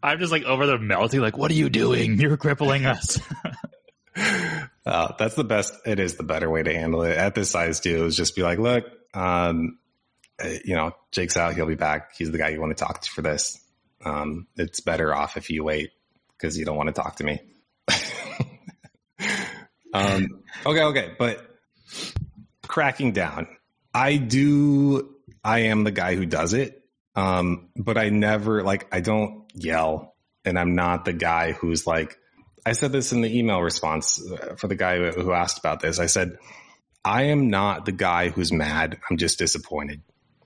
I'm 0.02 0.18
just 0.18 0.32
like 0.32 0.44
over 0.44 0.66
there 0.66 0.80
melting. 0.80 1.20
Like, 1.20 1.38
what 1.38 1.52
are 1.52 1.56
you 1.56 1.70
doing? 1.70 2.20
You're 2.20 2.38
crippling 2.38 2.86
us. 2.86 3.20
uh, 4.86 5.14
that's 5.20 5.36
the 5.36 5.44
best. 5.44 5.74
It 5.86 6.00
is 6.00 6.16
the 6.16 6.24
better 6.24 6.50
way 6.50 6.64
to 6.64 6.74
handle 6.74 7.04
it 7.04 7.18
at 7.18 7.36
this 7.36 7.50
size 7.50 7.82
too. 7.82 8.06
Is 8.06 8.16
just 8.16 8.36
be 8.36 8.44
like, 8.44 8.60
look, 8.60 8.86
um, 9.14 9.78
eh, 10.40 10.60
you 10.64 10.76
know, 10.76 10.94
Jake's 11.12 11.38
out. 11.38 11.54
He'll 11.54 11.68
be 11.68 11.76
back. 11.76 12.16
He's 12.18 12.32
the 12.32 12.38
guy 12.38 12.50
you 12.50 12.62
want 12.62 12.76
to 12.76 12.84
talk 12.84 13.02
to 13.02 13.12
for 13.12 13.22
this. 13.22 13.62
Um, 14.04 14.48
it's 14.56 14.80
better 14.80 15.14
off 15.14 15.36
if 15.38 15.50
you 15.50 15.66
wait 15.66 15.92
because 16.38 16.58
you 16.58 16.66
don't 16.66 16.78
want 16.78 16.88
to 16.88 16.94
talk 16.94 17.18
to 17.18 17.24
me. 17.26 17.42
um, 19.94 20.44
okay, 20.66 20.84
okay, 20.84 21.12
but 21.20 21.46
cracking 22.68 23.12
down. 23.12 23.48
I 23.98 24.18
do. 24.18 25.16
I 25.44 25.60
am 25.60 25.84
the 25.84 25.92
guy 25.92 26.14
who 26.16 26.28
does 26.28 26.54
it, 26.54 26.84
um, 27.16 27.70
but 27.76 27.98
I 27.98 28.10
never 28.10 28.62
like. 28.62 28.88
I 28.92 29.00
don't 29.00 29.46
yell, 29.56 30.16
and 30.46 30.60
I'm 30.60 30.76
not 30.76 31.06
the 31.06 31.14
guy 31.14 31.54
who's 31.54 31.88
like. 31.88 32.20
I 32.64 32.74
said 32.74 32.92
this 32.92 33.12
in 33.12 33.22
the 33.22 33.40
email 33.40 33.60
response 33.60 34.22
uh, 34.24 34.56
for 34.56 34.68
the 34.68 34.76
guy 34.76 35.12
who 35.12 35.32
asked 35.32 35.58
about 35.58 35.80
this. 35.80 36.00
I 36.00 36.06
said, 36.06 36.38
I 37.04 37.24
am 37.24 37.50
not 37.50 37.86
the 37.86 37.92
guy 37.92 38.30
who's 38.30 38.52
mad. 38.52 39.00
I'm 39.10 39.18
just 39.18 39.40
disappointed. 39.40 40.04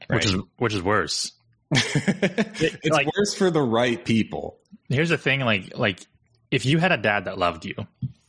Right? 0.07 0.15
Which 0.15 0.25
is 0.25 0.35
which 0.57 0.73
is 0.73 0.81
worse. 0.81 1.33
it's 1.71 2.89
like, 2.89 3.07
worse 3.17 3.33
for 3.33 3.51
the 3.51 3.61
right 3.61 4.03
people. 4.05 4.59
Here's 4.87 5.09
the 5.09 5.17
thing, 5.17 5.41
like 5.41 5.77
like 5.77 6.05
if 6.51 6.65
you 6.65 6.77
had 6.77 6.93
a 6.93 6.97
dad 6.97 7.25
that 7.25 7.37
loved 7.37 7.65
you 7.65 7.75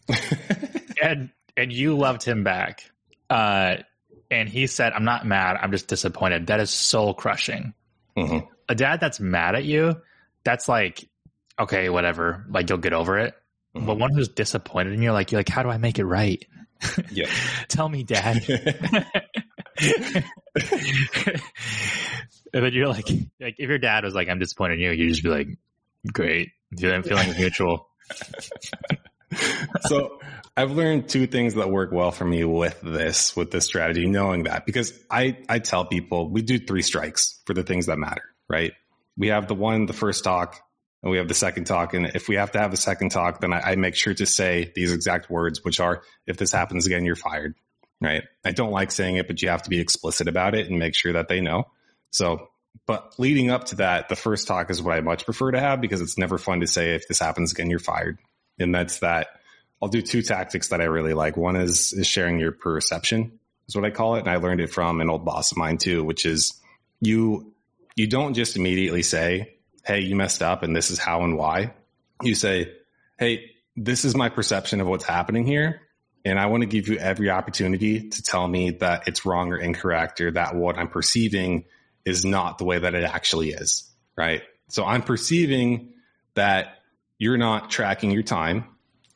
and 1.02 1.30
and 1.56 1.72
you 1.72 1.96
loved 1.96 2.24
him 2.24 2.42
back, 2.42 2.90
uh, 3.30 3.76
and 4.32 4.48
he 4.48 4.66
said, 4.66 4.92
I'm 4.92 5.04
not 5.04 5.26
mad, 5.26 5.58
I'm 5.60 5.70
just 5.70 5.88
disappointed, 5.88 6.46
that 6.48 6.60
is 6.60 6.70
soul 6.70 7.14
crushing. 7.14 7.74
Mm-hmm. 8.16 8.46
A 8.68 8.74
dad 8.74 9.00
that's 9.00 9.20
mad 9.20 9.54
at 9.54 9.64
you, 9.64 10.00
that's 10.44 10.68
like, 10.68 11.08
okay, 11.58 11.88
whatever, 11.88 12.44
like 12.48 12.68
you'll 12.68 12.78
get 12.78 12.94
over 12.94 13.18
it. 13.18 13.34
Mm-hmm. 13.76 13.86
But 13.86 13.98
one 13.98 14.10
who's 14.14 14.28
disappointed 14.28 14.94
in 14.94 15.02
you, 15.02 15.12
like 15.12 15.32
you're 15.32 15.38
like, 15.38 15.48
how 15.48 15.62
do 15.62 15.68
I 15.68 15.78
make 15.78 15.98
it 15.98 16.04
right? 16.04 16.44
Yeah. 17.12 17.30
Tell 17.68 17.88
me, 17.88 18.02
dad. 18.02 18.42
and 22.52 22.64
then 22.64 22.72
you're 22.72 22.88
like, 22.88 23.08
like 23.40 23.56
if 23.58 23.68
your 23.68 23.78
dad 23.78 24.04
was 24.04 24.14
like, 24.14 24.28
"I'm 24.28 24.38
disappointed 24.38 24.74
in 24.74 24.80
you," 24.80 24.90
you'd 24.90 25.10
just 25.10 25.22
be 25.22 25.28
like, 25.28 25.48
"Great, 26.12 26.50
I'm 26.82 27.02
feeling 27.02 27.32
mutual." 27.36 27.88
so 29.86 30.20
I've 30.56 30.72
learned 30.72 31.08
two 31.08 31.26
things 31.26 31.54
that 31.54 31.70
work 31.70 31.92
well 31.92 32.10
for 32.10 32.24
me 32.24 32.44
with 32.44 32.80
this, 32.82 33.34
with 33.34 33.50
this 33.50 33.64
strategy, 33.64 34.06
knowing 34.06 34.44
that 34.44 34.66
because 34.66 34.92
I, 35.10 35.38
I 35.48 35.58
tell 35.58 35.86
people 35.86 36.28
we 36.28 36.42
do 36.42 36.58
three 36.58 36.82
strikes 36.82 37.40
for 37.46 37.54
the 37.54 37.62
things 37.62 37.86
that 37.86 37.98
matter, 37.98 38.22
right? 38.48 38.72
We 39.16 39.28
have 39.28 39.48
the 39.48 39.54
one, 39.54 39.86
the 39.86 39.92
first 39.92 40.24
talk, 40.24 40.60
and 41.02 41.10
we 41.10 41.18
have 41.18 41.28
the 41.28 41.34
second 41.34 41.64
talk. 41.64 41.94
And 41.94 42.06
if 42.06 42.28
we 42.28 42.36
have 42.36 42.52
to 42.52 42.60
have 42.60 42.72
a 42.72 42.76
second 42.76 43.10
talk, 43.10 43.40
then 43.40 43.52
I, 43.52 43.72
I 43.72 43.76
make 43.76 43.94
sure 43.94 44.14
to 44.14 44.26
say 44.26 44.72
these 44.74 44.92
exact 44.92 45.30
words, 45.30 45.64
which 45.64 45.80
are, 45.80 46.02
if 46.26 46.36
this 46.36 46.52
happens 46.52 46.86
again, 46.86 47.04
you're 47.04 47.16
fired, 47.16 47.54
right? 48.00 48.22
I 48.44 48.52
don't 48.52 48.70
like 48.70 48.90
saying 48.90 49.16
it, 49.16 49.26
but 49.26 49.42
you 49.42 49.48
have 49.48 49.62
to 49.62 49.70
be 49.70 49.80
explicit 49.80 50.28
about 50.28 50.54
it 50.54 50.68
and 50.68 50.78
make 50.78 50.94
sure 50.94 51.14
that 51.14 51.28
they 51.28 51.40
know. 51.40 51.64
So, 52.10 52.48
but 52.86 53.14
leading 53.18 53.50
up 53.50 53.64
to 53.64 53.76
that, 53.76 54.08
the 54.08 54.16
first 54.16 54.46
talk 54.46 54.70
is 54.70 54.82
what 54.82 54.96
I 54.96 55.00
much 55.00 55.24
prefer 55.24 55.50
to 55.50 55.60
have 55.60 55.80
because 55.80 56.00
it's 56.00 56.18
never 56.18 56.38
fun 56.38 56.60
to 56.60 56.66
say 56.66 56.94
if 56.94 57.08
this 57.08 57.18
happens 57.18 57.52
again, 57.52 57.70
you're 57.70 57.78
fired. 57.78 58.18
And 58.62 58.74
that's 58.74 59.00
that 59.00 59.28
I'll 59.82 59.88
do 59.88 60.00
two 60.00 60.22
tactics 60.22 60.68
that 60.68 60.80
I 60.80 60.84
really 60.84 61.14
like. 61.14 61.36
One 61.36 61.56
is 61.56 61.92
is 61.92 62.06
sharing 62.06 62.38
your 62.38 62.52
perception 62.52 63.38
is 63.68 63.76
what 63.76 63.84
I 63.84 63.90
call 63.90 64.16
it, 64.16 64.20
and 64.20 64.30
I 64.30 64.36
learned 64.36 64.60
it 64.60 64.70
from 64.70 65.00
an 65.00 65.10
old 65.10 65.24
boss 65.24 65.52
of 65.52 65.58
mine 65.58 65.78
too, 65.78 66.04
which 66.04 66.24
is 66.24 66.60
you 67.00 67.52
you 67.96 68.06
don't 68.06 68.34
just 68.34 68.56
immediately 68.56 69.02
say, 69.02 69.54
"Hey, 69.84 70.00
you 70.00 70.14
messed 70.14 70.42
up, 70.42 70.62
and 70.62 70.74
this 70.74 70.90
is 70.90 70.98
how 70.98 71.24
and 71.24 71.36
why." 71.36 71.74
You 72.22 72.34
say, 72.34 72.72
"Hey, 73.18 73.50
this 73.76 74.04
is 74.04 74.14
my 74.14 74.28
perception 74.28 74.80
of 74.80 74.86
what's 74.86 75.04
happening 75.04 75.46
here." 75.46 75.82
And 76.24 76.38
I 76.38 76.46
want 76.46 76.62
to 76.62 76.68
give 76.68 76.86
you 76.86 76.98
every 76.98 77.30
opportunity 77.30 78.08
to 78.08 78.22
tell 78.22 78.46
me 78.46 78.70
that 78.70 79.08
it's 79.08 79.26
wrong 79.26 79.52
or 79.52 79.56
incorrect 79.56 80.20
or 80.20 80.30
that 80.30 80.54
what 80.54 80.78
I'm 80.78 80.88
perceiving 80.88 81.64
is 82.04 82.24
not 82.24 82.58
the 82.58 82.64
way 82.64 82.78
that 82.78 82.94
it 82.94 83.02
actually 83.02 83.50
is. 83.50 83.90
Right. 84.16 84.42
So 84.68 84.84
I'm 84.84 85.02
perceiving 85.02 85.94
that 86.34 86.81
you're 87.22 87.38
not 87.38 87.70
tracking 87.70 88.10
your 88.10 88.24
time 88.24 88.64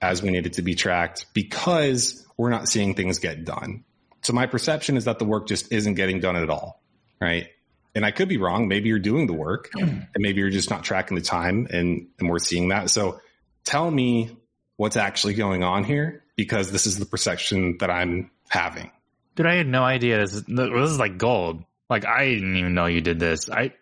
as 0.00 0.22
we 0.22 0.30
need 0.30 0.46
it 0.46 0.52
to 0.52 0.62
be 0.62 0.76
tracked 0.76 1.26
because 1.34 2.24
we're 2.36 2.50
not 2.50 2.68
seeing 2.68 2.94
things 2.94 3.18
get 3.18 3.44
done. 3.44 3.82
So 4.22 4.32
my 4.32 4.46
perception 4.46 4.96
is 4.96 5.06
that 5.06 5.18
the 5.18 5.24
work 5.24 5.48
just 5.48 5.72
isn't 5.72 5.94
getting 5.94 6.20
done 6.20 6.36
at 6.36 6.48
all. 6.48 6.80
Right. 7.20 7.48
And 7.96 8.06
I 8.06 8.12
could 8.12 8.28
be 8.28 8.36
wrong. 8.36 8.68
Maybe 8.68 8.90
you're 8.90 9.00
doing 9.00 9.26
the 9.26 9.32
work 9.32 9.72
and 9.74 10.06
maybe 10.16 10.40
you're 10.40 10.50
just 10.50 10.70
not 10.70 10.84
tracking 10.84 11.16
the 11.16 11.20
time 11.20 11.66
and, 11.68 12.06
and 12.20 12.30
we're 12.30 12.38
seeing 12.38 12.68
that. 12.68 12.90
So 12.90 13.18
tell 13.64 13.90
me 13.90 14.36
what's 14.76 14.96
actually 14.96 15.34
going 15.34 15.64
on 15.64 15.82
here 15.82 16.22
because 16.36 16.70
this 16.70 16.86
is 16.86 17.00
the 17.00 17.06
perception 17.06 17.78
that 17.80 17.90
I'm 17.90 18.30
having. 18.46 18.92
Dude, 19.34 19.46
I 19.46 19.56
had 19.56 19.66
no 19.66 19.82
idea. 19.82 20.18
This 20.20 20.32
is, 20.32 20.44
this 20.44 20.90
is 20.90 21.00
like 21.00 21.18
gold. 21.18 21.64
Like 21.90 22.06
I 22.06 22.26
didn't 22.26 22.56
even 22.56 22.74
know 22.74 22.86
you 22.86 23.00
did 23.00 23.18
this. 23.18 23.50
I, 23.50 23.72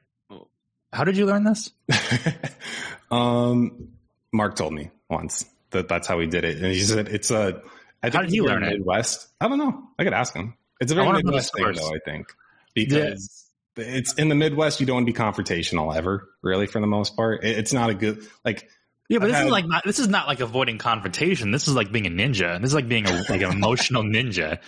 how 0.94 1.04
did 1.04 1.18
you 1.18 1.26
learn 1.26 1.44
this? 1.44 1.70
um, 3.10 3.90
Mark 4.34 4.56
told 4.56 4.74
me 4.74 4.90
once 5.08 5.46
that 5.70 5.88
that's 5.88 6.06
how 6.06 6.18
he 6.18 6.26
did 6.26 6.44
it, 6.44 6.58
and 6.58 6.66
he 6.66 6.80
said 6.80 7.08
it's 7.08 7.30
a. 7.30 7.62
I 8.02 8.10
think 8.10 8.14
how 8.14 8.22
did 8.22 8.30
he 8.30 8.42
learn 8.42 8.60
Midwest. 8.60 8.74
it? 8.74 8.78
Midwest. 8.78 9.28
I 9.40 9.48
don't 9.48 9.58
know. 9.58 9.88
I 9.98 10.04
could 10.04 10.12
ask 10.12 10.34
him. 10.34 10.54
It's 10.80 10.92
a 10.92 10.94
very 10.94 11.10
Midwest 11.10 11.54
thing, 11.56 11.72
though. 11.72 11.94
I 11.94 11.98
think 12.04 12.26
because 12.74 13.46
yeah. 13.76 13.84
it's 13.84 14.14
in 14.14 14.28
the 14.28 14.34
Midwest. 14.34 14.80
You 14.80 14.86
don't 14.86 14.96
want 14.96 15.06
to 15.06 15.12
be 15.12 15.18
confrontational 15.18 15.96
ever, 15.96 16.28
really, 16.42 16.66
for 16.66 16.80
the 16.80 16.86
most 16.86 17.16
part. 17.16 17.44
It's 17.44 17.72
not 17.72 17.90
a 17.90 17.94
good 17.94 18.26
like 18.44 18.68
yeah, 19.08 19.18
but 19.18 19.26
this 19.26 19.36
had, 19.36 19.46
is 19.46 19.52
like 19.52 19.66
not, 19.66 19.84
this 19.84 19.98
is 19.98 20.08
not 20.08 20.26
like 20.26 20.40
avoiding 20.40 20.78
confrontation. 20.78 21.50
This 21.50 21.68
is 21.68 21.74
like 21.74 21.92
being 21.92 22.06
a 22.06 22.10
ninja. 22.10 22.60
This 22.60 22.70
is 22.70 22.74
like 22.74 22.88
being 22.88 23.06
a 23.06 23.24
like 23.28 23.42
an 23.42 23.52
emotional 23.52 24.02
ninja 24.04 24.58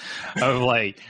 of 0.41 0.61
like 0.61 1.01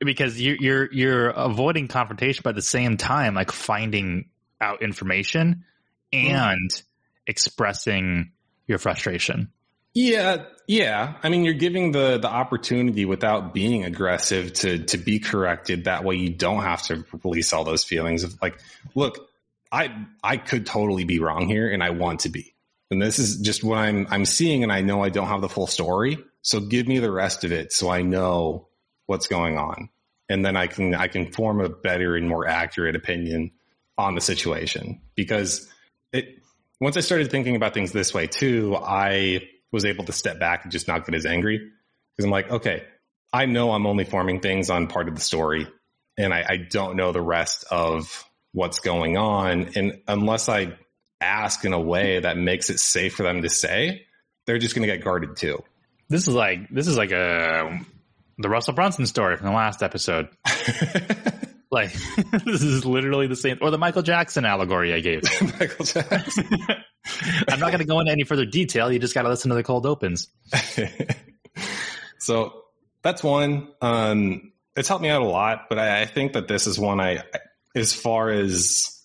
because 0.00 0.40
you're 0.40 0.56
you're 0.56 0.92
you're 0.92 1.28
avoiding 1.28 1.88
confrontation, 1.88 2.42
but 2.42 2.50
at 2.50 2.56
the 2.56 2.62
same 2.62 2.96
time 2.96 3.34
like 3.34 3.52
finding 3.52 4.28
out 4.60 4.82
information 4.82 5.64
and 6.12 6.70
mm. 6.70 6.82
Expressing 7.26 8.32
your 8.66 8.78
frustration. 8.78 9.50
Yeah, 9.94 10.44
yeah. 10.66 11.14
I 11.22 11.28
mean, 11.28 11.44
you're 11.44 11.54
giving 11.54 11.92
the 11.92 12.18
the 12.18 12.28
opportunity 12.28 13.04
without 13.04 13.54
being 13.54 13.84
aggressive 13.84 14.52
to 14.54 14.84
to 14.84 14.98
be 14.98 15.20
corrected. 15.20 15.84
That 15.84 16.04
way, 16.04 16.16
you 16.16 16.30
don't 16.30 16.62
have 16.62 16.82
to 16.84 17.04
release 17.22 17.52
all 17.52 17.64
those 17.64 17.84
feelings 17.84 18.24
of 18.24 18.36
like, 18.42 18.58
look, 18.94 19.28
I 19.70 20.06
I 20.22 20.36
could 20.36 20.66
totally 20.66 21.04
be 21.04 21.20
wrong 21.20 21.48
here, 21.48 21.70
and 21.70 21.82
I 21.82 21.90
want 21.90 22.20
to 22.20 22.28
be 22.28 22.54
and 22.94 23.02
this 23.02 23.18
is 23.18 23.38
just 23.38 23.64
what 23.64 23.78
I'm 23.78 24.06
I'm 24.10 24.24
seeing 24.24 24.62
and 24.62 24.72
I 24.72 24.80
know 24.80 25.02
I 25.02 25.08
don't 25.08 25.26
have 25.26 25.40
the 25.40 25.48
full 25.48 25.66
story. 25.66 26.18
So 26.42 26.60
give 26.60 26.86
me 26.86 26.98
the 26.98 27.10
rest 27.10 27.44
of 27.44 27.52
it 27.52 27.72
so 27.72 27.90
I 27.90 28.02
know 28.02 28.68
what's 29.06 29.26
going 29.26 29.58
on. 29.58 29.88
And 30.28 30.44
then 30.44 30.56
I 30.56 30.68
can 30.68 30.94
I 30.94 31.08
can 31.08 31.32
form 31.32 31.60
a 31.60 31.68
better 31.68 32.16
and 32.16 32.28
more 32.28 32.46
accurate 32.46 32.96
opinion 32.96 33.50
on 33.98 34.14
the 34.14 34.20
situation. 34.20 35.00
Because 35.14 35.68
it 36.12 36.38
once 36.84 36.98
I 36.98 37.00
started 37.00 37.30
thinking 37.30 37.56
about 37.56 37.72
things 37.72 37.92
this 37.92 38.12
way 38.12 38.26
too, 38.26 38.76
I 38.76 39.48
was 39.72 39.86
able 39.86 40.04
to 40.04 40.12
step 40.12 40.38
back 40.38 40.64
and 40.64 40.70
just 40.70 40.86
not 40.86 41.06
get 41.06 41.14
as 41.14 41.24
angry. 41.24 41.56
Because 41.56 42.26
I'm 42.26 42.30
like, 42.30 42.50
okay, 42.50 42.84
I 43.32 43.46
know 43.46 43.72
I'm 43.72 43.86
only 43.86 44.04
forming 44.04 44.40
things 44.40 44.68
on 44.68 44.86
part 44.86 45.08
of 45.08 45.14
the 45.14 45.20
story 45.22 45.66
and 46.18 46.34
I, 46.34 46.44
I 46.46 46.56
don't 46.58 46.96
know 46.96 47.10
the 47.10 47.22
rest 47.22 47.64
of 47.70 48.26
what's 48.52 48.80
going 48.80 49.16
on. 49.16 49.70
And 49.74 50.02
unless 50.06 50.50
I 50.50 50.76
ask 51.22 51.64
in 51.64 51.72
a 51.72 51.80
way 51.80 52.20
that 52.20 52.36
makes 52.36 52.68
it 52.68 52.78
safe 52.78 53.14
for 53.14 53.22
them 53.22 53.40
to 53.40 53.48
say, 53.48 54.04
they're 54.46 54.58
just 54.58 54.74
going 54.74 54.86
to 54.86 54.94
get 54.94 55.02
guarded 55.02 55.36
too. 55.36 55.64
This 56.10 56.28
is 56.28 56.34
like 56.34 56.68
this 56.68 56.86
is 56.86 56.98
like 56.98 57.12
a 57.12 57.80
the 58.36 58.50
Russell 58.50 58.74
Brunson 58.74 59.06
story 59.06 59.38
from 59.38 59.46
the 59.46 59.54
last 59.54 59.82
episode. 59.82 60.28
like 61.74 61.92
this 62.44 62.62
is 62.62 62.86
literally 62.86 63.26
the 63.26 63.36
same, 63.36 63.58
or 63.60 63.70
the 63.70 63.78
Michael 63.78 64.02
Jackson 64.02 64.44
allegory 64.44 64.94
I 64.94 65.00
gave. 65.00 65.22
Michael 65.60 65.84
Jackson. 65.84 66.48
I'm 67.48 67.60
not 67.60 67.68
going 67.68 67.80
to 67.80 67.84
go 67.84 68.00
into 68.00 68.12
any 68.12 68.24
further 68.24 68.46
detail. 68.46 68.90
You 68.90 68.98
just 68.98 69.14
got 69.14 69.22
to 69.22 69.28
listen 69.28 69.50
to 69.50 69.54
the 69.54 69.62
cold 69.62 69.84
opens. 69.84 70.28
so 72.18 72.62
that's 73.02 73.22
one. 73.22 73.68
Um, 73.82 74.52
it's 74.74 74.88
helped 74.88 75.02
me 75.02 75.10
out 75.10 75.20
a 75.20 75.26
lot, 75.26 75.66
but 75.68 75.78
I, 75.78 76.02
I 76.02 76.06
think 76.06 76.32
that 76.32 76.48
this 76.48 76.66
is 76.66 76.78
one 76.78 77.00
I, 77.00 77.22
as 77.74 77.92
far 77.92 78.30
as 78.30 79.02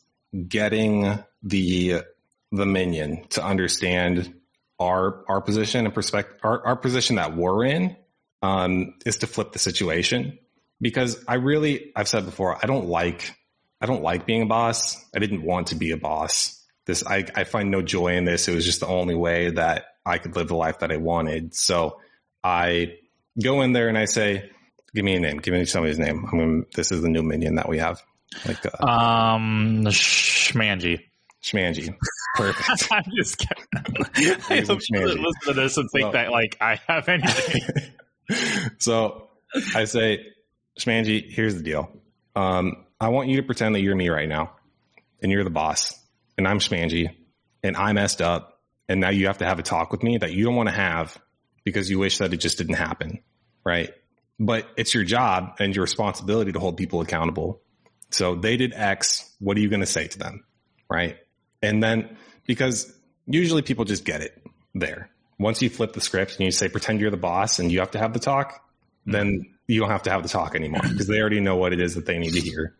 getting 0.48 1.20
the 1.44 2.04
the 2.52 2.66
minion 2.66 3.26
to 3.30 3.44
understand 3.44 4.34
our 4.80 5.24
our 5.28 5.42
position 5.42 5.86
and 5.86 5.94
perspective 5.94 6.40
our, 6.44 6.66
our 6.68 6.76
position 6.76 7.18
that 7.18 7.36
we're 7.36 7.66
in 7.66 7.96
um, 8.42 8.96
is 9.06 9.18
to 9.18 9.28
flip 9.28 9.52
the 9.52 9.60
situation 9.60 10.40
because 10.82 11.24
I 11.28 11.36
really 11.36 11.92
I've 11.96 12.08
said 12.08 12.26
before 12.26 12.58
I 12.62 12.68
don't 12.68 12.88
like 12.88 13.34
I 13.82 13.86
don't 13.86 14.04
like 14.04 14.26
being 14.26 14.44
a 14.44 14.46
boss. 14.46 14.98
I 15.16 15.20
didn't 15.20 15.44
want 15.44 15.68
to 15.68 15.76
be 15.76 15.92
a 15.92 15.98
boss. 15.98 16.56
This 16.86 17.06
I, 17.06 17.26
I 17.36 17.44
find 17.44 17.72
no 17.72 17.82
joy 17.82 18.16
in 18.16 18.26
this. 18.26 18.48
It 18.48 18.56
was 18.56 18.66
just 18.66 18.80
the 18.80 18.88
only 18.88 19.16
way 19.16 19.52
that 19.52 19.86
I 20.06 20.18
could 20.18 20.36
live 20.36 20.48
the 20.48 20.56
life 20.56 20.80
that 20.80 20.92
I 20.92 20.98
wanted. 20.98 21.54
So 21.54 22.00
I 22.44 22.98
go 23.42 23.62
in 23.62 23.74
there 23.74 23.88
and 23.88 23.98
I 23.98 24.06
say, 24.06 24.50
"Give 24.94 25.06
me 25.06 25.16
a 25.16 25.20
name. 25.20 25.38
Give 25.38 25.54
me 25.54 25.66
somebody's 25.66 26.00
name. 26.00 26.26
I 26.32 26.36
mean, 26.36 26.66
this 26.76 26.92
is 26.92 27.02
the 27.02 27.10
new 27.10 27.24
minion 27.24 27.56
that 27.56 27.70
we 27.70 27.78
have." 27.78 28.02
Like 28.46 28.66
uh, 28.66 28.86
um, 28.86 29.84
Schmangy. 29.86 31.02
Schmangy. 31.44 31.96
Perfect. 32.36 32.88
I'm 32.92 33.04
just 33.16 33.38
kidding. 33.38 33.66
I 34.50 34.62
hope 34.62 34.80
you 34.90 35.00
listen 35.00 35.24
to 35.46 35.54
this 35.54 35.78
and 35.78 35.90
think 35.92 36.08
so, 36.08 36.12
that 36.12 36.32
like 36.32 36.58
I 36.62 36.80
have 36.88 37.08
anything. 37.08 37.62
so 38.80 39.30
I 39.76 39.86
say, 39.86 40.26
Schmangy, 40.80 41.30
here's 41.30 41.56
the 41.56 41.64
deal. 41.64 41.92
Um, 42.36 42.86
I 43.00 43.10
want 43.10 43.30
you 43.30 43.38
to 43.38 43.44
pretend 43.44 43.76
that 43.76 43.82
you're 43.82 43.96
me 43.96 44.10
right 44.10 44.28
now, 44.28 44.56
and 45.22 45.32
you're 45.32 45.44
the 45.44 45.50
boss, 45.50 45.98
and 46.38 46.48
I'm 46.48 46.60
Schmangy, 46.60 47.16
and 47.64 47.76
I 47.76 47.94
messed 47.94 48.22
up, 48.22 48.62
and 48.88 49.00
now 49.00 49.10
you 49.10 49.28
have 49.28 49.40
to 49.40 49.46
have 49.46 49.60
a 49.60 49.64
talk 49.64 49.92
with 49.92 50.04
me 50.04 50.18
that 50.18 50.34
you 50.34 50.46
don't 50.46 50.56
want 50.56 50.70
to 50.70 50.76
have 50.76 51.18
because 51.64 51.90
you 51.90 52.00
wish 52.00 52.18
that 52.20 52.34
it 52.34 52.38
just 52.38 52.58
didn't 52.58 52.76
happen, 52.76 53.20
right? 53.64 53.92
But 54.40 54.68
it's 54.78 54.94
your 54.94 55.04
job 55.04 55.56
and 55.60 55.76
your 55.76 55.84
responsibility 55.84 56.52
to 56.54 56.60
hold 56.60 56.78
people 56.78 57.02
accountable. 57.02 57.62
So 58.10 58.36
they 58.36 58.58
did 58.58 58.74
X. 58.74 59.36
What 59.40 59.58
are 59.58 59.60
you 59.60 59.70
going 59.70 59.82
to 59.82 59.86
say 59.86 60.08
to 60.08 60.18
them? 60.18 60.46
Right. 60.90 61.18
And 61.62 61.84
then 61.84 62.18
because 62.48 62.92
usually 63.28 63.62
people 63.62 63.86
just 63.86 64.06
get 64.06 64.22
it 64.22 64.42
there. 64.74 65.10
Once 65.38 65.62
you 65.62 65.70
flip 65.70 65.94
the 65.94 66.02
script 66.02 66.38
and 66.38 66.46
you 66.46 66.52
say, 66.52 66.68
pretend 66.68 67.00
you're 67.00 67.12
the 67.12 67.18
boss 67.18 67.60
and 67.60 67.72
you 67.72 67.80
have 67.80 67.92
to 67.92 68.00
have 68.00 68.14
the 68.14 68.20
talk, 68.20 68.54
mm-hmm. 68.54 69.12
then 69.12 69.56
you 69.70 69.80
don't 69.80 69.90
have 69.90 70.04
to 70.04 70.10
have 70.10 70.24
the 70.24 70.30
talk 70.30 70.56
anymore 70.56 70.82
because 70.82 71.08
they 71.08 71.20
already 71.22 71.40
know 71.40 71.56
what 71.56 71.74
it 71.74 71.80
is 71.80 71.96
that 71.96 72.06
they 72.06 72.18
need 72.18 72.34
to 72.34 72.40
hear. 72.40 72.76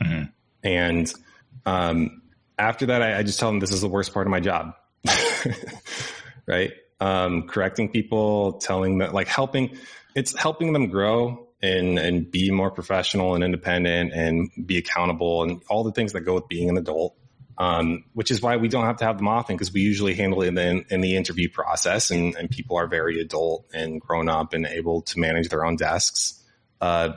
Mm-hmm. 0.00 0.24
And, 0.62 1.12
um, 1.64 2.22
after 2.58 2.86
that, 2.86 3.02
I, 3.02 3.18
I, 3.18 3.22
just 3.22 3.38
tell 3.38 3.50
them 3.50 3.60
this 3.60 3.72
is 3.72 3.80
the 3.80 3.88
worst 3.88 4.12
part 4.14 4.26
of 4.26 4.30
my 4.30 4.40
job. 4.40 4.74
right. 6.46 6.72
Um, 7.00 7.46
correcting 7.48 7.90
people, 7.90 8.54
telling 8.54 8.98
them 8.98 9.12
like 9.12 9.28
helping, 9.28 9.76
it's 10.14 10.36
helping 10.36 10.72
them 10.72 10.88
grow 10.88 11.48
and 11.62 11.98
and 11.98 12.30
be 12.30 12.50
more 12.50 12.70
professional 12.70 13.34
and 13.34 13.42
independent 13.42 14.12
and 14.12 14.50
be 14.64 14.78
accountable 14.78 15.42
and 15.42 15.62
all 15.68 15.84
the 15.84 15.92
things 15.92 16.12
that 16.12 16.20
go 16.20 16.34
with 16.34 16.48
being 16.48 16.70
an 16.70 16.78
adult. 16.78 17.16
Um, 17.58 18.04
which 18.12 18.30
is 18.30 18.42
why 18.42 18.58
we 18.58 18.68
don't 18.68 18.84
have 18.84 18.98
to 18.98 19.06
have 19.06 19.16
them 19.16 19.28
often 19.28 19.56
because 19.56 19.72
we 19.72 19.80
usually 19.80 20.14
handle 20.14 20.42
it 20.42 20.48
in 20.48 20.54
the, 20.56 20.84
in 20.90 21.00
the 21.00 21.16
interview 21.16 21.48
process 21.48 22.10
and, 22.10 22.36
and, 22.36 22.50
people 22.50 22.76
are 22.76 22.86
very 22.86 23.18
adult 23.18 23.64
and 23.72 23.98
grown 23.98 24.28
up 24.28 24.52
and 24.52 24.66
able 24.66 25.00
to 25.00 25.18
manage 25.18 25.48
their 25.48 25.64
own 25.64 25.76
desks. 25.76 26.44
Uh, 26.82 27.14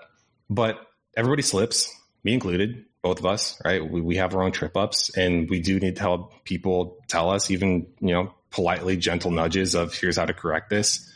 but 0.50 0.80
everybody 1.18 1.42
slips, 1.42 1.94
me 2.24 2.34
included, 2.34 2.86
both 3.02 3.20
of 3.20 3.26
us, 3.26 3.62
right? 3.66 3.86
We, 3.90 4.00
we 4.00 4.16
have 4.16 4.34
our 4.34 4.44
own 4.44 4.54
trip 4.54 4.78
ups 4.78 5.10
and 5.18 5.50
we 5.50 5.60
do 5.60 5.78
need 5.78 5.98
to 5.98 6.02
help 6.02 6.46
people 6.46 6.98
tell 7.10 7.30
us 7.30 7.52
even, 7.52 7.88
you 8.00 8.14
know, 8.14 8.34
politely 8.52 8.98
gentle 8.98 9.32
nudges 9.32 9.76
of 9.76 9.94
here's 9.94 10.18
how 10.18 10.26
to 10.26 10.34
correct 10.34 10.70
this. 10.70 11.12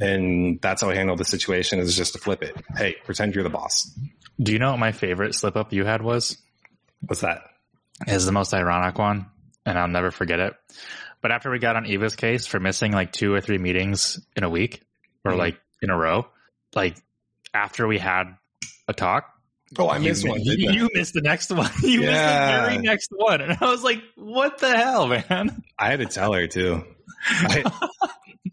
And 0.00 0.60
that's 0.60 0.82
how 0.82 0.90
I 0.90 0.94
handle 0.94 1.16
the 1.16 1.24
situation 1.24 1.78
is 1.80 1.96
just 1.96 2.14
to 2.14 2.18
flip 2.18 2.42
it. 2.42 2.56
Hey, 2.76 2.96
pretend 3.04 3.34
you're 3.34 3.44
the 3.44 3.50
boss. 3.50 3.90
Do 4.40 4.52
you 4.52 4.58
know 4.58 4.70
what 4.70 4.78
my 4.78 4.92
favorite 4.92 5.34
slip 5.34 5.56
up 5.56 5.72
you 5.72 5.84
had 5.84 6.02
was? 6.02 6.36
What's 7.00 7.20
that? 7.20 7.42
Is 8.06 8.26
the 8.26 8.32
most 8.32 8.52
ironic 8.52 8.98
one, 8.98 9.26
and 9.64 9.78
I'll 9.78 9.88
never 9.88 10.10
forget 10.10 10.38
it. 10.38 10.54
But 11.22 11.32
after 11.32 11.50
we 11.50 11.58
got 11.58 11.76
on 11.76 11.86
Eva's 11.86 12.14
case 12.14 12.46
for 12.46 12.60
missing 12.60 12.92
like 12.92 13.12
two 13.12 13.32
or 13.32 13.40
three 13.40 13.58
meetings 13.58 14.20
in 14.36 14.44
a 14.44 14.50
week 14.50 14.82
or 15.24 15.32
mm-hmm. 15.32 15.40
like 15.40 15.60
in 15.80 15.90
a 15.90 15.96
row, 15.96 16.26
like 16.74 16.96
after 17.54 17.86
we 17.86 17.98
had 17.98 18.36
a 18.86 18.92
talk, 18.92 19.32
Oh, 19.78 19.88
I 19.88 19.98
missed 19.98 20.24
you, 20.24 20.30
one. 20.30 20.40
You, 20.42 20.54
you, 20.72 20.90
missed 20.94 21.14
the 21.14 21.22
next 21.22 21.50
one. 21.50 21.70
You 21.82 22.02
yeah. 22.02 22.06
missed 22.06 22.12
the 22.12 22.70
very 22.70 22.78
next 22.78 23.10
one. 23.10 23.40
And 23.40 23.58
I 23.60 23.70
was 23.70 23.82
like, 23.82 24.02
what 24.14 24.58
the 24.58 24.76
hell, 24.76 25.08
man? 25.08 25.62
I 25.78 25.90
had 25.90 25.98
to 26.00 26.06
tell 26.06 26.32
her 26.32 26.46
too. 26.46 26.84
I, 27.28 27.64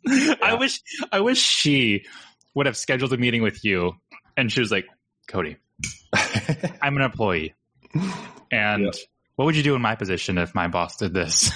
yeah. 0.06 0.36
I 0.42 0.56
wish 0.56 0.82
I 1.12 1.20
wish 1.22 1.40
she 1.40 2.06
would 2.56 2.66
have 2.66 2.78
scheduled 2.78 3.14
a 3.14 3.18
meeting 3.18 3.42
with 3.42 3.64
you 3.64 3.94
and 4.36 4.52
she 4.52 4.60
was 4.60 4.72
like, 4.72 4.86
Cody, 5.28 5.58
I'm 6.82 6.96
an 6.96 7.02
employee. 7.02 7.54
And 8.52 8.86
yep. 8.86 8.96
What 9.36 9.46
would 9.46 9.56
you 9.56 9.64
do 9.64 9.76
in 9.76 9.82
my 9.82 9.96
position 9.96 10.38
if 10.38 10.54
my 10.54 10.68
boss 10.68 10.98
did 10.98 11.14
this? 11.14 11.52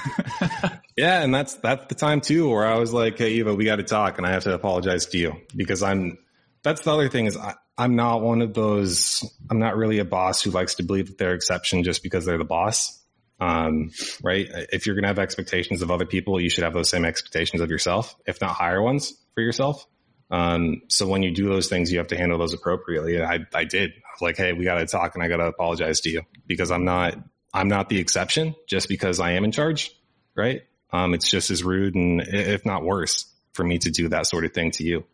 yeah, 0.97 1.21
and 1.21 1.33
that's 1.33 1.55
that's 1.55 1.85
the 1.87 1.95
time 1.95 2.21
too 2.21 2.49
where 2.49 2.65
I 2.65 2.77
was 2.77 2.93
like, 2.93 3.17
Hey 3.17 3.33
Eva, 3.33 3.53
we 3.53 3.65
gotta 3.65 3.83
talk 3.83 4.17
and 4.17 4.25
I 4.25 4.31
have 4.31 4.43
to 4.43 4.53
apologize 4.53 5.05
to 5.07 5.17
you 5.17 5.33
because 5.55 5.83
I'm 5.83 6.17
that's 6.63 6.81
the 6.81 6.91
other 6.91 7.09
thing 7.09 7.27
is 7.27 7.37
I, 7.37 7.53
I'm 7.77 7.95
not 7.95 8.21
one 8.21 8.41
of 8.41 8.53
those 8.53 9.23
I'm 9.49 9.59
not 9.59 9.77
really 9.77 9.99
a 9.99 10.05
boss 10.05 10.41
who 10.41 10.51
likes 10.51 10.75
to 10.75 10.83
believe 10.83 11.07
that 11.07 11.17
they're 11.17 11.35
exception 11.35 11.83
just 11.83 12.03
because 12.03 12.25
they're 12.25 12.37
the 12.37 12.45
boss. 12.45 12.93
Um, 13.39 13.91
right? 14.23 14.47
If 14.73 14.87
you're 14.87 14.95
going 14.95 15.03
to 15.03 15.09
have 15.09 15.19
expectations 15.19 15.83
of 15.83 15.91
other 15.91 16.07
people, 16.07 16.41
you 16.41 16.49
should 16.49 16.63
have 16.63 16.73
those 16.73 16.89
same 16.89 17.05
expectations 17.05 17.61
of 17.61 17.69
yourself, 17.69 18.15
if 18.25 18.41
not 18.41 18.55
higher 18.55 18.81
ones 18.81 19.13
for 19.35 19.41
yourself. 19.41 19.85
Um, 20.31 20.81
so 20.87 21.07
when 21.07 21.21
you 21.21 21.31
do 21.31 21.47
those 21.47 21.69
things, 21.69 21.91
you 21.91 21.99
have 21.99 22.07
to 22.07 22.17
handle 22.17 22.39
those 22.39 22.53
appropriately. 22.53 23.21
I, 23.21 23.39
I 23.53 23.63
did. 23.63 23.91
I 23.91 24.09
was 24.15 24.21
like, 24.21 24.37
Hey, 24.37 24.53
we 24.53 24.65
got 24.65 24.79
to 24.79 24.87
talk 24.87 25.13
and 25.13 25.23
I 25.23 25.27
got 25.27 25.37
to 25.37 25.45
apologize 25.45 26.01
to 26.01 26.09
you 26.09 26.23
because 26.47 26.71
I'm 26.71 26.83
not, 26.83 27.15
I'm 27.57 27.67
not 27.67 27.89
the 27.89 27.99
exception 27.99 28.55
just 28.67 28.87
because 28.87 29.19
I 29.19 29.31
am 29.31 29.43
in 29.43 29.51
charge. 29.51 29.91
Right. 30.35 30.61
Um, 30.91 31.13
it's 31.13 31.29
just 31.29 31.49
as 31.49 31.63
rude 31.63 31.95
and 31.95 32.21
if 32.21 32.65
not 32.65 32.83
worse 32.83 33.25
for 33.53 33.63
me 33.63 33.79
to 33.79 33.89
do 33.89 34.09
that 34.09 34.27
sort 34.27 34.45
of 34.45 34.53
thing 34.53 34.71
to 34.71 34.83
you. 34.83 35.05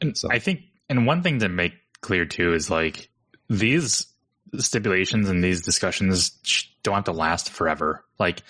And 0.00 0.16
so 0.16 0.28
I 0.30 0.38
think, 0.38 0.60
and 0.88 1.06
one 1.06 1.22
thing 1.22 1.40
to 1.40 1.48
make 1.48 1.72
clear 2.00 2.24
too 2.24 2.54
is 2.54 2.70
like 2.70 3.10
these 3.48 4.06
stipulations 4.56 5.28
and 5.28 5.42
these 5.42 5.62
discussions 5.62 6.30
don't 6.82 6.94
have 6.94 7.04
to 7.04 7.12
last 7.12 7.50
forever. 7.50 8.04
Like 8.18 8.42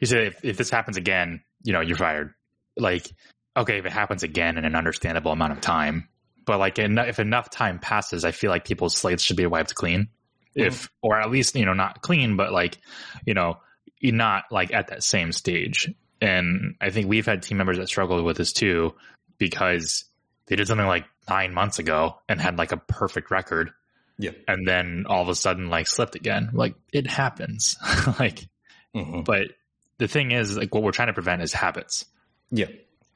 you 0.00 0.06
said, 0.06 0.26
if, 0.26 0.44
if 0.44 0.56
this 0.56 0.70
happens 0.70 0.96
again, 0.96 1.42
you 1.62 1.72
know, 1.72 1.80
you're 1.80 1.96
fired. 1.96 2.34
Like 2.76 3.10
okay, 3.56 3.78
if 3.78 3.86
it 3.86 3.92
happens 3.92 4.22
again 4.22 4.56
in 4.56 4.64
an 4.64 4.74
understandable 4.74 5.32
amount 5.32 5.52
of 5.52 5.60
time, 5.60 6.08
but 6.44 6.58
like 6.58 6.78
if 6.78 7.18
enough 7.18 7.50
time 7.50 7.78
passes, 7.78 8.24
I 8.24 8.30
feel 8.30 8.50
like 8.50 8.64
people's 8.64 8.96
slates 8.96 9.22
should 9.22 9.36
be 9.36 9.46
wiped 9.46 9.74
clean. 9.74 10.08
If, 10.54 10.88
or 11.02 11.20
at 11.20 11.30
least, 11.30 11.54
you 11.54 11.64
know, 11.64 11.74
not 11.74 12.02
clean, 12.02 12.36
but 12.36 12.52
like, 12.52 12.78
you 13.24 13.34
know, 13.34 13.58
not 14.02 14.44
like 14.50 14.72
at 14.72 14.88
that 14.88 15.02
same 15.02 15.32
stage. 15.32 15.92
And 16.20 16.74
I 16.80 16.90
think 16.90 17.08
we've 17.08 17.26
had 17.26 17.42
team 17.42 17.58
members 17.58 17.78
that 17.78 17.88
struggled 17.88 18.24
with 18.24 18.36
this 18.36 18.52
too, 18.52 18.94
because 19.38 20.04
they 20.46 20.56
did 20.56 20.66
something 20.66 20.86
like 20.86 21.04
nine 21.28 21.54
months 21.54 21.78
ago 21.78 22.18
and 22.28 22.40
had 22.40 22.58
like 22.58 22.72
a 22.72 22.76
perfect 22.76 23.30
record. 23.30 23.70
Yeah. 24.18 24.32
And 24.48 24.66
then 24.66 25.04
all 25.08 25.22
of 25.22 25.28
a 25.28 25.34
sudden 25.34 25.70
like 25.70 25.86
slipped 25.86 26.16
again. 26.16 26.50
Like 26.52 26.74
it 26.92 27.06
happens. 27.06 27.76
like, 28.18 28.48
mm-hmm. 28.94 29.22
but 29.22 29.52
the 29.98 30.08
thing 30.08 30.32
is 30.32 30.56
like 30.56 30.74
what 30.74 30.82
we're 30.82 30.90
trying 30.90 31.08
to 31.08 31.14
prevent 31.14 31.42
is 31.42 31.52
habits. 31.52 32.04
Yeah 32.50 32.66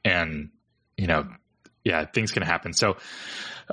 and 0.04 0.50
you 0.96 1.06
know, 1.06 1.28
yeah, 1.84 2.04
things 2.04 2.32
can 2.32 2.42
happen. 2.42 2.72
So 2.72 2.96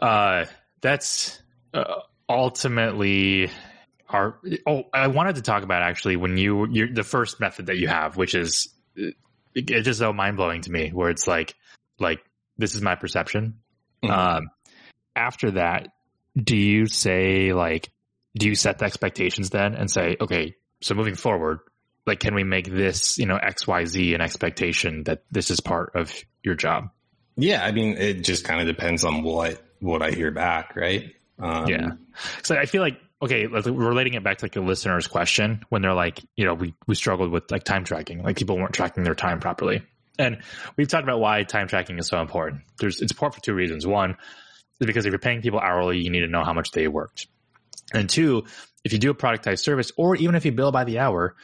uh, 0.01 0.45
that's 0.81 1.41
uh, 1.73 2.01
ultimately 2.29 3.49
are 4.07 4.39
Oh, 4.65 4.83
I 4.93 5.07
wanted 5.07 5.35
to 5.35 5.41
talk 5.41 5.63
about 5.63 5.81
actually 5.81 6.15
when 6.15 6.37
you 6.37 6.67
you're 6.69 6.93
the 6.93 7.03
first 7.03 7.39
method 7.39 7.67
that 7.67 7.77
you 7.77 7.87
have, 7.87 8.15
which 8.17 8.35
is 8.35 8.69
it, 8.95 9.15
it's 9.53 9.85
just 9.85 9.99
so 9.99 10.13
mind 10.13 10.37
blowing 10.37 10.61
to 10.61 10.71
me, 10.71 10.89
where 10.89 11.09
it's 11.09 11.27
like 11.27 11.55
like 11.99 12.19
this 12.57 12.75
is 12.75 12.81
my 12.81 12.95
perception. 12.95 13.59
Mm-hmm. 14.03 14.13
Um, 14.13 14.49
after 15.15 15.51
that, 15.51 15.89
do 16.35 16.55
you 16.55 16.85
say 16.85 17.53
like 17.53 17.89
do 18.37 18.47
you 18.47 18.55
set 18.55 18.79
the 18.79 18.85
expectations 18.85 19.49
then 19.49 19.75
and 19.75 19.89
say 19.89 20.15
okay 20.21 20.55
so 20.81 20.95
moving 20.95 21.15
forward 21.15 21.59
like 22.05 22.19
can 22.19 22.35
we 22.35 22.43
make 22.43 22.69
this 22.69 23.17
you 23.17 23.25
know 23.25 23.37
xyz 23.37 24.15
an 24.15 24.21
expectation 24.21 25.03
that 25.03 25.23
this 25.31 25.51
is 25.51 25.59
part 25.59 25.91
of 25.95 26.13
your 26.43 26.55
job 26.55 26.89
yeah 27.35 27.63
i 27.63 27.71
mean 27.71 27.97
it 27.97 28.23
just 28.23 28.45
kind 28.45 28.61
of 28.61 28.67
depends 28.67 29.03
on 29.03 29.23
what 29.23 29.61
what 29.79 30.01
i 30.01 30.11
hear 30.11 30.31
back 30.31 30.75
right 30.75 31.13
um, 31.39 31.67
yeah 31.67 31.89
so 32.43 32.55
i 32.55 32.65
feel 32.65 32.81
like 32.81 32.99
okay 33.21 33.47
relating 33.47 34.13
it 34.13 34.23
back 34.23 34.37
to 34.37 34.45
like 34.45 34.55
a 34.55 34.61
listener's 34.61 35.07
question 35.07 35.63
when 35.69 35.81
they're 35.81 35.93
like 35.93 36.21
you 36.35 36.45
know 36.45 36.53
we, 36.53 36.73
we 36.87 36.95
struggled 36.95 37.31
with 37.31 37.49
like 37.51 37.63
time 37.63 37.83
tracking 37.83 38.23
like 38.23 38.37
people 38.37 38.57
weren't 38.57 38.73
tracking 38.73 39.03
their 39.03 39.15
time 39.15 39.39
properly. 39.39 39.81
And 40.17 40.39
we've 40.75 40.89
talked 40.89 41.03
about 41.03 41.21
why 41.21 41.43
time 41.43 41.69
tracking 41.69 41.97
is 41.97 42.07
so 42.07 42.19
important. 42.19 42.63
There's 42.77 43.01
it's 43.01 43.11
important 43.11 43.35
for 43.35 43.41
two 43.41 43.53
reasons. 43.53 43.87
One 43.87 44.17
is 44.81 44.87
because 44.87 45.05
if 45.05 45.11
you're 45.11 45.19
paying 45.19 45.41
people 45.41 45.59
hourly 45.59 45.99
you 45.99 46.09
need 46.09 46.21
to 46.21 46.27
know 46.27 46.43
how 46.43 46.53
much 46.53 46.71
they 46.71 46.87
worked. 46.87 47.27
And 47.93 48.09
two 48.09 48.45
if 48.83 48.93
you 48.93 48.99
do 48.99 49.11
a 49.11 49.15
productized 49.15 49.59
service 49.59 49.91
or 49.97 50.15
even 50.15 50.35
if 50.35 50.45
you 50.45 50.51
bill 50.51 50.71
by 50.71 50.83
the 50.83 50.99
hour 50.99 51.35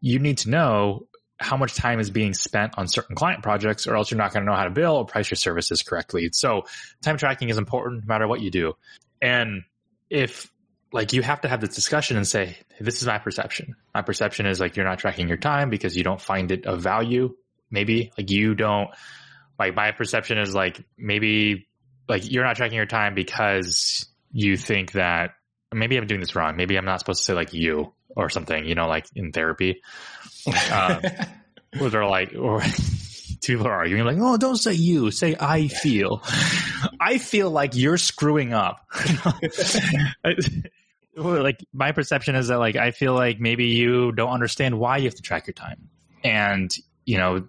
you 0.00 0.18
need 0.18 0.38
to 0.38 0.50
know 0.50 1.06
how 1.38 1.56
much 1.56 1.74
time 1.74 2.00
is 2.00 2.10
being 2.10 2.34
spent 2.34 2.76
on 2.76 2.86
certain 2.86 3.16
client 3.16 3.42
projects 3.42 3.86
or 3.86 3.96
else 3.96 4.10
you're 4.10 4.18
not 4.18 4.32
going 4.32 4.44
to 4.44 4.50
know 4.50 4.56
how 4.56 4.64
to 4.64 4.70
bill 4.70 4.96
or 4.96 5.06
price 5.06 5.30
your 5.30 5.36
services 5.36 5.82
correctly. 5.82 6.28
So 6.32 6.64
time 7.02 7.16
tracking 7.16 7.48
is 7.48 7.56
important 7.56 8.02
no 8.04 8.06
matter 8.06 8.28
what 8.28 8.40
you 8.40 8.50
do. 8.50 8.74
And 9.20 9.62
if 10.08 10.50
like 10.92 11.12
you 11.12 11.22
have 11.22 11.42
to 11.42 11.48
have 11.48 11.60
this 11.60 11.74
discussion 11.74 12.16
and 12.16 12.26
say, 12.26 12.56
this 12.80 13.00
is 13.00 13.06
my 13.06 13.18
perception. 13.18 13.76
My 13.94 14.02
perception 14.02 14.46
is 14.46 14.60
like 14.60 14.76
you're 14.76 14.86
not 14.86 14.98
tracking 14.98 15.28
your 15.28 15.36
time 15.36 15.70
because 15.70 15.96
you 15.96 16.02
don't 16.02 16.20
find 16.20 16.50
it 16.50 16.66
of 16.66 16.80
value. 16.80 17.36
Maybe 17.70 18.12
like 18.18 18.30
you 18.30 18.54
don't 18.54 18.90
like 19.58 19.74
my 19.74 19.92
perception 19.92 20.38
is 20.38 20.54
like 20.54 20.82
maybe 20.98 21.68
like 22.08 22.30
you're 22.30 22.44
not 22.44 22.56
tracking 22.56 22.76
your 22.76 22.86
time 22.86 23.14
because 23.14 24.06
you 24.32 24.56
think 24.56 24.92
that 24.92 25.32
maybe 25.72 25.96
I'm 25.96 26.06
doing 26.06 26.20
this 26.20 26.34
wrong. 26.34 26.56
Maybe 26.56 26.76
I'm 26.76 26.84
not 26.84 26.98
supposed 26.98 27.20
to 27.20 27.24
say 27.24 27.34
like 27.34 27.52
you 27.52 27.92
or 28.08 28.28
something, 28.28 28.64
you 28.64 28.74
know, 28.74 28.88
like 28.88 29.06
in 29.14 29.32
therapy. 29.32 29.82
Um, 30.72 31.02
where 31.78 31.90
they're 31.90 32.06
like, 32.06 32.34
or 32.34 32.62
people 33.46 33.66
are 33.66 33.72
arguing 33.72 34.04
like, 34.04 34.18
oh, 34.20 34.36
don't 34.36 34.56
say 34.56 34.72
you, 34.72 35.10
say 35.10 35.36
I 35.38 35.68
feel. 35.68 36.22
I 37.00 37.18
feel 37.18 37.50
like 37.50 37.74
you're 37.74 37.98
screwing 37.98 38.52
up. 38.52 38.86
like 41.16 41.64
my 41.72 41.92
perception 41.92 42.34
is 42.34 42.48
that 42.48 42.58
like 42.58 42.76
I 42.76 42.90
feel 42.90 43.14
like 43.14 43.40
maybe 43.40 43.66
you 43.66 44.12
don't 44.12 44.30
understand 44.30 44.78
why 44.78 44.98
you 44.98 45.04
have 45.04 45.14
to 45.14 45.22
track 45.22 45.46
your 45.46 45.54
time, 45.54 45.88
and 46.24 46.74
you 47.04 47.18
know 47.18 47.46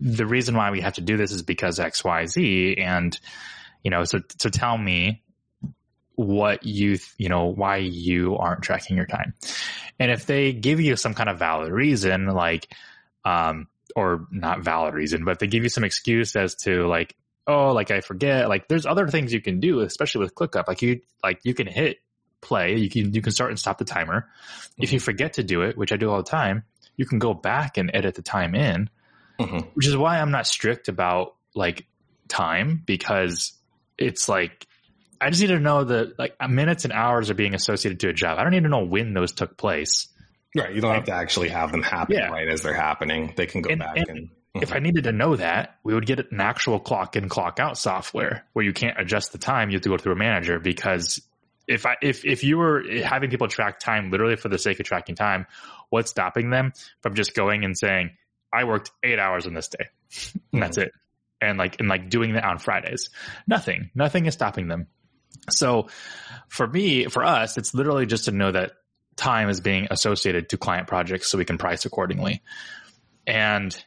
the 0.00 0.26
reason 0.26 0.56
why 0.56 0.70
we 0.70 0.80
have 0.80 0.94
to 0.94 1.00
do 1.00 1.16
this 1.16 1.32
is 1.32 1.42
because 1.42 1.78
X 1.78 2.04
Y 2.04 2.26
Z, 2.26 2.76
and 2.78 3.18
you 3.82 3.90
know 3.90 4.04
so 4.04 4.20
so 4.38 4.48
tell 4.48 4.76
me 4.76 5.22
what 6.16 6.64
you 6.64 6.98
you 7.18 7.28
know 7.28 7.46
why 7.46 7.76
you 7.76 8.36
aren't 8.36 8.62
tracking 8.62 8.96
your 8.96 9.06
time. 9.06 9.34
And 9.98 10.10
if 10.10 10.26
they 10.26 10.52
give 10.52 10.80
you 10.80 10.96
some 10.96 11.14
kind 11.14 11.28
of 11.28 11.38
valid 11.38 11.72
reason 11.72 12.26
like 12.26 12.68
um 13.24 13.68
or 13.96 14.26
not 14.30 14.62
valid 14.62 14.94
reason 14.94 15.24
but 15.24 15.38
they 15.38 15.46
give 15.46 15.62
you 15.62 15.68
some 15.68 15.84
excuse 15.84 16.36
as 16.36 16.54
to 16.54 16.86
like 16.86 17.14
oh 17.46 17.72
like 17.72 17.90
i 17.90 18.00
forget 18.00 18.48
like 18.48 18.68
there's 18.68 18.86
other 18.86 19.08
things 19.08 19.32
you 19.32 19.40
can 19.40 19.60
do 19.60 19.80
especially 19.80 20.20
with 20.20 20.34
clickup 20.34 20.68
like 20.68 20.82
you 20.82 21.00
like 21.22 21.40
you 21.44 21.54
can 21.54 21.66
hit 21.66 21.98
play 22.40 22.76
you 22.76 22.88
can 22.88 23.12
you 23.12 23.22
can 23.22 23.32
start 23.32 23.50
and 23.50 23.58
stop 23.58 23.78
the 23.78 23.84
timer 23.84 24.20
mm-hmm. 24.20 24.82
if 24.82 24.92
you 24.92 24.98
mm-hmm. 24.98 25.04
forget 25.04 25.34
to 25.34 25.42
do 25.42 25.62
it 25.62 25.76
which 25.76 25.92
i 25.92 25.96
do 25.96 26.10
all 26.10 26.18
the 26.18 26.28
time 26.28 26.64
you 26.96 27.06
can 27.06 27.18
go 27.18 27.34
back 27.34 27.76
and 27.78 27.90
edit 27.94 28.14
the 28.14 28.22
time 28.22 28.54
in 28.54 28.90
mm-hmm. 29.38 29.58
which 29.74 29.86
is 29.86 29.96
why 29.96 30.18
i'm 30.18 30.30
not 30.30 30.46
strict 30.46 30.88
about 30.88 31.34
like 31.54 31.86
time 32.28 32.82
because 32.86 33.52
it's 33.98 34.28
like 34.28 34.66
I 35.22 35.30
just 35.30 35.40
need 35.40 35.48
to 35.48 35.60
know 35.60 35.84
that 35.84 36.18
like 36.18 36.34
minutes 36.50 36.84
and 36.84 36.92
hours 36.92 37.30
are 37.30 37.34
being 37.34 37.54
associated 37.54 38.00
to 38.00 38.08
a 38.08 38.12
job. 38.12 38.38
I 38.38 38.42
don't 38.42 38.50
need 38.50 38.64
to 38.64 38.68
know 38.68 38.84
when 38.84 39.14
those 39.14 39.30
took 39.32 39.56
place. 39.56 40.08
Right. 40.56 40.74
You 40.74 40.80
don't 40.80 40.94
have 40.94 41.04
to 41.04 41.12
actually 41.12 41.48
have 41.48 41.72
them 41.72 41.82
happen 41.82 42.16
yeah. 42.16 42.28
right 42.28 42.48
as 42.48 42.62
they're 42.62 42.74
happening. 42.74 43.32
They 43.36 43.46
can 43.46 43.62
go 43.62 43.70
and, 43.70 43.78
back 43.78 43.96
and, 43.96 44.08
and 44.10 44.30
if 44.54 44.72
I 44.72 44.80
needed 44.80 45.04
to 45.04 45.12
know 45.12 45.36
that, 45.36 45.78
we 45.82 45.94
would 45.94 46.04
get 46.04 46.18
an 46.30 46.40
actual 46.40 46.78
clock 46.78 47.16
in, 47.16 47.28
clock 47.28 47.58
out 47.58 47.78
software 47.78 48.44
where 48.52 48.64
you 48.64 48.72
can't 48.72 49.00
adjust 49.00 49.32
the 49.32 49.38
time. 49.38 49.70
You 49.70 49.76
have 49.76 49.82
to 49.82 49.88
go 49.88 49.96
through 49.96 50.12
a 50.12 50.16
manager 50.16 50.58
because 50.58 51.22
if 51.66 51.86
I 51.86 51.96
if 52.02 52.24
if 52.24 52.44
you 52.44 52.58
were 52.58 52.84
having 53.02 53.30
people 53.30 53.48
track 53.48 53.80
time 53.80 54.10
literally 54.10 54.36
for 54.36 54.48
the 54.48 54.58
sake 54.58 54.78
of 54.78 54.84
tracking 54.84 55.14
time, 55.14 55.46
what's 55.88 56.10
stopping 56.10 56.50
them 56.50 56.72
from 57.00 57.14
just 57.14 57.34
going 57.34 57.64
and 57.64 57.78
saying, 57.78 58.10
I 58.52 58.64
worked 58.64 58.90
eight 59.02 59.18
hours 59.18 59.46
on 59.46 59.54
this 59.54 59.68
day. 59.68 59.88
and 60.52 60.62
that's 60.62 60.76
mm-hmm. 60.76 60.88
it. 60.88 60.92
And 61.40 61.58
like 61.58 61.80
and 61.80 61.88
like 61.88 62.10
doing 62.10 62.34
that 62.34 62.44
on 62.44 62.58
Fridays. 62.58 63.08
Nothing. 63.46 63.90
Nothing 63.94 64.26
is 64.26 64.34
stopping 64.34 64.68
them. 64.68 64.86
So 65.50 65.88
for 66.48 66.66
me, 66.66 67.06
for 67.06 67.24
us, 67.24 67.56
it's 67.56 67.74
literally 67.74 68.06
just 68.06 68.26
to 68.26 68.32
know 68.32 68.52
that 68.52 68.72
time 69.16 69.48
is 69.48 69.60
being 69.60 69.88
associated 69.90 70.48
to 70.50 70.56
client 70.56 70.88
projects 70.88 71.28
so 71.28 71.38
we 71.38 71.44
can 71.44 71.58
price 71.58 71.84
accordingly. 71.84 72.42
And 73.26 73.84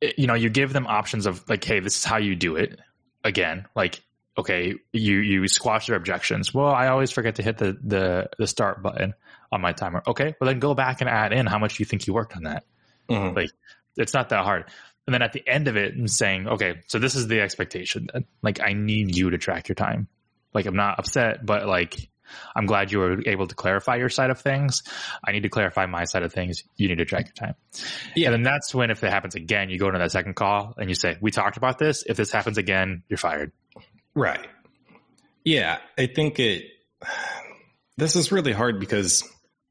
you 0.00 0.26
know, 0.26 0.34
you 0.34 0.48
give 0.48 0.72
them 0.72 0.86
options 0.86 1.26
of 1.26 1.48
like, 1.48 1.64
hey, 1.64 1.80
this 1.80 1.96
is 1.96 2.04
how 2.04 2.18
you 2.18 2.36
do 2.36 2.56
it. 2.56 2.78
Again, 3.24 3.66
like, 3.74 4.00
okay, 4.36 4.74
you 4.92 5.18
you 5.18 5.48
squash 5.48 5.86
their 5.86 5.96
objections. 5.96 6.54
Well, 6.54 6.68
I 6.68 6.88
always 6.88 7.10
forget 7.10 7.36
to 7.36 7.42
hit 7.42 7.58
the 7.58 7.76
the 7.82 8.28
the 8.38 8.46
start 8.46 8.82
button 8.82 9.14
on 9.50 9.60
my 9.60 9.72
timer. 9.72 10.02
Okay, 10.06 10.34
well 10.40 10.48
then 10.48 10.60
go 10.60 10.74
back 10.74 11.00
and 11.00 11.10
add 11.10 11.32
in 11.32 11.46
how 11.46 11.58
much 11.58 11.80
you 11.80 11.84
think 11.84 12.06
you 12.06 12.14
worked 12.14 12.36
on 12.36 12.44
that. 12.44 12.64
Mm-hmm. 13.10 13.36
Like, 13.36 13.50
it's 13.96 14.14
not 14.14 14.28
that 14.28 14.44
hard. 14.44 14.66
And 15.06 15.14
then 15.14 15.22
at 15.22 15.32
the 15.32 15.42
end 15.46 15.68
of 15.68 15.76
it, 15.76 15.94
I'm 15.94 16.06
saying, 16.06 16.46
okay, 16.46 16.82
so 16.86 16.98
this 16.98 17.14
is 17.14 17.26
the 17.26 17.40
expectation. 17.40 18.08
Then. 18.12 18.26
Like, 18.42 18.60
I 18.60 18.74
need 18.74 19.16
you 19.16 19.30
to 19.30 19.38
track 19.38 19.68
your 19.68 19.74
time 19.74 20.06
like 20.54 20.66
I'm 20.66 20.76
not 20.76 20.98
upset, 20.98 21.44
but 21.44 21.66
like 21.66 22.08
I'm 22.54 22.66
glad 22.66 22.92
you 22.92 22.98
were 22.98 23.22
able 23.26 23.46
to 23.46 23.54
clarify 23.54 23.96
your 23.96 24.08
side 24.08 24.30
of 24.30 24.40
things. 24.40 24.82
I 25.26 25.32
need 25.32 25.42
to 25.42 25.48
clarify 25.48 25.86
my 25.86 26.04
side 26.04 26.22
of 26.22 26.32
things. 26.32 26.64
You 26.76 26.88
need 26.88 26.98
to 26.98 27.04
track 27.04 27.26
your 27.26 27.34
time. 27.34 27.54
Yeah. 28.14 28.28
And 28.28 28.34
then 28.34 28.42
that's 28.42 28.74
when, 28.74 28.90
if 28.90 29.02
it 29.02 29.10
happens 29.10 29.34
again, 29.34 29.70
you 29.70 29.78
go 29.78 29.86
into 29.86 29.98
that 29.98 30.12
second 30.12 30.34
call 30.34 30.74
and 30.76 30.88
you 30.88 30.94
say, 30.94 31.16
we 31.20 31.30
talked 31.30 31.56
about 31.56 31.78
this. 31.78 32.04
If 32.06 32.16
this 32.16 32.32
happens 32.32 32.58
again, 32.58 33.02
you're 33.08 33.18
fired. 33.18 33.52
Right. 34.14 34.46
Yeah. 35.44 35.78
I 35.96 36.06
think 36.06 36.38
it, 36.38 36.64
this 37.96 38.16
is 38.16 38.32
really 38.32 38.52
hard 38.52 38.80
because 38.80 39.24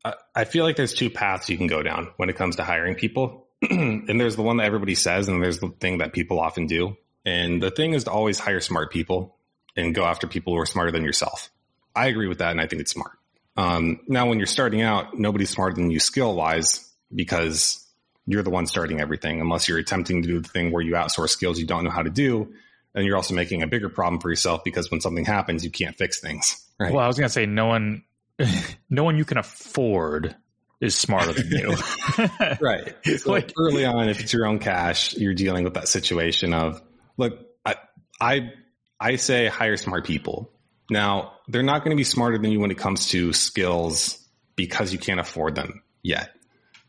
I, 0.04 0.14
I 0.36 0.44
feel 0.46 0.64
like 0.64 0.76
there's 0.76 0.94
two 0.94 1.10
paths 1.10 1.50
you 1.50 1.58
can 1.58 1.68
go 1.68 1.84
down 1.84 2.12
when 2.18 2.30
it 2.30 2.36
comes 2.36 2.58
to 2.58 2.64
hiring 2.64 2.96
people. 2.96 3.48
and 3.70 4.20
there's 4.20 4.36
the 4.36 4.44
one 4.44 4.58
that 4.58 4.66
everybody 4.66 4.96
says, 4.96 5.28
and 5.28 5.44
there's 5.44 5.60
the 5.60 5.70
thing 5.70 6.00
that 6.00 6.14
people 6.14 6.40
often 6.40 6.68
do. 6.68 6.96
And 7.26 7.62
the 7.62 7.72
thing 7.72 7.94
is 7.94 8.06
to 8.06 8.12
always 8.12 8.40
hire 8.40 8.62
smart 8.62 8.92
people 8.92 9.38
and 9.76 9.94
go 9.94 10.06
after 10.06 10.28
people 10.28 10.54
who 10.54 10.60
are 10.60 10.66
smarter 10.66 10.92
than 10.92 11.04
yourself. 11.04 11.50
I 11.98 12.08
agree 12.08 12.28
with 12.28 12.40
that, 12.40 12.52
and 12.52 12.62
I 12.62 12.68
think 12.68 12.82
it's 12.82 12.92
smart. 12.92 13.14
Um, 13.56 14.00
now, 14.08 14.30
when 14.30 14.38
you're 14.38 14.46
starting 14.46 14.82
out, 14.82 15.18
nobody's 15.18 15.50
smarter 15.50 15.76
than 15.76 15.90
you 15.90 16.00
skill 16.00 16.36
wise 16.36 16.88
because 17.14 17.84
you're 18.28 18.44
the 18.44 18.50
one 18.50 18.68
starting 18.68 19.00
everything, 19.00 19.42
unless 19.42 19.68
you're 19.68 19.80
attempting 19.80 20.22
to 20.22 20.28
do 20.28 20.40
the 20.40 20.48
thing 20.48 20.72
where 20.72 20.84
you 20.84 20.94
outsource 20.94 21.30
skills 21.30 21.58
you 21.60 21.66
don't 21.66 21.84
know 21.84 21.90
how 21.90 22.04
to 22.04 22.10
do. 22.10 22.54
And 22.94 23.06
you're 23.06 23.16
also 23.16 23.34
making 23.34 23.64
a 23.64 23.68
bigger 23.68 23.90
problem 23.90 24.20
for 24.20 24.30
yourself 24.30 24.64
because 24.64 24.92
when 24.92 25.02
something 25.02 25.26
happens, 25.26 25.64
you 25.64 25.72
can't 25.72 25.96
fix 25.96 26.20
things. 26.20 26.66
Right. 26.80 26.92
Well, 26.92 27.04
I 27.04 27.08
was 27.08 27.18
going 27.18 27.28
to 27.28 27.34
say, 27.34 27.46
no 27.46 27.68
one, 27.68 28.04
no 28.90 29.04
one 29.04 29.18
you 29.18 29.26
can 29.26 29.38
afford 29.38 30.36
is 30.82 30.96
smarter 30.96 31.34
than 31.34 31.48
you. 31.48 31.76
right. 32.62 32.96
So 33.18 33.32
like, 33.32 33.54
early 33.58 33.86
on, 33.86 34.10
if 34.10 34.20
it's 34.20 34.34
your 34.34 34.46
own 34.46 34.60
cash, 34.60 35.16
you're 35.16 35.34
dealing 35.34 35.64
with 35.64 35.76
that 35.76 35.88
situation 35.88 36.54
of, 36.54 36.82
look, 37.18 37.40
I, 37.66 37.76
I, 38.20 38.52
I 39.00 39.16
say 39.16 39.48
hire 39.48 39.78
smart 39.78 40.06
people. 40.06 40.52
Now, 40.90 41.34
they're 41.48 41.64
not 41.64 41.84
going 41.84 41.92
to 41.92 41.98
be 41.98 42.04
smarter 42.04 42.38
than 42.38 42.52
you 42.52 42.60
when 42.60 42.72
it 42.72 42.78
comes 42.78 43.10
to 43.10 43.34
skills 43.34 44.24
because 44.56 44.92
you 44.92 45.00
can't 45.00 45.20
afford 45.20 45.56
them 45.56 45.82
yet. 46.02 46.32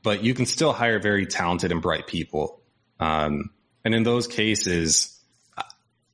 But 0.03 0.25
you 0.25 0.35
can 0.35 0.47
still 0.47 0.73
hire 0.73 0.99
very 0.99 1.27
talented 1.27 1.73
and 1.73 1.83
bright 1.83 2.07
people. 2.07 2.61
Um, 2.99 3.51
and 3.85 3.95
in 3.95 4.03
those 4.03 4.27
cases, 4.27 5.21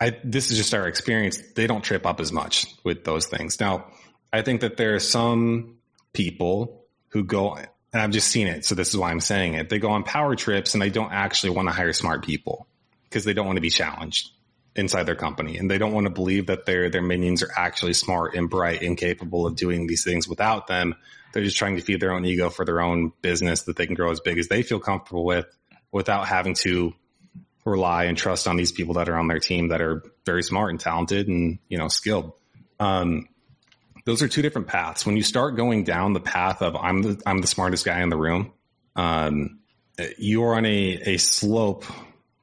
I, 0.00 0.18
this 0.24 0.50
is 0.50 0.56
just 0.56 0.74
our 0.74 0.86
experience. 0.86 1.38
They 1.54 1.66
don't 1.66 1.82
trip 1.82 2.06
up 2.06 2.20
as 2.20 2.32
much 2.32 2.66
with 2.82 3.04
those 3.04 3.26
things. 3.26 3.60
Now, 3.60 3.86
I 4.32 4.42
think 4.42 4.60
that 4.62 4.76
there 4.76 4.94
are 4.94 5.00
some 5.00 5.76
people 6.12 6.84
who 7.08 7.24
go, 7.24 7.54
and 7.54 7.68
I've 7.94 8.10
just 8.10 8.28
seen 8.28 8.46
it. 8.46 8.64
So 8.64 8.74
this 8.74 8.88
is 8.88 8.96
why 8.96 9.10
I'm 9.10 9.20
saying 9.20 9.54
it. 9.54 9.68
They 9.68 9.78
go 9.78 9.90
on 9.90 10.02
power 10.02 10.34
trips 10.34 10.74
and 10.74 10.82
they 10.82 10.90
don't 10.90 11.12
actually 11.12 11.50
want 11.50 11.68
to 11.68 11.74
hire 11.74 11.92
smart 11.92 12.24
people 12.24 12.66
because 13.04 13.24
they 13.24 13.32
don't 13.32 13.46
want 13.46 13.56
to 13.56 13.62
be 13.62 13.70
challenged 13.70 14.30
inside 14.76 15.04
their 15.04 15.14
company 15.14 15.56
and 15.56 15.70
they 15.70 15.78
don't 15.78 15.92
want 15.92 16.06
to 16.06 16.12
believe 16.12 16.46
that 16.46 16.66
their 16.66 16.90
their 16.90 17.02
minions 17.02 17.42
are 17.42 17.50
actually 17.56 17.92
smart 17.92 18.34
and 18.34 18.50
bright 18.50 18.82
and 18.82 18.96
capable 18.96 19.46
of 19.46 19.54
doing 19.54 19.86
these 19.86 20.04
things 20.04 20.28
without 20.28 20.66
them. 20.66 20.94
They're 21.32 21.44
just 21.44 21.56
trying 21.56 21.76
to 21.76 21.82
feed 21.82 22.00
their 22.00 22.12
own 22.12 22.24
ego 22.24 22.50
for 22.50 22.64
their 22.64 22.80
own 22.80 23.12
business 23.22 23.62
that 23.62 23.76
they 23.76 23.86
can 23.86 23.94
grow 23.94 24.10
as 24.10 24.20
big 24.20 24.38
as 24.38 24.48
they 24.48 24.62
feel 24.62 24.80
comfortable 24.80 25.24
with 25.24 25.46
without 25.92 26.26
having 26.26 26.54
to 26.54 26.92
rely 27.64 28.04
and 28.04 28.18
trust 28.18 28.46
on 28.46 28.56
these 28.56 28.72
people 28.72 28.94
that 28.94 29.08
are 29.08 29.16
on 29.16 29.28
their 29.28 29.38
team 29.38 29.68
that 29.68 29.80
are 29.80 30.02
very 30.26 30.42
smart 30.42 30.70
and 30.70 30.80
talented 30.80 31.28
and 31.28 31.58
you 31.68 31.78
know 31.78 31.88
skilled. 31.88 32.32
Um, 32.80 33.28
those 34.04 34.22
are 34.22 34.28
two 34.28 34.42
different 34.42 34.66
paths. 34.66 35.06
When 35.06 35.16
you 35.16 35.22
start 35.22 35.56
going 35.56 35.84
down 35.84 36.12
the 36.12 36.20
path 36.20 36.62
of 36.62 36.76
i'm 36.76 37.02
the 37.02 37.22
i'm 37.26 37.38
the 37.38 37.46
smartest 37.46 37.84
guy 37.84 38.02
in 38.02 38.08
the 38.08 38.16
room 38.16 38.52
um, 38.96 39.60
you're 40.18 40.54
on 40.54 40.66
a 40.66 41.14
a 41.14 41.16
slope 41.16 41.84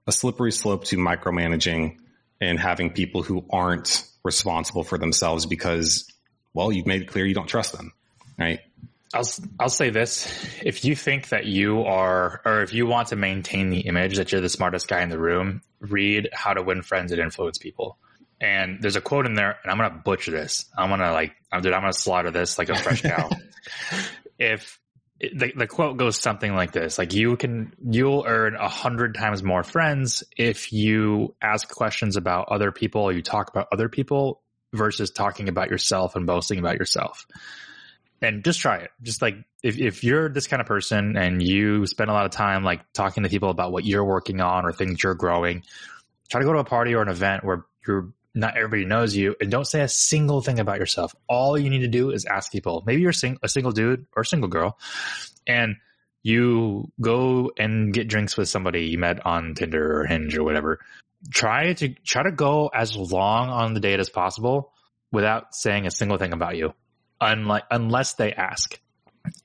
a 0.08 0.12
slippery 0.12 0.52
slope 0.52 0.86
to 0.86 0.98
micromanaging 0.98 1.98
and 2.42 2.60
having 2.60 2.90
people 2.92 3.22
who 3.22 3.46
aren't 3.52 4.06
responsible 4.24 4.84
for 4.84 4.98
themselves 4.98 5.46
because, 5.46 6.12
well, 6.54 6.72
you've 6.72 6.88
made 6.88 7.04
it 7.04 7.08
clear 7.08 7.26
you 7.26 7.36
don't 7.36 7.48
trust 7.48 7.72
them, 7.72 7.94
right? 8.38 8.60
I'll 9.14 9.30
I'll 9.60 9.70
say 9.70 9.90
this: 9.90 10.28
if 10.64 10.86
you 10.86 10.96
think 10.96 11.30
that 11.30 11.46
you 11.46 11.82
are, 11.82 12.42
or 12.46 12.62
if 12.62 12.74
you 12.74 12.88
want 12.88 13.10
to 13.10 13.16
maintain 13.16 13.70
the 13.70 13.82
image 13.82 14.18
that 14.18 14.32
you're 14.32 14.42
the 14.42 14.50
smartest 14.50 14.88
guy 14.88 15.02
in 15.02 15.10
the 15.10 15.20
room, 15.20 15.62
read 15.80 16.30
How 16.34 16.54
to 16.54 16.62
Win 16.64 16.82
Friends 16.82 17.12
and 17.12 17.22
Influence 17.22 17.58
People. 17.58 17.98
And 18.40 18.82
there's 18.82 18.96
a 18.96 19.02
quote 19.02 19.26
in 19.26 19.36
there, 19.36 19.58
and 19.62 19.72
I'm 19.72 19.78
gonna 19.78 20.02
butcher 20.04 20.32
this. 20.32 20.66
I'm 20.78 20.90
gonna 20.90 21.12
like, 21.12 21.34
I'm, 21.52 21.62
dude, 21.62 21.74
I'm 21.74 21.82
gonna 21.82 21.94
slaughter 21.94 22.32
this 22.32 22.58
like 22.58 22.70
a 22.70 22.76
fresh 22.76 23.02
cow. 23.02 23.30
if 24.40 24.80
the, 25.22 25.54
the 25.56 25.68
quote 25.68 25.98
goes 25.98 26.18
something 26.18 26.56
like 26.56 26.72
this 26.72 26.98
like 26.98 27.14
you 27.14 27.38
can 27.38 27.74
you'll 27.88 28.24
earn 28.28 28.56
a 28.56 28.68
hundred 28.68 29.16
times 29.16 29.44
more 29.44 29.64
friends 29.64 30.24
if 30.36 30.74
you 30.74 31.36
ask 31.42 31.70
questions 31.70 32.16
about 32.16 32.50
other 32.50 32.72
people 32.72 33.12
you 33.12 33.22
talk 33.22 33.50
about 33.50 33.68
other 33.72 33.88
people 33.88 34.42
versus 34.74 35.12
talking 35.12 35.50
about 35.50 35.70
yourself 35.70 36.16
and 36.16 36.26
boasting 36.26 36.60
about 36.60 36.78
yourself. 36.78 37.28
And 38.22 38.44
just 38.44 38.60
try 38.60 38.78
it. 38.78 38.92
Just 39.02 39.22
like 39.22 39.36
if, 39.64 39.80
if 39.80 40.04
you're 40.04 40.30
this 40.30 40.48
kind 40.48 40.62
of 40.62 40.68
person 40.68 41.18
and 41.18 41.42
you 41.42 41.88
spend 41.88 42.10
a 42.10 42.14
lot 42.14 42.26
of 42.26 42.32
time 42.32 42.64
like 42.64 42.82
talking 42.94 43.24
to 43.24 43.30
people 43.30 43.50
about 43.50 43.72
what 43.72 43.84
you're 43.84 44.06
working 44.06 44.42
on 44.42 44.66
or 44.66 44.72
things 44.72 45.04
you're 45.04 45.16
growing 45.16 45.64
try 46.30 46.40
to 46.40 46.46
go 46.46 46.54
to 46.54 46.60
a 46.60 46.64
party 46.64 46.96
or 46.96 47.02
an 47.02 47.10
event 47.10 47.44
where 47.44 47.66
you're 47.86 48.14
not 48.34 48.56
everybody 48.56 48.86
knows 48.86 49.16
you 49.16 49.36
and 49.42 49.52
don't 49.52 49.68
say 49.68 49.82
a 49.82 49.88
single 49.88 50.42
thing 50.42 50.60
about 50.60 50.80
yourself. 50.80 51.14
All 51.28 51.58
you 51.58 51.70
need 51.70 51.80
to 51.80 51.88
do 51.88 52.12
is 52.12 52.26
ask 52.26 52.52
people. 52.52 52.84
Maybe 52.86 53.02
you're 53.02 53.12
sing- 53.12 53.40
a 53.44 53.50
single 53.50 53.72
dude 53.72 54.06
or 54.16 54.24
single 54.24 54.50
girl 54.50 54.78
and 55.46 55.76
you 56.24 56.92
go 57.00 57.52
and 57.58 57.94
get 57.94 58.08
drinks 58.08 58.38
with 58.38 58.48
somebody 58.48 58.86
you 58.86 58.98
met 58.98 59.26
on 59.26 59.56
Tinder 59.56 60.00
or 60.00 60.06
Hinge 60.06 60.38
or 60.38 60.44
whatever. 60.44 60.80
Try 61.32 61.74
to 61.74 61.90
try 61.90 62.24
to 62.24 62.32
go 62.32 62.70
as 62.74 62.96
long 62.96 63.50
on 63.50 63.74
the 63.74 63.80
date 63.80 64.00
as 64.00 64.10
possible 64.10 64.72
without 65.12 65.54
saying 65.54 65.86
a 65.86 65.92
single 65.92 66.18
thing 66.18 66.34
about 66.34 66.58
you. 66.58 66.74
Unlike 67.20 67.64
unless 67.70 68.14
they 68.14 68.34
ask. 68.34 68.80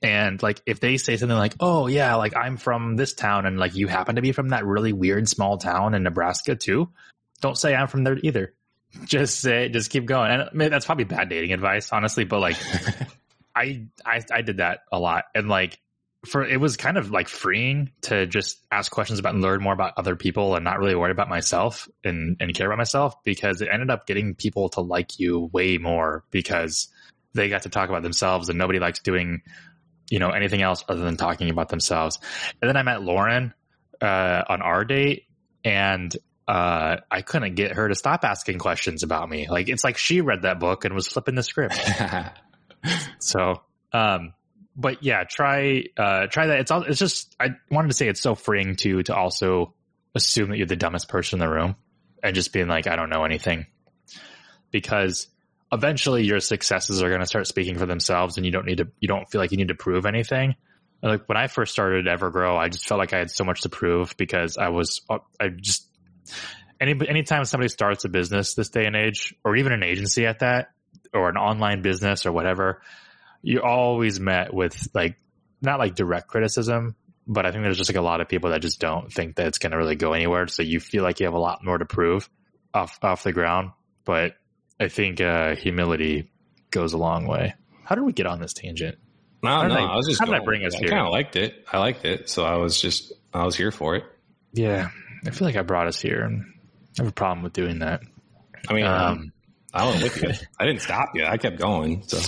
And 0.01 0.41
like 0.41 0.61
if 0.65 0.79
they 0.79 0.97
say 0.97 1.17
something 1.17 1.37
like, 1.37 1.55
"Oh 1.59 1.85
yeah, 1.85 2.15
like 2.15 2.35
I'm 2.35 2.57
from 2.57 2.95
this 2.95 3.13
town 3.13 3.45
and 3.45 3.59
like 3.59 3.75
you 3.75 3.87
happen 3.87 4.15
to 4.15 4.23
be 4.23 4.31
from 4.31 4.49
that 4.49 4.65
really 4.65 4.93
weird 4.93 5.27
small 5.29 5.57
town 5.57 5.93
in 5.93 6.01
Nebraska 6.01 6.55
too." 6.55 6.89
Don't 7.41 7.57
say 7.57 7.75
I'm 7.75 7.87
from 7.87 8.03
there 8.03 8.17
either 8.23 8.53
just 9.05 9.39
say, 9.39 9.69
just 9.69 9.89
keep 9.89 10.05
going. 10.05 10.31
And 10.31 10.41
I 10.43 10.49
mean, 10.53 10.69
that's 10.69 10.85
probably 10.85 11.05
bad 11.05 11.29
dating 11.29 11.53
advice, 11.53 11.91
honestly, 11.91 12.23
but 12.23 12.39
like, 12.39 12.57
I, 13.55 13.87
I, 14.05 14.23
I 14.31 14.41
did 14.41 14.57
that 14.57 14.81
a 14.91 14.99
lot. 14.99 15.25
And 15.33 15.47
like, 15.47 15.79
for 16.25 16.43
it 16.43 16.59
was 16.59 16.77
kind 16.77 16.97
of 16.97 17.11
like 17.11 17.27
freeing 17.27 17.91
to 18.01 18.25
just 18.25 18.59
ask 18.71 18.91
questions 18.91 19.19
about 19.19 19.33
and 19.33 19.43
learn 19.43 19.61
more 19.61 19.73
about 19.73 19.93
other 19.97 20.15
people 20.15 20.55
and 20.55 20.63
not 20.63 20.79
really 20.79 20.95
worry 20.95 21.11
about 21.11 21.29
myself 21.29 21.87
and, 22.03 22.37
and 22.39 22.53
care 22.53 22.67
about 22.67 22.77
myself 22.77 23.23
because 23.23 23.61
it 23.61 23.69
ended 23.71 23.89
up 23.89 24.07
getting 24.07 24.35
people 24.35 24.69
to 24.69 24.81
like 24.81 25.19
you 25.19 25.49
way 25.53 25.77
more 25.77 26.25
because 26.31 26.89
they 27.33 27.49
got 27.49 27.63
to 27.63 27.69
talk 27.69 27.89
about 27.89 28.03
themselves 28.03 28.49
and 28.49 28.57
nobody 28.57 28.79
likes 28.79 28.99
doing, 28.99 29.41
you 30.09 30.19
know, 30.19 30.31
anything 30.31 30.61
else 30.61 30.83
other 30.89 31.01
than 31.01 31.17
talking 31.17 31.49
about 31.49 31.69
themselves. 31.69 32.19
And 32.61 32.67
then 32.67 32.77
I 32.77 32.83
met 32.83 33.03
Lauren, 33.03 33.53
uh, 34.01 34.43
on 34.49 34.61
our 34.61 34.85
date 34.85 35.25
and 35.63 36.15
uh, 36.47 36.97
I 37.11 37.21
couldn't 37.21 37.55
get 37.55 37.73
her 37.73 37.87
to 37.89 37.95
stop 37.95 38.23
asking 38.23 38.59
questions 38.59 39.03
about 39.03 39.29
me. 39.29 39.47
Like 39.49 39.67
it's 39.67 39.83
like 39.83 39.97
she 39.97 40.21
read 40.21 40.43
that 40.43 40.59
book 40.59 40.85
and 40.85 40.95
was 40.95 41.07
flipping 41.07 41.35
the 41.35 41.43
script. 41.43 41.77
so, 43.19 43.61
um, 43.91 44.33
but 44.75 45.03
yeah, 45.03 45.23
try 45.23 45.85
uh, 45.97 46.27
try 46.27 46.47
that. 46.47 46.59
It's 46.59 46.71
all. 46.71 46.83
It's 46.83 46.99
just 46.99 47.35
I 47.39 47.49
wanted 47.69 47.89
to 47.89 47.93
say 47.93 48.07
it's 48.07 48.21
so 48.21 48.35
freeing 48.35 48.75
to 48.77 49.03
to 49.03 49.15
also 49.15 49.73
assume 50.15 50.49
that 50.49 50.57
you're 50.57 50.67
the 50.67 50.75
dumbest 50.75 51.09
person 51.09 51.41
in 51.41 51.47
the 51.47 51.53
room 51.53 51.75
and 52.23 52.33
just 52.33 52.53
being 52.53 52.67
like 52.67 52.87
I 52.87 52.95
don't 52.95 53.09
know 53.09 53.25
anything 53.25 53.65
because 54.71 55.27
eventually 55.71 56.23
your 56.23 56.39
successes 56.39 57.03
are 57.03 57.09
going 57.09 57.19
to 57.19 57.27
start 57.27 57.45
speaking 57.45 57.77
for 57.77 57.85
themselves 57.85 58.37
and 58.37 58.45
you 58.45 58.51
don't 58.51 58.65
need 58.65 58.77
to 58.77 58.87
you 58.99 59.07
don't 59.07 59.29
feel 59.29 59.41
like 59.41 59.51
you 59.51 59.57
need 59.57 59.67
to 59.67 59.75
prove 59.75 60.05
anything 60.05 60.55
like 61.01 61.27
when 61.27 61.37
I 61.37 61.47
first 61.47 61.73
started 61.73 62.05
Evergrow, 62.05 62.57
I 62.57 62.69
just 62.69 62.87
felt 62.87 62.99
like 62.99 63.13
I 63.13 63.19
had 63.19 63.29
so 63.29 63.43
much 63.43 63.61
to 63.61 63.69
prove 63.69 64.15
because 64.17 64.57
I 64.57 64.69
was, 64.69 65.01
I 65.39 65.49
just 65.49 65.86
any 66.79 66.95
anytime 67.07 67.45
somebody 67.45 67.69
starts 67.69 68.05
a 68.05 68.09
business 68.09 68.53
this 68.53 68.69
day 68.69 68.85
and 68.85 68.95
age, 68.95 69.35
or 69.43 69.55
even 69.55 69.71
an 69.71 69.83
agency 69.83 70.25
at 70.25 70.39
that, 70.39 70.71
or 71.13 71.29
an 71.29 71.37
online 71.37 71.81
business 71.81 72.25
or 72.25 72.31
whatever, 72.31 72.81
you're 73.41 73.65
always 73.65 74.19
met 74.19 74.53
with 74.53 74.87
like 74.93 75.17
not 75.61 75.79
like 75.79 75.95
direct 75.95 76.27
criticism, 76.27 76.95
but 77.27 77.45
I 77.45 77.51
think 77.51 77.63
there's 77.63 77.77
just 77.77 77.89
like 77.89 77.97
a 77.97 78.01
lot 78.01 78.21
of 78.21 78.29
people 78.29 78.51
that 78.51 78.61
just 78.61 78.79
don't 78.79 79.11
think 79.11 79.35
that 79.35 79.47
it's 79.47 79.57
going 79.57 79.71
to 79.71 79.77
really 79.77 79.95
go 79.95 80.13
anywhere. 80.13 80.47
So 80.47 80.63
you 80.63 80.79
feel 80.79 81.03
like 81.03 81.19
you 81.19 81.25
have 81.25 81.33
a 81.33 81.39
lot 81.39 81.63
more 81.63 81.77
to 81.77 81.85
prove 81.85 82.29
off 82.73 82.99
off 83.01 83.23
the 83.23 83.33
ground. 83.33 83.71
But 84.05 84.35
I 84.79 84.87
think 84.87 85.19
uh, 85.19 85.55
humility 85.55 86.31
goes 86.71 86.93
a 86.93 86.97
long 86.97 87.27
way. 87.27 87.55
How 87.83 87.95
did 87.95 88.03
we 88.03 88.13
get 88.13 88.25
on 88.25 88.39
this 88.39 88.53
tangent? 88.53 88.97
No, 89.43 89.67
no, 89.67 89.75
I, 89.75 89.93
I, 89.93 89.95
was 89.95 90.07
just. 90.07 90.19
How 90.19 90.25
did 90.25 90.35
I 90.35 90.43
bring 90.43 90.65
us 90.65 90.75
I 90.75 90.79
here? 90.79 90.87
I 90.87 90.91
kind 90.91 91.07
of 91.07 91.11
liked 91.11 91.35
it. 91.35 91.65
I 91.71 91.77
liked 91.77 92.05
it, 92.05 92.29
so 92.29 92.43
I 92.43 92.57
was 92.57 92.79
just 92.79 93.13
I 93.33 93.45
was 93.45 93.55
here 93.55 93.71
for 93.71 93.95
it. 93.95 94.03
Yeah, 94.53 94.89
I 95.25 95.31
feel 95.31 95.47
like 95.47 95.55
I 95.55 95.61
brought 95.61 95.87
us 95.87 95.99
here, 95.99 96.21
and 96.21 96.45
I 96.97 97.03
have 97.03 97.07
a 97.07 97.11
problem 97.11 97.43
with 97.43 97.53
doing 97.53 97.79
that. 97.79 98.01
I 98.69 98.73
mean, 98.73 98.85
um, 98.85 99.31
I 99.73 99.87
went 99.87 100.03
with 100.03 100.21
you. 100.21 100.29
I 100.59 100.65
didn't 100.65 100.81
stop 100.81 101.09
you. 101.15 101.25
I 101.25 101.37
kept 101.37 101.57
going. 101.57 102.03
So, 102.07 102.19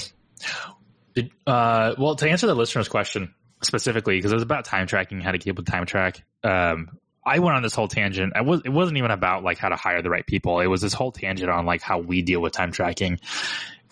did, 1.13 1.31
uh, 1.45 1.95
well, 1.97 2.15
to 2.15 2.29
answer 2.29 2.47
the 2.47 2.55
listener's 2.55 2.87
question 2.87 3.33
specifically, 3.63 4.17
because 4.17 4.31
it 4.31 4.35
was 4.35 4.43
about 4.43 4.65
time 4.65 4.87
tracking, 4.87 5.21
how 5.21 5.31
to 5.31 5.39
keep 5.39 5.57
with 5.57 5.65
time 5.65 5.85
track. 5.85 6.23
Um, 6.43 6.97
I 7.25 7.39
went 7.39 7.55
on 7.55 7.63
this 7.63 7.75
whole 7.75 7.87
tangent. 7.87 8.33
I 8.35 8.41
was 8.41 8.61
it 8.65 8.69
wasn't 8.69 8.97
even 8.97 9.11
about 9.11 9.43
like 9.43 9.57
how 9.57 9.69
to 9.69 9.75
hire 9.75 10.01
the 10.01 10.09
right 10.09 10.25
people. 10.25 10.59
It 10.61 10.67
was 10.67 10.81
this 10.81 10.93
whole 10.93 11.11
tangent 11.11 11.49
on 11.49 11.65
like 11.65 11.81
how 11.81 11.99
we 11.99 12.21
deal 12.21 12.41
with 12.41 12.53
time 12.53 12.71
tracking. 12.71 13.19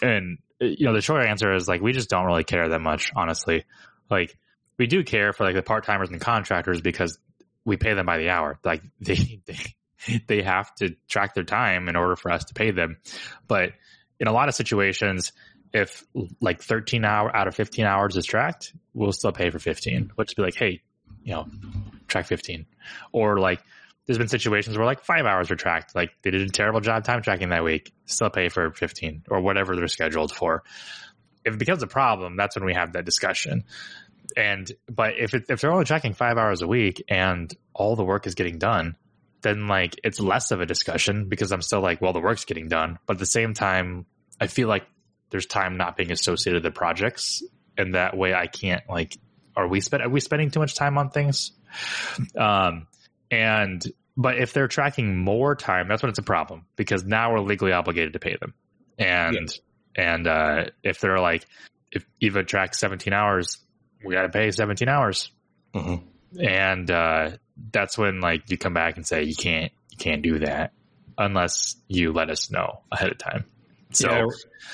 And 0.02 0.38
you 0.60 0.86
know, 0.86 0.94
the 0.94 1.02
short 1.02 1.26
answer 1.26 1.54
is 1.54 1.68
like 1.68 1.82
we 1.82 1.92
just 1.92 2.10
don't 2.10 2.26
really 2.26 2.44
care 2.44 2.70
that 2.70 2.82
much, 2.82 3.12
honestly. 3.16 3.66
Like 4.10 4.38
we 4.78 4.88
do 4.88 5.04
care 5.04 5.34
for 5.34 5.44
like 5.44 5.56
the 5.56 5.62
part 5.62 5.84
timers 5.86 6.10
and 6.10 6.22
contractors 6.22 6.82
because 6.82 7.20
we 7.68 7.76
pay 7.76 7.94
them 7.94 8.06
by 8.06 8.18
the 8.18 8.30
hour. 8.30 8.58
Like 8.64 8.82
they 9.02 9.42
they 9.46 9.58
they 10.28 10.42
have 10.42 10.74
to 10.76 10.96
track 11.08 11.36
their 11.36 11.44
time 11.44 11.90
in 11.90 11.96
order 11.96 12.16
for 12.16 12.32
us 12.32 12.46
to 12.46 12.54
pay 12.54 12.72
them. 12.72 12.98
But 13.48 13.74
in 14.20 14.28
a 14.28 14.32
lot 14.32 14.48
of 14.48 14.56
situations, 14.56 15.34
if 15.74 16.04
like 16.40 16.64
13 16.64 17.04
hour 17.04 17.36
out 17.36 17.48
of 17.48 17.56
15 17.56 17.86
hours 17.86 18.16
is 18.16 18.26
tracked, 18.26 18.74
we'll 18.94 19.12
still 19.12 19.34
pay 19.34 19.50
for 19.50 19.60
15. 19.60 20.12
Which 20.16 20.36
be 20.36 20.42
like, 20.42 20.56
hey, 20.56 20.82
you 21.24 21.34
know, 21.34 21.46
track 22.08 22.26
15. 22.26 22.66
Or 23.12 23.38
like 23.38 23.60
there's 24.06 24.18
been 24.18 24.30
situations 24.30 24.78
where 24.78 24.86
like 24.86 25.04
five 25.04 25.26
hours 25.26 25.50
were 25.50 25.58
tracked. 25.58 25.94
Like 25.94 26.12
they 26.24 26.32
did 26.32 26.42
a 26.42 26.50
terrible 26.50 26.80
job 26.80 27.04
time 27.04 27.22
tracking 27.22 27.50
that 27.50 27.66
week, 27.66 27.92
still 28.06 28.30
pay 28.30 28.48
for 28.48 28.72
15 28.72 29.26
or 29.30 29.42
whatever 29.42 29.76
they're 29.76 29.88
scheduled 29.88 30.34
for. 30.34 30.64
If 31.44 31.56
it 31.56 31.60
becomes 31.60 31.84
a 31.84 31.88
problem, 31.88 32.38
that's 32.38 32.56
when 32.56 32.66
we 32.66 32.74
have 32.74 32.94
that 32.94 33.06
discussion. 33.06 33.66
And, 34.36 34.70
but 34.88 35.14
if 35.18 35.34
it, 35.34 35.46
if 35.50 35.62
they're 35.62 35.72
only 35.72 35.86
tracking 35.86 36.14
five 36.14 36.38
hours 36.38 36.62
a 36.62 36.68
week 36.68 37.04
and 37.10 37.54
all 37.74 37.96
the 37.96 38.04
work 38.04 38.28
is 38.28 38.36
getting 38.36 38.58
done, 38.58 38.96
then 39.42 39.68
like 39.68 39.96
it's 40.04 40.20
less 40.20 40.52
of 40.52 40.62
a 40.62 40.66
discussion 40.66 41.30
because 41.30 41.52
I'm 41.52 41.62
still 41.62 41.82
like, 41.82 42.02
well, 42.02 42.14
the 42.14 42.20
work's 42.20 42.46
getting 42.46 42.68
done. 42.68 43.00
But 43.06 43.14
at 43.14 43.20
the 43.20 43.26
same 43.26 43.54
time, 43.54 44.06
I 44.40 44.48
feel 44.48 44.68
like 44.68 44.84
there's 45.30 45.46
time 45.46 45.78
not 45.78 45.96
being 45.96 46.12
associated 46.12 46.64
with 46.64 46.74
the 46.74 46.78
projects. 46.78 47.44
And 47.78 47.96
that 47.96 48.18
way 48.18 48.34
I 48.34 48.48
can't 48.48 48.84
like, 48.90 49.18
are 49.56 49.68
we 49.68 49.82
spend, 49.82 50.04
are 50.04 50.10
we 50.10 50.20
spending 50.20 50.52
too 50.52 50.60
much 50.60 50.76
time 50.76 50.98
on 50.98 51.10
things? 51.10 51.52
Um, 52.36 52.88
and 53.30 53.84
but 54.18 54.38
if 54.38 54.52
they're 54.52 54.68
tracking 54.68 55.16
more 55.18 55.56
time, 55.56 55.88
that's 55.88 56.02
when 56.02 56.10
it's 56.10 56.20
a 56.20 56.24
problem 56.24 56.66
because 56.76 57.06
now 57.06 57.32
we're 57.34 57.40
legally 57.40 57.72
obligated 57.72 58.14
to 58.14 58.20
pay 58.20 58.36
them. 58.40 58.56
And 58.98 59.50
and 59.96 60.28
uh, 60.28 60.66
if 60.84 61.00
they're 61.00 61.20
like, 61.20 61.46
if 61.92 62.06
Eva 62.20 62.44
tracks 62.44 62.80
17 62.80 63.14
hours, 63.14 63.58
we 64.04 64.14
got 64.14 64.24
to 64.24 64.30
pay 64.30 64.52
17 64.52 64.88
hours. 64.88 65.32
Mm-hmm. 65.74 66.42
And 66.42 66.92
uh, 66.92 67.32
that's 67.72 67.98
when 67.98 68.20
like 68.20 68.50
you 68.50 68.58
come 68.58 68.74
back 68.74 68.98
and 68.98 69.06
say 69.06 69.24
you 69.24 69.36
can't 69.36 69.72
you 69.90 69.98
can't 69.98 70.22
do 70.22 70.40
that 70.40 70.74
unless 71.18 71.76
you 71.88 72.12
let 72.12 72.30
us 72.30 72.52
know 72.52 72.82
ahead 72.92 73.12
of 73.12 73.18
time. 73.18 73.46
So 73.92 74.10
yeah, 74.12 74.26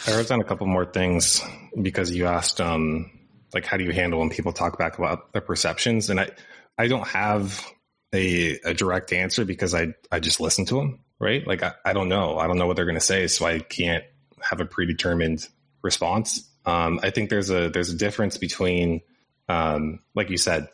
I 0.08 0.18
wrote 0.18 0.28
down 0.28 0.42
a 0.42 0.44
couple 0.44 0.68
more 0.68 0.86
things 0.86 1.42
because 1.80 2.12
you 2.12 2.26
asked 2.26 2.60
um 2.60 3.12
like 3.54 3.66
how 3.66 3.78
do 3.78 3.84
you 3.84 3.92
handle 3.92 4.20
when 4.20 4.30
people 4.30 4.52
talk 4.52 4.78
back 4.80 4.98
about 4.98 5.32
their 5.32 5.42
perceptions 5.42 6.10
and 6.10 6.20
I 6.20 6.32
I 6.78 6.88
don't 6.88 7.08
have 7.08 7.64
a, 8.14 8.60
a 8.64 8.74
direct 8.74 9.12
answer 9.12 9.44
because 9.44 9.74
I, 9.74 9.94
I 10.12 10.20
just 10.20 10.40
listen 10.40 10.66
to 10.66 10.76
them, 10.76 11.00
right? 11.20 11.46
Like, 11.46 11.64
I, 11.64 11.74
I 11.84 11.94
don't 11.94 12.10
know. 12.10 12.38
I 12.38 12.48
don't 12.48 12.58
know 12.58 12.68
what 12.68 12.76
they're 12.76 12.86
going 12.86 12.96
to 12.96 13.02
say. 13.02 13.28
So 13.28 13.46
I 13.46 13.60
can't 13.60 14.04
have 14.42 14.62
a 14.62 14.66
predetermined 14.66 15.48
response. 15.82 16.50
Um, 16.66 17.00
I 17.04 17.10
think 17.10 17.30
there's 17.30 17.50
a, 17.50 17.70
there's 17.70 17.90
a 17.90 17.98
difference 17.98 18.38
between, 18.38 19.02
um, 19.48 20.00
like 20.16 20.30
you 20.30 20.38
said, 20.38 20.68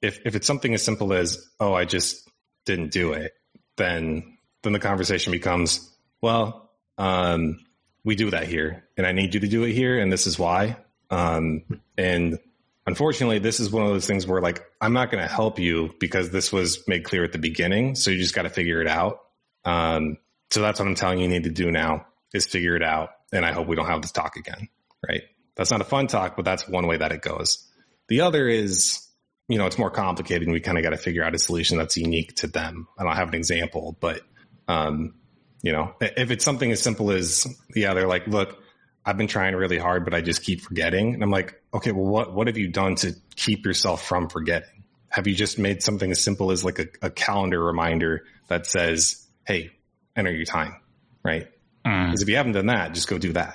if, 0.00 0.20
if 0.24 0.34
it's 0.34 0.46
something 0.46 0.74
as 0.74 0.82
simple 0.82 1.12
as, 1.12 1.48
oh, 1.60 1.74
I 1.74 1.84
just 1.84 2.28
didn't 2.64 2.90
do 2.90 3.12
it, 3.12 3.32
then, 3.76 4.38
then 4.62 4.72
the 4.72 4.78
conversation 4.78 5.32
becomes, 5.32 5.90
well, 6.20 6.70
um, 6.98 7.64
we 8.04 8.16
do 8.16 8.30
that 8.30 8.46
here 8.46 8.84
and 8.96 9.06
I 9.06 9.12
need 9.12 9.34
you 9.34 9.40
to 9.40 9.48
do 9.48 9.64
it 9.64 9.72
here. 9.72 9.98
And 9.98 10.12
this 10.12 10.26
is 10.26 10.38
why. 10.38 10.76
Um, 11.10 11.62
and 11.96 12.38
unfortunately, 12.86 13.38
this 13.38 13.60
is 13.60 13.70
one 13.70 13.84
of 13.84 13.90
those 13.90 14.06
things 14.06 14.26
where 14.26 14.40
like 14.40 14.64
I'm 14.80 14.92
not 14.92 15.10
going 15.10 15.22
to 15.22 15.32
help 15.32 15.58
you 15.58 15.94
because 16.00 16.30
this 16.30 16.52
was 16.52 16.86
made 16.88 17.04
clear 17.04 17.24
at 17.24 17.32
the 17.32 17.38
beginning. 17.38 17.94
So 17.94 18.10
you 18.10 18.18
just 18.18 18.34
got 18.34 18.42
to 18.42 18.50
figure 18.50 18.80
it 18.80 18.88
out. 18.88 19.20
Um, 19.64 20.18
so 20.50 20.60
that's 20.60 20.80
what 20.80 20.88
I'm 20.88 20.94
telling 20.94 21.18
you, 21.18 21.24
you 21.24 21.30
need 21.30 21.44
to 21.44 21.50
do 21.50 21.70
now 21.70 22.06
is 22.34 22.46
figure 22.46 22.76
it 22.76 22.82
out. 22.82 23.10
And 23.32 23.44
I 23.44 23.52
hope 23.52 23.66
we 23.66 23.76
don't 23.76 23.86
have 23.86 24.02
this 24.02 24.12
talk 24.12 24.36
again. 24.36 24.68
Right. 25.06 25.22
That's 25.54 25.70
not 25.70 25.80
a 25.80 25.84
fun 25.84 26.06
talk, 26.06 26.36
but 26.36 26.44
that's 26.44 26.68
one 26.68 26.86
way 26.86 26.96
that 26.96 27.12
it 27.12 27.22
goes. 27.22 27.68
The 28.12 28.20
other 28.20 28.46
is, 28.46 29.08
you 29.48 29.56
know, 29.56 29.64
it's 29.64 29.78
more 29.78 29.90
complicated 29.90 30.42
and 30.42 30.52
we 30.52 30.60
kind 30.60 30.76
of 30.76 30.84
got 30.84 30.90
to 30.90 30.98
figure 30.98 31.24
out 31.24 31.34
a 31.34 31.38
solution 31.38 31.78
that's 31.78 31.96
unique 31.96 32.36
to 32.36 32.46
them. 32.46 32.86
I 32.98 33.04
don't 33.04 33.16
have 33.16 33.28
an 33.28 33.34
example, 33.34 33.96
but, 34.00 34.20
um, 34.68 35.14
you 35.62 35.72
know, 35.72 35.94
if 35.98 36.30
it's 36.30 36.44
something 36.44 36.70
as 36.70 36.82
simple 36.82 37.10
as, 37.10 37.46
yeah, 37.74 37.94
they're 37.94 38.06
like, 38.06 38.26
look, 38.26 38.58
I've 39.02 39.16
been 39.16 39.28
trying 39.28 39.54
really 39.54 39.78
hard, 39.78 40.04
but 40.04 40.12
I 40.12 40.20
just 40.20 40.42
keep 40.42 40.60
forgetting. 40.60 41.14
And 41.14 41.22
I'm 41.22 41.30
like, 41.30 41.58
okay, 41.72 41.90
well, 41.90 42.04
what, 42.04 42.34
what 42.34 42.48
have 42.48 42.58
you 42.58 42.68
done 42.68 42.96
to 42.96 43.14
keep 43.34 43.64
yourself 43.64 44.06
from 44.06 44.28
forgetting? 44.28 44.84
Have 45.08 45.26
you 45.26 45.34
just 45.34 45.58
made 45.58 45.82
something 45.82 46.10
as 46.10 46.20
simple 46.20 46.50
as 46.50 46.66
like 46.66 46.80
a, 46.80 46.88
a 47.00 47.10
calendar 47.10 47.64
reminder 47.64 48.26
that 48.48 48.66
says, 48.66 49.26
Hey, 49.46 49.70
enter 50.14 50.32
your 50.32 50.44
time, 50.44 50.76
right? 51.24 51.48
Mm. 51.86 52.08
Because 52.08 52.20
if 52.20 52.28
you 52.28 52.36
haven't 52.36 52.52
done 52.52 52.66
that, 52.66 52.92
just 52.92 53.08
go 53.08 53.16
do 53.16 53.32
that. 53.32 53.54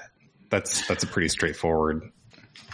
That's, 0.50 0.88
that's 0.88 1.04
a 1.04 1.08
pretty 1.08 1.30
straightforward 1.30 2.12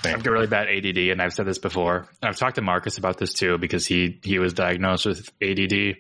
I've 0.05 0.23
got 0.23 0.31
really 0.31 0.47
bad 0.47 0.67
ADD 0.67 0.97
and 0.97 1.21
I've 1.21 1.33
said 1.33 1.45
this 1.45 1.59
before. 1.59 2.09
I've 2.21 2.37
talked 2.37 2.55
to 2.55 2.61
Marcus 2.61 2.97
about 2.97 3.17
this 3.17 3.33
too, 3.33 3.57
because 3.57 3.85
he, 3.85 4.19
he 4.23 4.39
was 4.39 4.53
diagnosed 4.53 5.05
with 5.05 5.29
ADD, 5.41 5.97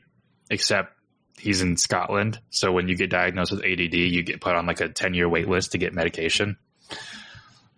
except 0.49 0.93
he's 1.37 1.61
in 1.61 1.77
Scotland. 1.77 2.39
So 2.49 2.71
when 2.71 2.87
you 2.87 2.95
get 2.95 3.09
diagnosed 3.09 3.51
with 3.51 3.61
ADD, 3.61 3.93
you 3.93 4.23
get 4.23 4.41
put 4.41 4.55
on 4.55 4.65
like 4.65 4.81
a 4.81 4.89
10 4.89 5.13
year 5.13 5.29
wait 5.29 5.47
list 5.47 5.71
to 5.71 5.77
get 5.77 5.93
medication. 5.93 6.57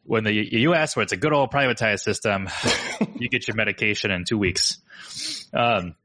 When 0.03 0.23
the 0.23 0.33
US, 0.33 0.95
where 0.95 1.03
it's 1.03 1.13
a 1.13 1.17
good 1.17 1.33
old 1.33 1.51
privatized 1.51 2.01
system, 2.01 2.47
you 3.15 3.29
get 3.29 3.47
your 3.47 3.55
medication 3.55 4.11
in 4.11 4.23
two 4.23 4.37
weeks. 4.37 4.79
Um, 5.53 5.95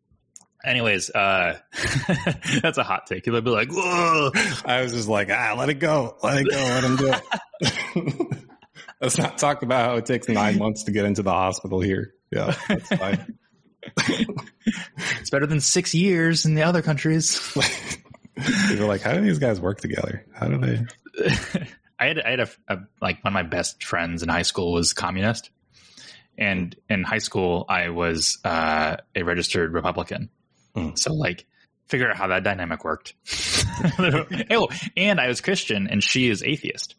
anyways, 0.64 1.10
uh, 1.10 1.58
that's 2.62 2.78
a 2.78 2.82
hot 2.82 3.06
take. 3.06 3.26
You'll 3.26 3.40
be 3.42 3.50
like, 3.50 3.70
Whoa. 3.70 4.30
I 4.64 4.82
was 4.82 4.92
just 4.92 5.08
like, 5.08 5.30
ah, 5.30 5.54
let 5.58 5.68
it 5.68 5.74
go. 5.74 6.16
Let 6.22 6.38
it 6.38 6.50
go. 6.50 6.56
Let 6.56 6.84
him 6.84 6.96
do 6.96 7.12
it. 7.12 8.38
Let's 9.00 9.16
not 9.16 9.38
talk 9.38 9.62
about 9.62 9.86
how 9.86 9.96
it 9.96 10.06
takes 10.06 10.28
nine 10.28 10.58
months 10.58 10.84
to 10.84 10.92
get 10.92 11.04
into 11.04 11.22
the 11.22 11.32
hospital 11.32 11.80
here. 11.80 12.14
Yeah, 12.30 12.54
that's 12.68 12.88
fine. 12.88 13.38
it's 13.96 15.30
better 15.30 15.46
than 15.46 15.60
six 15.60 15.94
years 15.94 16.44
in 16.44 16.54
the 16.54 16.62
other 16.62 16.82
countries. 16.82 17.40
People 18.68 18.84
are 18.84 18.88
like, 18.88 19.00
how 19.00 19.14
do 19.14 19.20
these 19.20 19.38
guys 19.38 19.60
work 19.60 19.80
together? 19.80 20.26
How 20.34 20.48
do 20.48 20.58
they? 20.58 20.86
I 21.98 22.06
had, 22.06 22.20
I 22.20 22.30
had 22.30 22.40
a, 22.40 22.48
a, 22.68 22.78
like 23.00 23.22
one 23.24 23.32
of 23.32 23.34
my 23.34 23.42
best 23.42 23.84
friends 23.84 24.22
in 24.22 24.28
high 24.28 24.42
school 24.42 24.72
was 24.72 24.92
communist, 24.92 25.50
and 26.38 26.74
in 26.88 27.02
high 27.02 27.18
school 27.18 27.64
I 27.68 27.90
was 27.90 28.38
uh, 28.44 28.96
a 29.14 29.22
registered 29.22 29.72
Republican. 29.72 30.30
Mm. 30.74 30.98
So 30.98 31.12
like, 31.12 31.46
figure 31.88 32.10
out 32.10 32.16
how 32.16 32.28
that 32.28 32.44
dynamic 32.44 32.84
worked. 32.84 33.14
oh, 34.50 34.68
and 34.96 35.20
I 35.20 35.28
was 35.28 35.40
Christian, 35.40 35.88
and 35.88 36.02
she 36.02 36.28
is 36.28 36.42
atheist. 36.42 36.94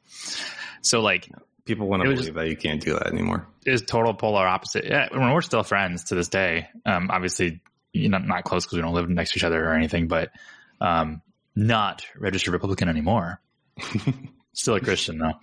So 0.81 1.01
like, 1.01 1.29
people 1.65 1.87
want 1.87 2.01
to 2.01 2.09
believe 2.09 2.19
just, 2.19 2.33
that 2.33 2.47
you 2.47 2.57
can't 2.57 2.81
do 2.81 2.93
that 2.93 3.07
anymore. 3.07 3.47
Is 3.65 3.81
total 3.81 4.13
polar 4.13 4.47
opposite. 4.47 4.85
Yeah, 4.85 5.07
when 5.11 5.31
we're 5.31 5.41
still 5.41 5.63
friends 5.63 6.05
to 6.05 6.15
this 6.15 6.27
day. 6.27 6.67
Um, 6.85 7.09
obviously, 7.11 7.61
you 7.93 8.09
know, 8.09 8.17
not 8.17 8.43
close 8.43 8.65
because 8.65 8.77
we 8.77 8.81
don't 8.81 8.93
live 8.93 9.09
next 9.09 9.33
to 9.33 9.39
each 9.39 9.43
other 9.43 9.63
or 9.63 9.73
anything, 9.73 10.07
but 10.07 10.31
um, 10.79 11.21
not 11.55 12.05
registered 12.17 12.53
Republican 12.53 12.89
anymore. 12.89 13.41
still 14.53 14.75
a 14.75 14.81
Christian 14.81 15.17
though. 15.17 15.33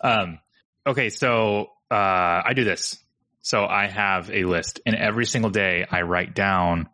Um, 0.00 0.38
okay, 0.86 1.10
so 1.10 1.70
uh, 1.90 2.42
I 2.44 2.52
do 2.54 2.64
this. 2.64 2.98
So 3.42 3.64
I 3.64 3.88
have 3.88 4.30
a 4.30 4.44
list, 4.44 4.80
and 4.84 4.94
every 4.94 5.24
single 5.24 5.50
day 5.50 5.86
I 5.90 6.02
write 6.02 6.34
down 6.34 6.88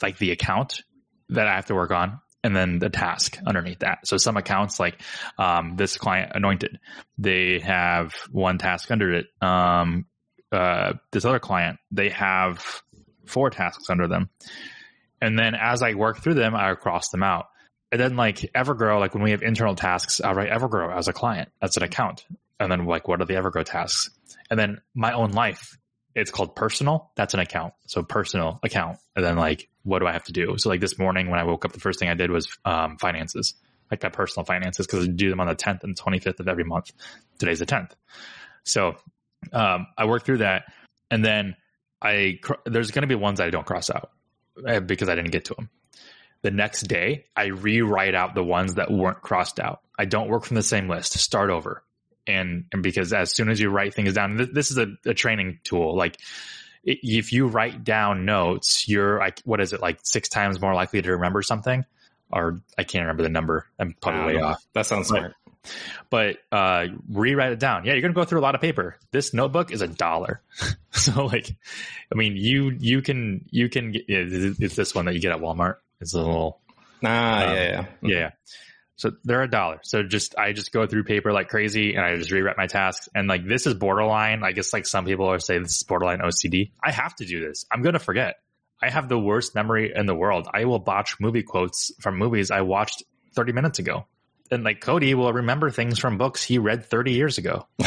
like 0.00 0.18
the 0.18 0.32
account 0.32 0.82
that 1.28 1.46
I 1.46 1.54
have 1.54 1.66
to 1.66 1.74
work 1.74 1.90
on 1.90 2.20
and 2.44 2.54
then 2.56 2.78
the 2.78 2.90
task 2.90 3.38
underneath 3.46 3.80
that. 3.80 4.06
So 4.06 4.16
some 4.16 4.36
accounts 4.36 4.80
like 4.80 5.00
um, 5.38 5.76
this 5.76 5.96
client 5.96 6.32
anointed, 6.34 6.78
they 7.18 7.60
have 7.60 8.12
one 8.30 8.58
task 8.58 8.90
under 8.90 9.12
it. 9.14 9.26
Um, 9.40 10.06
uh, 10.50 10.94
this 11.12 11.24
other 11.24 11.38
client, 11.38 11.78
they 11.90 12.10
have 12.10 12.82
four 13.26 13.50
tasks 13.50 13.88
under 13.88 14.08
them. 14.08 14.28
And 15.20 15.38
then 15.38 15.54
as 15.54 15.82
I 15.82 15.94
work 15.94 16.22
through 16.22 16.34
them, 16.34 16.54
I 16.54 16.74
cross 16.74 17.10
them 17.10 17.22
out. 17.22 17.46
And 17.92 18.00
then 18.00 18.16
like 18.16 18.38
Evergrow, 18.54 18.98
like 18.98 19.14
when 19.14 19.22
we 19.22 19.30
have 19.30 19.42
internal 19.42 19.76
tasks, 19.76 20.20
I'll 20.20 20.34
write 20.34 20.50
Evergrow 20.50 20.96
as 20.96 21.08
a 21.08 21.12
client. 21.12 21.50
That's 21.60 21.76
an 21.76 21.82
account. 21.82 22.24
And 22.58 22.72
then 22.72 22.86
like, 22.86 23.06
what 23.06 23.20
are 23.20 23.24
the 23.24 23.34
Evergrow 23.34 23.64
tasks? 23.64 24.10
And 24.50 24.58
then 24.58 24.80
my 24.94 25.12
own 25.12 25.30
life, 25.30 25.78
it's 26.14 26.30
called 26.30 26.56
personal. 26.56 27.10
That's 27.16 27.34
an 27.34 27.40
account. 27.40 27.74
So 27.86 28.02
personal 28.02 28.60
account. 28.62 28.98
And 29.14 29.24
then 29.24 29.36
like, 29.36 29.68
what 29.84 30.00
do 30.00 30.06
I 30.06 30.12
have 30.12 30.24
to 30.24 30.32
do? 30.32 30.56
So 30.58 30.68
like 30.68 30.80
this 30.80 30.98
morning 30.98 31.30
when 31.30 31.40
I 31.40 31.44
woke 31.44 31.64
up, 31.64 31.72
the 31.72 31.80
first 31.80 31.98
thing 31.98 32.08
I 32.08 32.14
did 32.14 32.30
was, 32.30 32.48
um, 32.64 32.98
finances, 32.98 33.54
like 33.90 34.02
my 34.02 34.08
personal 34.08 34.44
finances, 34.44 34.86
cause 34.86 35.04
I 35.04 35.06
do 35.08 35.30
them 35.30 35.40
on 35.40 35.48
the 35.48 35.54
10th 35.54 35.84
and 35.84 35.98
25th 35.98 36.40
of 36.40 36.48
every 36.48 36.64
month. 36.64 36.92
Today's 37.38 37.58
the 37.58 37.66
10th. 37.66 37.92
So, 38.64 38.96
um, 39.52 39.86
I 39.98 40.04
work 40.06 40.24
through 40.24 40.38
that 40.38 40.64
and 41.10 41.24
then 41.24 41.56
I, 42.00 42.40
there's 42.64 42.90
going 42.90 43.02
to 43.02 43.08
be 43.08 43.14
ones 43.14 43.40
I 43.40 43.50
don't 43.50 43.66
cross 43.66 43.90
out 43.90 44.10
eh, 44.66 44.80
because 44.80 45.08
I 45.08 45.14
didn't 45.14 45.32
get 45.32 45.46
to 45.46 45.54
them. 45.54 45.68
The 46.42 46.50
next 46.50 46.82
day, 46.82 47.26
I 47.36 47.46
rewrite 47.46 48.16
out 48.16 48.34
the 48.34 48.42
ones 48.42 48.74
that 48.74 48.90
weren't 48.90 49.20
crossed 49.20 49.60
out. 49.60 49.80
I 49.96 50.06
don't 50.06 50.28
work 50.28 50.44
from 50.44 50.56
the 50.56 50.62
same 50.62 50.88
list. 50.88 51.12
Start 51.12 51.50
over 51.50 51.84
and 52.26 52.64
and 52.72 52.82
because 52.82 53.12
as 53.12 53.32
soon 53.32 53.48
as 53.48 53.60
you 53.60 53.70
write 53.70 53.94
things 53.94 54.14
down, 54.14 54.36
this, 54.36 54.48
this 54.52 54.70
is 54.70 54.78
a, 54.78 54.86
a, 55.06 55.14
training 55.14 55.58
tool. 55.64 55.96
Like 55.96 56.18
if 56.84 57.32
you 57.32 57.46
write 57.46 57.84
down 57.84 58.24
notes, 58.24 58.88
you're 58.88 59.18
like 59.18 59.40
what 59.44 59.60
is 59.60 59.72
it 59.72 59.80
like 59.80 60.00
six 60.02 60.28
times 60.28 60.60
more 60.60 60.74
likely 60.74 61.02
to 61.02 61.12
remember 61.12 61.42
something? 61.42 61.84
Or 62.32 62.62
I 62.78 62.84
can't 62.84 63.02
remember 63.02 63.22
the 63.22 63.28
number. 63.28 63.66
I'm 63.78 63.94
probably 64.00 64.38
off. 64.38 64.64
That 64.72 64.86
sounds 64.86 65.10
but, 65.10 65.18
smart. 65.18 65.34
but 66.10 66.38
uh, 66.50 66.86
rewrite 67.10 67.52
it 67.52 67.58
down. 67.58 67.84
Yeah, 67.84 67.92
you're 67.92 68.02
gonna 68.02 68.14
go 68.14 68.24
through 68.24 68.40
a 68.40 68.42
lot 68.42 68.54
of 68.54 68.60
paper. 68.60 68.96
This 69.10 69.34
notebook 69.34 69.70
is 69.70 69.82
a 69.82 69.86
dollar, 69.86 70.40
so 70.92 71.26
like, 71.26 71.54
I 72.10 72.14
mean, 72.14 72.36
you 72.36 72.70
you 72.70 73.02
can 73.02 73.44
you 73.50 73.68
can 73.68 73.92
get 73.92 74.04
it's 74.08 74.76
this 74.76 74.94
one 74.94 75.04
that 75.04 75.14
you 75.14 75.20
get 75.20 75.32
at 75.32 75.40
Walmart. 75.40 75.76
It's 76.00 76.14
a 76.14 76.18
little 76.18 76.60
ah 77.04 77.44
um, 77.44 77.54
yeah 77.54 77.86
yeah 78.02 78.08
yeah. 78.08 78.30
So 78.96 79.12
they're 79.24 79.42
a 79.42 79.50
dollar. 79.50 79.80
So 79.82 80.02
just 80.02 80.36
I 80.38 80.52
just 80.52 80.72
go 80.72 80.86
through 80.86 81.04
paper 81.04 81.32
like 81.32 81.48
crazy, 81.48 81.94
and 81.94 82.04
I 82.04 82.16
just 82.16 82.30
rewrite 82.30 82.56
my 82.56 82.66
tasks. 82.66 83.08
And 83.14 83.28
like 83.28 83.46
this 83.46 83.66
is 83.66 83.74
borderline. 83.74 84.42
I 84.44 84.52
guess 84.52 84.72
like 84.72 84.86
some 84.86 85.04
people 85.04 85.26
are 85.26 85.38
saying 85.38 85.62
this 85.62 85.76
is 85.76 85.82
borderline 85.82 86.20
OCD. 86.20 86.72
I 86.82 86.92
have 86.92 87.14
to 87.16 87.24
do 87.24 87.46
this. 87.46 87.64
I'm 87.70 87.82
gonna 87.82 87.98
forget. 87.98 88.36
I 88.82 88.90
have 88.90 89.08
the 89.08 89.18
worst 89.18 89.54
memory 89.54 89.92
in 89.94 90.06
the 90.06 90.14
world. 90.14 90.48
I 90.52 90.64
will 90.64 90.80
botch 90.80 91.20
movie 91.20 91.44
quotes 91.44 91.92
from 92.00 92.18
movies 92.18 92.50
I 92.50 92.62
watched 92.62 93.04
30 93.34 93.52
minutes 93.52 93.78
ago. 93.78 94.06
And 94.50 94.64
like 94.64 94.80
Cody 94.80 95.14
will 95.14 95.32
remember 95.32 95.70
things 95.70 95.98
from 95.98 96.18
books 96.18 96.42
he 96.42 96.58
read 96.58 96.84
30 96.84 97.12
years 97.12 97.38
ago. 97.38 97.66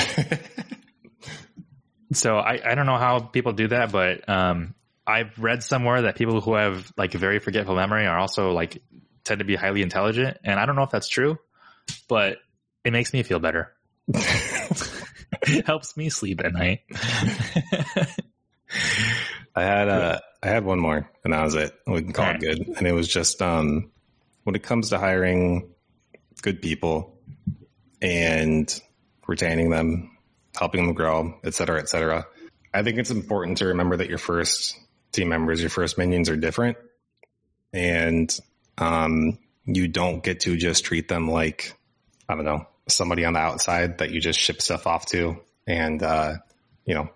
so 2.13 2.37
I, 2.37 2.59
I 2.65 2.75
don't 2.75 2.85
know 2.85 2.97
how 2.97 3.19
people 3.19 3.51
do 3.51 3.67
that, 3.67 3.91
but 3.91 4.27
um, 4.29 4.73
I've 5.05 5.37
read 5.37 5.63
somewhere 5.63 6.03
that 6.03 6.15
people 6.15 6.41
who 6.41 6.55
have 6.55 6.91
like 6.97 7.13
very 7.13 7.39
forgetful 7.39 7.75
memory 7.75 8.07
are 8.07 8.17
also 8.17 8.51
like 8.51 8.81
tend 9.25 9.39
to 9.39 9.45
be 9.45 9.55
highly 9.55 9.81
intelligent. 9.81 10.37
And 10.43 10.59
I 10.59 10.65
don't 10.65 10.75
know 10.75 10.83
if 10.83 10.91
that's 10.91 11.09
true, 11.09 11.37
but 12.07 12.37
it 12.83 12.93
makes 12.93 13.11
me 13.11 13.23
feel 13.23 13.39
better. 13.39 13.73
it 14.07 15.65
helps 15.65 15.97
me 15.97 16.09
sleep 16.09 16.39
at 16.43 16.53
night. 16.53 16.81
I 19.57 19.63
had 19.63 19.87
uh, 19.87 20.19
I 20.43 20.47
had 20.47 20.65
one 20.65 20.79
more, 20.79 21.09
and 21.23 21.33
that 21.33 21.43
was 21.43 21.55
it. 21.55 21.73
We 21.87 22.01
can 22.03 22.13
call 22.13 22.31
it 22.31 22.41
good. 22.41 22.67
And 22.77 22.85
it 22.85 22.91
was 22.91 23.07
just 23.07 23.41
um, 23.41 23.91
when 24.43 24.55
it 24.55 24.63
comes 24.63 24.89
to 24.89 24.97
hiring 24.97 25.69
good 26.41 26.61
people 26.61 27.17
and 28.01 28.81
retaining 29.27 29.69
them, 29.69 30.17
helping 30.57 30.85
them 30.85 30.93
grow, 30.93 31.39
et 31.43 31.53
cetera, 31.53 31.79
et 31.79 31.89
cetera. 31.89 32.27
I 32.73 32.83
think 32.83 32.97
it's 32.97 33.11
important 33.11 33.59
to 33.59 33.67
remember 33.67 33.95
that 33.97 34.09
your 34.09 34.17
first 34.17 34.77
team 35.13 35.29
members, 35.29 35.61
your 35.61 35.69
first 35.69 35.97
minions 35.97 36.29
are 36.29 36.35
different. 36.35 36.77
And 37.71 38.37
um, 38.77 39.37
you 39.65 39.87
don't 39.87 40.23
get 40.23 40.41
to 40.41 40.55
just 40.57 40.85
treat 40.85 41.07
them 41.07 41.29
like, 41.29 41.73
I 42.29 42.35
don't 42.35 42.45
know, 42.45 42.67
somebody 42.87 43.25
on 43.25 43.33
the 43.33 43.39
outside 43.39 43.99
that 43.99 44.11
you 44.11 44.21
just 44.21 44.39
ship 44.39 44.61
stuff 44.61 44.87
off 44.87 45.05
to 45.07 45.37
and, 45.67 46.01
uh, 46.03 46.35
you 46.85 46.93
know, 46.93 47.09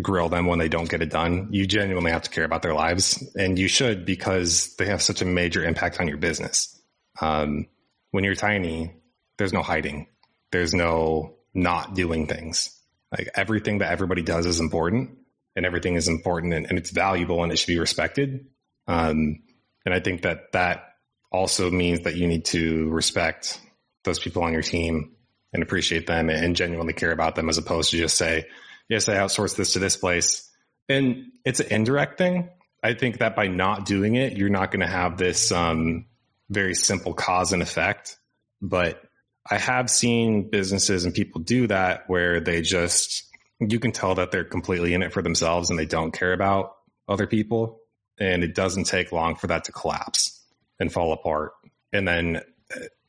grill 0.00 0.28
them 0.28 0.46
when 0.46 0.58
they 0.58 0.68
don't 0.68 0.88
get 0.88 1.02
it 1.02 1.10
done. 1.10 1.48
You 1.50 1.66
genuinely 1.66 2.12
have 2.12 2.22
to 2.22 2.30
care 2.30 2.44
about 2.44 2.62
their 2.62 2.74
lives 2.74 3.22
and 3.36 3.58
you 3.58 3.68
should 3.68 4.06
because 4.06 4.74
they 4.76 4.86
have 4.86 5.02
such 5.02 5.20
a 5.22 5.26
major 5.26 5.64
impact 5.64 6.00
on 6.00 6.08
your 6.08 6.16
business. 6.16 6.80
Um, 7.20 7.66
when 8.10 8.24
you're 8.24 8.34
tiny, 8.34 8.94
there's 9.36 9.52
no 9.52 9.62
hiding. 9.62 10.06
There's 10.50 10.74
no 10.74 11.34
not 11.54 11.94
doing 11.94 12.26
things. 12.26 12.78
Like 13.10 13.28
everything 13.34 13.78
that 13.78 13.92
everybody 13.92 14.22
does 14.22 14.46
is 14.46 14.60
important 14.60 15.18
and 15.54 15.66
everything 15.66 15.96
is 15.96 16.08
important 16.08 16.54
and, 16.54 16.66
and 16.66 16.78
it's 16.78 16.90
valuable 16.90 17.42
and 17.42 17.52
it 17.52 17.58
should 17.58 17.66
be 17.66 17.78
respected. 17.78 18.46
Um, 18.86 19.42
and 19.84 19.94
I 19.94 20.00
think 20.00 20.22
that 20.22 20.52
that 20.52 20.91
also 21.32 21.70
means 21.70 22.00
that 22.00 22.16
you 22.16 22.26
need 22.28 22.44
to 22.44 22.88
respect 22.90 23.60
those 24.04 24.18
people 24.18 24.42
on 24.42 24.52
your 24.52 24.62
team 24.62 25.16
and 25.52 25.62
appreciate 25.62 26.06
them 26.06 26.30
and 26.30 26.56
genuinely 26.56 26.92
care 26.92 27.12
about 27.12 27.34
them 27.34 27.48
as 27.48 27.58
opposed 27.58 27.90
to 27.90 27.96
just 27.96 28.16
say, 28.16 28.46
yes, 28.88 29.08
I 29.08 29.16
outsource 29.16 29.56
this 29.56 29.72
to 29.74 29.78
this 29.78 29.96
place. 29.96 30.48
And 30.88 31.26
it's 31.44 31.60
an 31.60 31.68
indirect 31.70 32.18
thing. 32.18 32.50
I 32.82 32.94
think 32.94 33.18
that 33.18 33.36
by 33.36 33.46
not 33.46 33.86
doing 33.86 34.14
it, 34.16 34.36
you're 34.36 34.48
not 34.48 34.70
going 34.70 34.80
to 34.80 34.86
have 34.86 35.16
this 35.16 35.52
um, 35.52 36.06
very 36.50 36.74
simple 36.74 37.14
cause 37.14 37.52
and 37.52 37.62
effect. 37.62 38.18
But 38.60 39.02
I 39.48 39.58
have 39.58 39.90
seen 39.90 40.50
businesses 40.50 41.04
and 41.04 41.14
people 41.14 41.40
do 41.40 41.66
that 41.68 42.04
where 42.08 42.40
they 42.40 42.62
just, 42.62 43.24
you 43.60 43.78
can 43.78 43.92
tell 43.92 44.16
that 44.16 44.30
they're 44.30 44.44
completely 44.44 44.94
in 44.94 45.02
it 45.02 45.12
for 45.12 45.22
themselves 45.22 45.70
and 45.70 45.78
they 45.78 45.86
don't 45.86 46.12
care 46.12 46.32
about 46.32 46.74
other 47.08 47.26
people. 47.26 47.80
And 48.18 48.44
it 48.44 48.54
doesn't 48.54 48.84
take 48.84 49.12
long 49.12 49.36
for 49.36 49.48
that 49.48 49.64
to 49.64 49.72
collapse 49.72 50.41
and 50.82 50.92
fall 50.92 51.12
apart. 51.12 51.52
And 51.92 52.06
then 52.06 52.42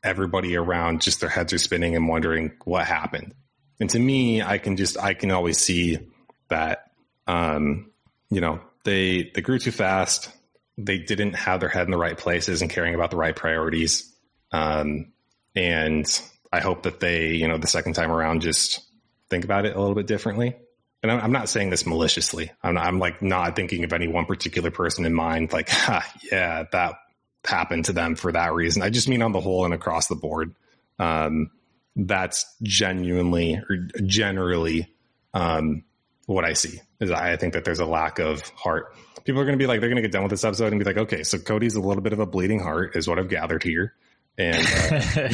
everybody 0.03 0.55
around 0.55 1.01
just 1.01 1.21
their 1.21 1.29
heads 1.29 1.53
are 1.53 1.57
spinning 1.57 1.95
and 1.95 2.07
wondering 2.07 2.53
what 2.65 2.85
happened. 2.85 3.33
And 3.79 3.89
to 3.89 3.99
me, 3.99 4.41
I 4.41 4.57
can 4.57 4.77
just 4.77 4.97
I 4.97 5.13
can 5.13 5.31
always 5.31 5.57
see 5.57 5.99
that 6.49 6.91
um, 7.27 7.91
you 8.29 8.41
know 8.41 8.61
they 8.85 9.31
they 9.33 9.41
grew 9.41 9.59
too 9.59 9.71
fast. 9.71 10.29
They 10.77 10.99
didn't 10.99 11.33
have 11.33 11.59
their 11.59 11.69
head 11.69 11.85
in 11.85 11.91
the 11.91 11.97
right 11.97 12.17
places 12.17 12.61
and 12.61 12.71
caring 12.71 12.95
about 12.95 13.11
the 13.11 13.17
right 13.17 13.35
priorities. 13.35 14.11
Um, 14.51 15.13
and 15.55 16.05
I 16.51 16.59
hope 16.59 16.83
that 16.83 16.99
they 16.99 17.33
you 17.33 17.47
know 17.47 17.57
the 17.57 17.67
second 17.67 17.93
time 17.93 18.11
around 18.11 18.41
just 18.41 18.81
think 19.29 19.43
about 19.43 19.65
it 19.65 19.75
a 19.75 19.79
little 19.79 19.95
bit 19.95 20.07
differently. 20.07 20.55
And 21.01 21.11
I'm, 21.11 21.19
I'm 21.19 21.31
not 21.33 21.49
saying 21.49 21.69
this 21.69 21.85
maliciously. 21.85 22.51
I'm, 22.63 22.77
I'm 22.77 22.97
like 22.97 23.21
not 23.21 23.57
thinking 23.57 23.83
of 23.83 23.91
any 23.91 24.07
one 24.07 24.25
particular 24.25 24.71
person 24.71 25.05
in 25.05 25.13
mind. 25.13 25.51
Like, 25.51 25.69
ha, 25.69 26.09
yeah, 26.31 26.63
that 26.71 26.95
happened 27.45 27.85
to 27.85 27.93
them 27.93 28.15
for 28.15 28.31
that 28.31 28.53
reason. 28.53 28.81
I 28.81 28.89
just 28.89 29.09
mean 29.09 29.21
on 29.21 29.31
the 29.31 29.41
whole 29.41 29.65
and 29.65 29.73
across 29.73 30.07
the 30.07 30.15
board. 30.15 30.55
Um, 30.99 31.51
that's 31.95 32.45
genuinely 32.63 33.61
or 33.69 33.77
generally 34.05 34.93
um, 35.33 35.83
what 36.25 36.45
I 36.45 36.53
see. 36.53 36.79
Is 36.99 37.11
I 37.11 37.35
think 37.37 37.53
that 37.53 37.65
there's 37.65 37.79
a 37.79 37.85
lack 37.85 38.19
of 38.19 38.41
heart. 38.49 38.95
People 39.25 39.41
are 39.41 39.45
going 39.45 39.57
to 39.57 39.61
be 39.61 39.67
like, 39.67 39.79
they're 39.79 39.89
going 39.89 40.01
to 40.01 40.01
get 40.01 40.11
done 40.11 40.23
with 40.23 40.31
this 40.31 40.43
episode 40.43 40.71
and 40.73 40.79
be 40.79 40.85
like, 40.85 40.97
okay, 40.97 41.23
so 41.23 41.37
Cody's 41.37 41.75
a 41.75 41.81
little 41.81 42.03
bit 42.03 42.13
of 42.13 42.19
a 42.19 42.25
bleeding 42.25 42.59
heart, 42.59 42.95
is 42.95 43.07
what 43.07 43.19
I've 43.19 43.29
gathered 43.29 43.63
here, 43.63 43.93
and 44.37 44.65
uh, 44.65 45.29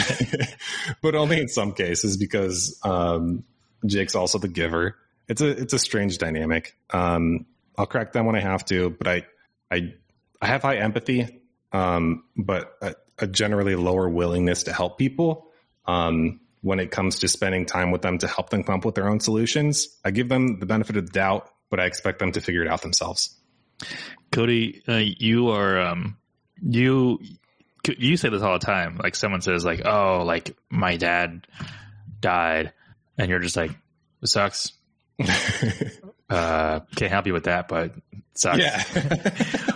but 1.02 1.16
only 1.16 1.40
in 1.40 1.48
some 1.48 1.74
cases 1.74 2.18
because 2.18 2.80
um, 2.84 3.44
Jake's 3.86 4.16
also 4.16 4.38
the 4.38 4.48
giver. 4.48 4.96
It's 5.28 5.42
a 5.42 5.50
it's 5.50 5.74
a 5.74 5.80
strange 5.80 6.18
dynamic. 6.18 6.76
Um, 6.92 7.46
I'll 7.78 7.86
crack 7.86 8.14
down 8.14 8.26
when 8.26 8.36
I 8.36 8.42
have 8.42 8.66
to, 8.66 8.90
but 8.90 9.08
I 9.08 9.26
I 9.72 9.94
I 10.42 10.48
have 10.48 10.64
high 10.64 10.78
empathy, 10.78 11.39
um, 11.72 12.24
but 12.36 12.76
a, 12.82 12.96
a, 13.20 13.28
generally 13.28 13.76
lower 13.76 14.10
willingness 14.10 14.64
to 14.64 14.74
help 14.74 14.98
people. 14.98 15.48
Um, 15.86 16.40
when 16.62 16.80
it 16.80 16.92
comes 16.92 17.20
to 17.20 17.28
spending 17.28 17.66
time 17.66 17.92
with 17.92 18.02
them 18.02 18.18
to 18.18 18.28
help 18.28 18.50
them 18.50 18.64
come 18.64 18.76
up 18.76 18.86
with 18.86 18.96
their 18.96 19.08
own 19.08 19.20
solutions. 19.20 19.88
I 20.04 20.12
give 20.12 20.30
them 20.30 20.60
the 20.60 20.66
benefit 20.66 20.98
of 20.98 21.06
the 21.06 21.12
doubt, 21.12 21.50
but 21.70 21.80
I 21.80 21.86
expect 21.86 22.20
them 22.20 22.32
to 22.34 22.42
figure 22.42 22.64
it 22.64 22.68
out 22.68 22.82
themselves. 22.82 23.36
Cody, 24.32 24.82
uh, 24.88 24.98
you 24.98 25.50
are 25.50 25.80
um, 25.80 26.18
you 26.62 27.20
you 27.88 28.18
say 28.18 28.30
this 28.30 28.42
all 28.42 28.60
the 28.60 28.66
time. 28.66 29.00
Like 29.02 29.16
someone 29.16 29.42
says, 29.42 29.64
like, 29.64 29.86
"Oh, 29.86 30.24
like 30.26 30.56
my 30.70 30.98
dad 30.98 31.48
died," 32.20 32.74
and 33.18 33.30
you're 33.30 33.40
just 33.40 33.56
like, 33.56 33.72
"It 34.22 34.28
sucks." 34.28 34.74
uh, 36.30 36.82
can't 36.96 37.12
help 37.12 37.26
you 37.26 37.34
with 37.34 37.46
that, 37.46 37.70
but 37.70 37.94
sucks. 38.34 38.60
Yeah. 38.60 39.66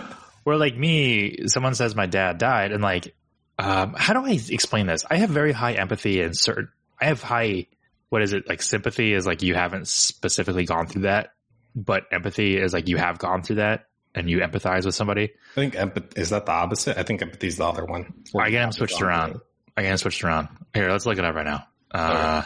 Where 0.44 0.56
like 0.56 0.76
me, 0.76 1.48
someone 1.48 1.74
says 1.74 1.94
my 1.94 2.06
dad 2.06 2.38
died, 2.38 2.72
and 2.72 2.82
like 2.82 3.14
um, 3.58 3.94
how 3.96 4.14
do 4.14 4.26
I 4.26 4.38
explain 4.48 4.86
this? 4.86 5.04
I 5.08 5.16
have 5.16 5.30
very 5.30 5.52
high 5.52 5.74
empathy 5.74 6.20
and 6.20 6.36
certain, 6.36 6.68
I 7.00 7.06
have 7.06 7.22
high, 7.22 7.66
what 8.08 8.22
is 8.22 8.32
it? 8.32 8.48
Like 8.48 8.62
sympathy 8.62 9.12
is 9.12 9.26
like 9.26 9.42
you 9.42 9.54
haven't 9.54 9.88
specifically 9.88 10.64
gone 10.64 10.86
through 10.86 11.02
that, 11.02 11.34
but 11.74 12.04
empathy 12.10 12.56
is 12.56 12.72
like 12.72 12.88
you 12.88 12.96
have 12.96 13.18
gone 13.18 13.42
through 13.42 13.56
that 13.56 13.86
and 14.14 14.28
you 14.28 14.38
empathize 14.38 14.84
with 14.84 14.94
somebody. 14.94 15.32
I 15.52 15.54
think 15.54 15.76
empathy, 15.76 16.20
is 16.20 16.30
that 16.30 16.46
the 16.46 16.52
opposite? 16.52 16.98
I 16.98 17.04
think 17.04 17.22
empathy 17.22 17.46
is 17.46 17.56
the 17.56 17.64
other 17.64 17.84
one. 17.84 18.12
I 18.36 18.50
get 18.50 18.60
them 18.60 18.72
switched 18.72 19.00
around. 19.00 19.40
I 19.76 19.82
get 19.82 19.88
them 19.88 19.98
switched 19.98 20.24
around. 20.24 20.48
Here, 20.72 20.90
let's 20.90 21.06
look 21.06 21.18
it 21.18 21.24
up 21.24 21.34
right 21.34 21.46
now. 21.46 21.66
Uh, 21.92 22.42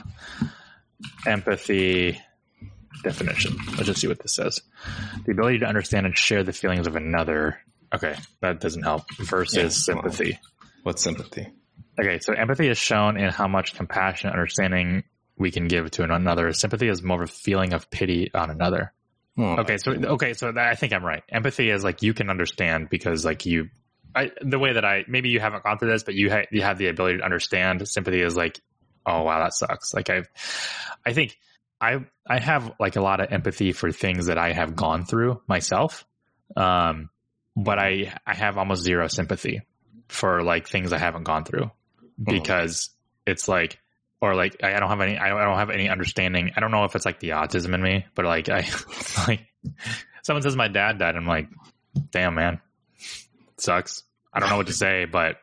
empathy 1.26 2.20
definition. 3.02 3.56
Let's 3.72 3.86
just 3.86 4.00
see 4.00 4.08
what 4.08 4.18
this 4.20 4.34
says. 4.34 4.60
The 5.24 5.32
ability 5.32 5.60
to 5.60 5.66
understand 5.66 6.04
and 6.04 6.16
share 6.16 6.42
the 6.42 6.52
feelings 6.52 6.86
of 6.86 6.96
another. 6.96 7.58
Okay, 7.94 8.14
that 8.40 8.60
doesn't 8.60 8.82
help. 8.82 9.04
Versus 9.18 9.56
yeah, 9.56 9.68
sympathy. 9.68 10.38
What's 10.82 11.02
sympathy? 11.02 11.48
Okay, 12.00 12.18
so 12.20 12.32
empathy 12.32 12.68
is 12.68 12.78
shown 12.78 13.18
in 13.18 13.30
how 13.30 13.48
much 13.48 13.74
compassion 13.74 14.30
understanding 14.30 15.04
we 15.36 15.50
can 15.50 15.68
give 15.68 15.90
to 15.92 16.04
another. 16.04 16.52
Sympathy 16.52 16.88
is 16.88 17.02
more 17.02 17.22
of 17.22 17.28
a 17.28 17.32
feeling 17.32 17.72
of 17.72 17.90
pity 17.90 18.30
on 18.34 18.50
another. 18.50 18.92
Oh, 19.38 19.58
okay, 19.58 19.78
so 19.78 19.92
okay, 19.92 20.34
so 20.34 20.52
I 20.56 20.74
think 20.74 20.92
I'm 20.92 21.04
right. 21.04 21.22
Empathy 21.28 21.70
is 21.70 21.84
like 21.84 22.02
you 22.02 22.12
can 22.12 22.28
understand 22.28 22.88
because 22.90 23.24
like 23.24 23.46
you, 23.46 23.68
I, 24.14 24.32
the 24.42 24.58
way 24.58 24.72
that 24.72 24.84
I 24.84 25.04
maybe 25.06 25.28
you 25.28 25.38
haven't 25.38 25.62
gone 25.62 25.78
through 25.78 25.92
this, 25.92 26.02
but 26.02 26.14
you 26.14 26.30
ha- 26.30 26.46
you 26.50 26.62
have 26.62 26.76
the 26.76 26.88
ability 26.88 27.18
to 27.18 27.24
understand. 27.24 27.86
Sympathy 27.88 28.20
is 28.20 28.36
like, 28.36 28.60
oh 29.06 29.22
wow, 29.22 29.38
that 29.42 29.54
sucks. 29.54 29.94
Like 29.94 30.10
I, 30.10 30.22
I 31.06 31.12
think 31.12 31.36
I 31.80 32.04
I 32.26 32.40
have 32.40 32.72
like 32.80 32.96
a 32.96 33.00
lot 33.00 33.20
of 33.20 33.30
empathy 33.30 33.72
for 33.72 33.92
things 33.92 34.26
that 34.26 34.38
I 34.38 34.52
have 34.52 34.74
gone 34.74 35.04
through 35.04 35.40
myself, 35.46 36.04
um, 36.56 37.08
but 37.58 37.78
I 37.78 38.14
I 38.26 38.34
have 38.34 38.56
almost 38.56 38.82
zero 38.82 39.08
sympathy 39.08 39.62
for 40.08 40.42
like 40.42 40.68
things 40.68 40.92
I 40.92 40.98
haven't 40.98 41.24
gone 41.24 41.44
through 41.44 41.70
because 42.22 42.90
oh. 42.90 43.32
it's 43.32 43.48
like, 43.48 43.78
or 44.20 44.34
like 44.34 44.62
I 44.62 44.78
don't 44.78 44.88
have 44.88 45.00
any, 45.00 45.18
I 45.18 45.28
don't, 45.28 45.38
I 45.38 45.44
don't 45.44 45.58
have 45.58 45.70
any 45.70 45.88
understanding. 45.88 46.52
I 46.56 46.60
don't 46.60 46.70
know 46.70 46.84
if 46.84 46.94
it's 46.94 47.04
like 47.04 47.20
the 47.20 47.30
autism 47.30 47.74
in 47.74 47.82
me, 47.82 48.06
but 48.14 48.24
like 48.24 48.48
I, 48.48 48.66
like 49.28 49.46
someone 50.22 50.42
says 50.42 50.56
my 50.56 50.68
dad 50.68 50.98
died. 50.98 51.16
I'm 51.16 51.26
like, 51.26 51.48
damn 52.10 52.34
man, 52.34 52.60
sucks. 53.58 54.04
I 54.32 54.40
don't 54.40 54.50
know 54.50 54.56
what 54.56 54.68
to 54.68 54.72
say, 54.72 55.04
but 55.10 55.36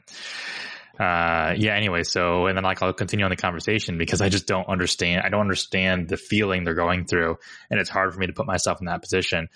uh, 0.99 1.53
yeah, 1.57 1.75
anyway, 1.75 2.03
so, 2.03 2.47
and 2.47 2.57
then 2.57 2.63
like 2.63 2.81
I'll 2.81 2.93
continue 2.93 3.25
on 3.25 3.29
the 3.29 3.35
conversation 3.35 3.97
because 3.97 4.21
I 4.21 4.29
just 4.29 4.47
don't 4.47 4.67
understand. 4.69 5.23
I 5.25 5.29
don't 5.29 5.41
understand 5.41 6.07
the 6.07 6.17
feeling 6.17 6.63
they're 6.63 6.73
going 6.73 7.05
through. 7.05 7.37
And 7.69 7.79
it's 7.79 7.89
hard 7.89 8.13
for 8.13 8.19
me 8.19 8.27
to 8.27 8.33
put 8.33 8.45
myself 8.45 8.79
in 8.79 8.85
that 8.85 9.01
position. 9.01 9.49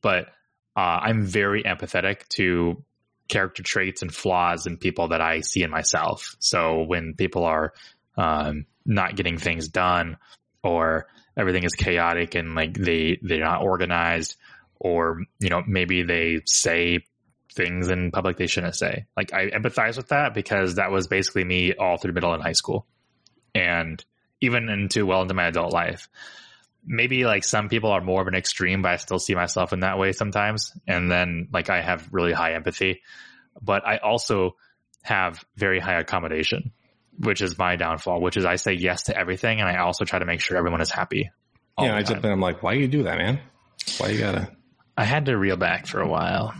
But, 0.00 0.28
uh, 0.76 1.00
I'm 1.02 1.24
very 1.24 1.62
empathetic 1.62 2.28
to 2.30 2.82
character 3.28 3.62
traits 3.62 4.02
and 4.02 4.14
flaws 4.14 4.66
in 4.66 4.76
people 4.76 5.08
that 5.08 5.20
I 5.20 5.40
see 5.40 5.62
in 5.62 5.70
myself. 5.70 6.36
So 6.40 6.82
when 6.82 7.14
people 7.14 7.44
are, 7.44 7.72
um, 8.16 8.66
not 8.86 9.16
getting 9.16 9.38
things 9.38 9.68
done 9.68 10.18
or 10.62 11.06
everything 11.36 11.64
is 11.64 11.72
chaotic 11.72 12.34
and 12.34 12.54
like 12.54 12.74
they, 12.74 13.18
they're 13.22 13.40
not 13.40 13.62
organized 13.62 14.36
or, 14.78 15.22
you 15.40 15.48
know, 15.48 15.62
maybe 15.66 16.02
they 16.02 16.42
say 16.44 17.00
things 17.54 17.88
in 17.88 18.10
public 18.10 18.36
they 18.36 18.46
shouldn't 18.46 18.76
say. 18.76 19.06
Like 19.16 19.32
I 19.32 19.48
empathize 19.50 19.96
with 19.96 20.08
that 20.08 20.34
because 20.34 20.74
that 20.74 20.90
was 20.90 21.06
basically 21.06 21.44
me 21.44 21.74
all 21.74 21.96
through 21.96 22.12
middle 22.12 22.34
and 22.34 22.42
high 22.42 22.52
school 22.52 22.86
and 23.54 24.04
even 24.40 24.68
into 24.68 25.06
well 25.06 25.22
into 25.22 25.34
my 25.34 25.46
adult 25.46 25.72
life. 25.72 26.08
Maybe 26.86 27.24
like 27.24 27.44
some 27.44 27.68
people 27.68 27.90
are 27.90 28.00
more 28.00 28.20
of 28.20 28.28
an 28.28 28.34
extreme, 28.34 28.82
but 28.82 28.92
I 28.92 28.96
still 28.96 29.18
see 29.18 29.34
myself 29.34 29.72
in 29.72 29.80
that 29.80 29.98
way 29.98 30.12
sometimes. 30.12 30.72
And 30.86 31.10
then 31.10 31.48
like 31.52 31.70
I 31.70 31.80
have 31.80 32.08
really 32.12 32.32
high 32.32 32.54
empathy, 32.54 33.02
but 33.60 33.86
I 33.86 33.98
also 33.98 34.56
have 35.02 35.44
very 35.56 35.80
high 35.80 35.98
accommodation, 35.98 36.72
which 37.18 37.40
is 37.40 37.56
my 37.58 37.76
downfall, 37.76 38.20
which 38.20 38.36
is 38.36 38.44
I 38.44 38.56
say 38.56 38.74
yes 38.74 39.04
to 39.04 39.16
everything. 39.16 39.60
And 39.60 39.68
I 39.68 39.78
also 39.78 40.04
try 40.04 40.18
to 40.18 40.24
make 40.24 40.40
sure 40.40 40.56
everyone 40.56 40.80
is 40.80 40.90
happy. 40.90 41.30
Yeah. 41.78 41.96
I 41.96 42.02
just, 42.02 42.24
I'm 42.24 42.40
like, 42.40 42.62
why 42.62 42.74
you 42.74 42.86
do 42.86 43.04
that, 43.04 43.18
man? 43.18 43.40
Why 43.98 44.08
you 44.08 44.18
gotta, 44.18 44.50
I 44.96 45.04
had 45.04 45.26
to 45.26 45.36
reel 45.36 45.56
back 45.56 45.86
for 45.86 46.00
a 46.00 46.08
while. 46.08 46.54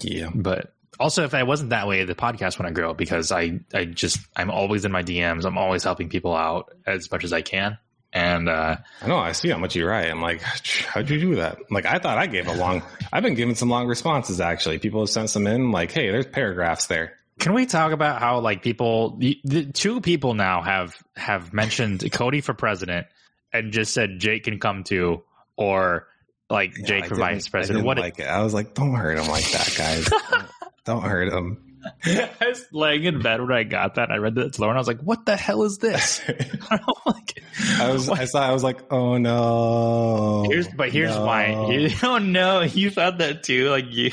Yeah. 0.00 0.30
But 0.34 0.74
also 1.00 1.24
if 1.24 1.34
I 1.34 1.42
wasn't 1.42 1.70
that 1.70 1.88
way, 1.88 2.04
the 2.04 2.14
podcast 2.14 2.58
wouldn't 2.58 2.76
grow 2.76 2.94
because 2.94 3.32
I, 3.32 3.60
I 3.74 3.84
just, 3.86 4.18
I'm 4.36 4.50
always 4.50 4.84
in 4.84 4.92
my 4.92 5.02
DMs. 5.02 5.44
I'm 5.44 5.58
always 5.58 5.82
helping 5.82 6.08
people 6.08 6.34
out 6.34 6.72
as 6.86 7.10
much 7.10 7.24
as 7.24 7.32
I 7.32 7.42
can. 7.42 7.78
And, 8.12 8.48
uh, 8.48 8.76
I 9.02 9.06
know 9.06 9.18
I 9.18 9.32
see 9.32 9.48
how 9.50 9.58
much 9.58 9.76
you 9.76 9.86
write. 9.86 10.10
I'm 10.10 10.22
like, 10.22 10.40
how'd 10.86 11.10
you 11.10 11.20
do 11.20 11.34
that? 11.36 11.58
Like, 11.70 11.86
I 11.86 11.98
thought 11.98 12.18
I 12.18 12.26
gave 12.26 12.46
a 12.46 12.54
long, 12.54 12.82
I've 13.12 13.22
been 13.22 13.34
giving 13.34 13.54
some 13.54 13.68
long 13.68 13.86
responses 13.86 14.40
actually. 14.40 14.78
People 14.78 15.00
have 15.00 15.10
sent 15.10 15.30
some 15.30 15.46
in 15.46 15.70
like, 15.70 15.92
Hey, 15.92 16.10
there's 16.10 16.26
paragraphs 16.26 16.86
there. 16.86 17.14
Can 17.38 17.52
we 17.52 17.66
talk 17.66 17.92
about 17.92 18.20
how 18.20 18.40
like 18.40 18.62
people, 18.62 19.18
the, 19.18 19.70
two 19.72 20.00
people 20.00 20.32
now 20.34 20.62
have, 20.62 20.96
have 21.16 21.52
mentioned 21.52 22.10
Cody 22.12 22.40
for 22.40 22.54
president 22.54 23.06
and 23.52 23.72
just 23.72 23.92
said 23.92 24.18
Jake 24.18 24.44
can 24.44 24.58
come 24.58 24.84
too, 24.84 25.22
or 25.56 26.06
like 26.48 26.76
yeah, 26.78 26.86
Jake 26.86 27.06
for 27.06 27.16
vice 27.16 27.48
president. 27.48 27.84
what 27.84 27.98
like 27.98 28.18
it? 28.18 28.26
I 28.26 28.42
was 28.42 28.54
like, 28.54 28.74
don't 28.74 28.94
hurt 28.94 29.18
him 29.18 29.28
like 29.28 29.50
that, 29.52 29.74
guys. 29.76 30.04
don't, 30.08 30.46
don't 30.84 31.02
hurt 31.02 31.32
him. 31.32 31.65
I 32.04 32.30
was 32.40 32.66
laying 32.72 33.04
in 33.04 33.20
bed 33.20 33.40
when 33.40 33.52
I 33.52 33.62
got 33.64 33.96
that. 33.96 34.10
I 34.10 34.16
read 34.16 34.34
that 34.36 34.54
to 34.54 34.60
Lauren. 34.60 34.76
I 34.76 34.80
was 34.80 34.88
like, 34.88 35.00
"What 35.00 35.26
the 35.26 35.36
hell 35.36 35.62
is 35.62 35.78
this?" 35.78 36.20
I, 36.70 36.78
like, 37.06 37.42
I 37.78 37.92
was, 37.92 38.08
what? 38.08 38.20
I 38.20 38.24
saw, 38.24 38.48
I 38.48 38.52
was 38.52 38.62
like, 38.62 38.92
"Oh 38.92 39.18
no!" 39.18 40.46
Here's, 40.48 40.68
but 40.68 40.90
here's 40.90 41.14
no. 41.14 41.24
why. 41.24 41.94
Oh 42.02 42.18
no, 42.18 42.62
you 42.62 42.90
thought 42.90 43.18
that 43.18 43.42
too. 43.42 43.70
Like 43.70 43.92
you. 43.92 44.12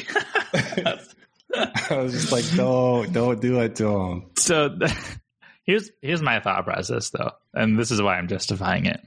I 0.53 1.97
was 1.97 2.13
just 2.13 2.31
like, 2.31 2.45
"Don't, 2.55 3.11
don't 3.13 3.41
do 3.41 3.59
it 3.59 3.75
to 3.77 3.87
him." 3.87 4.31
So 4.37 4.77
here's 5.65 5.91
here's 6.01 6.21
my 6.21 6.39
thought 6.39 6.65
process, 6.65 7.09
though, 7.09 7.31
and 7.53 7.77
this 7.77 7.91
is 7.91 8.01
why 8.01 8.17
I'm 8.17 8.27
justifying 8.27 8.85
it. 8.85 9.01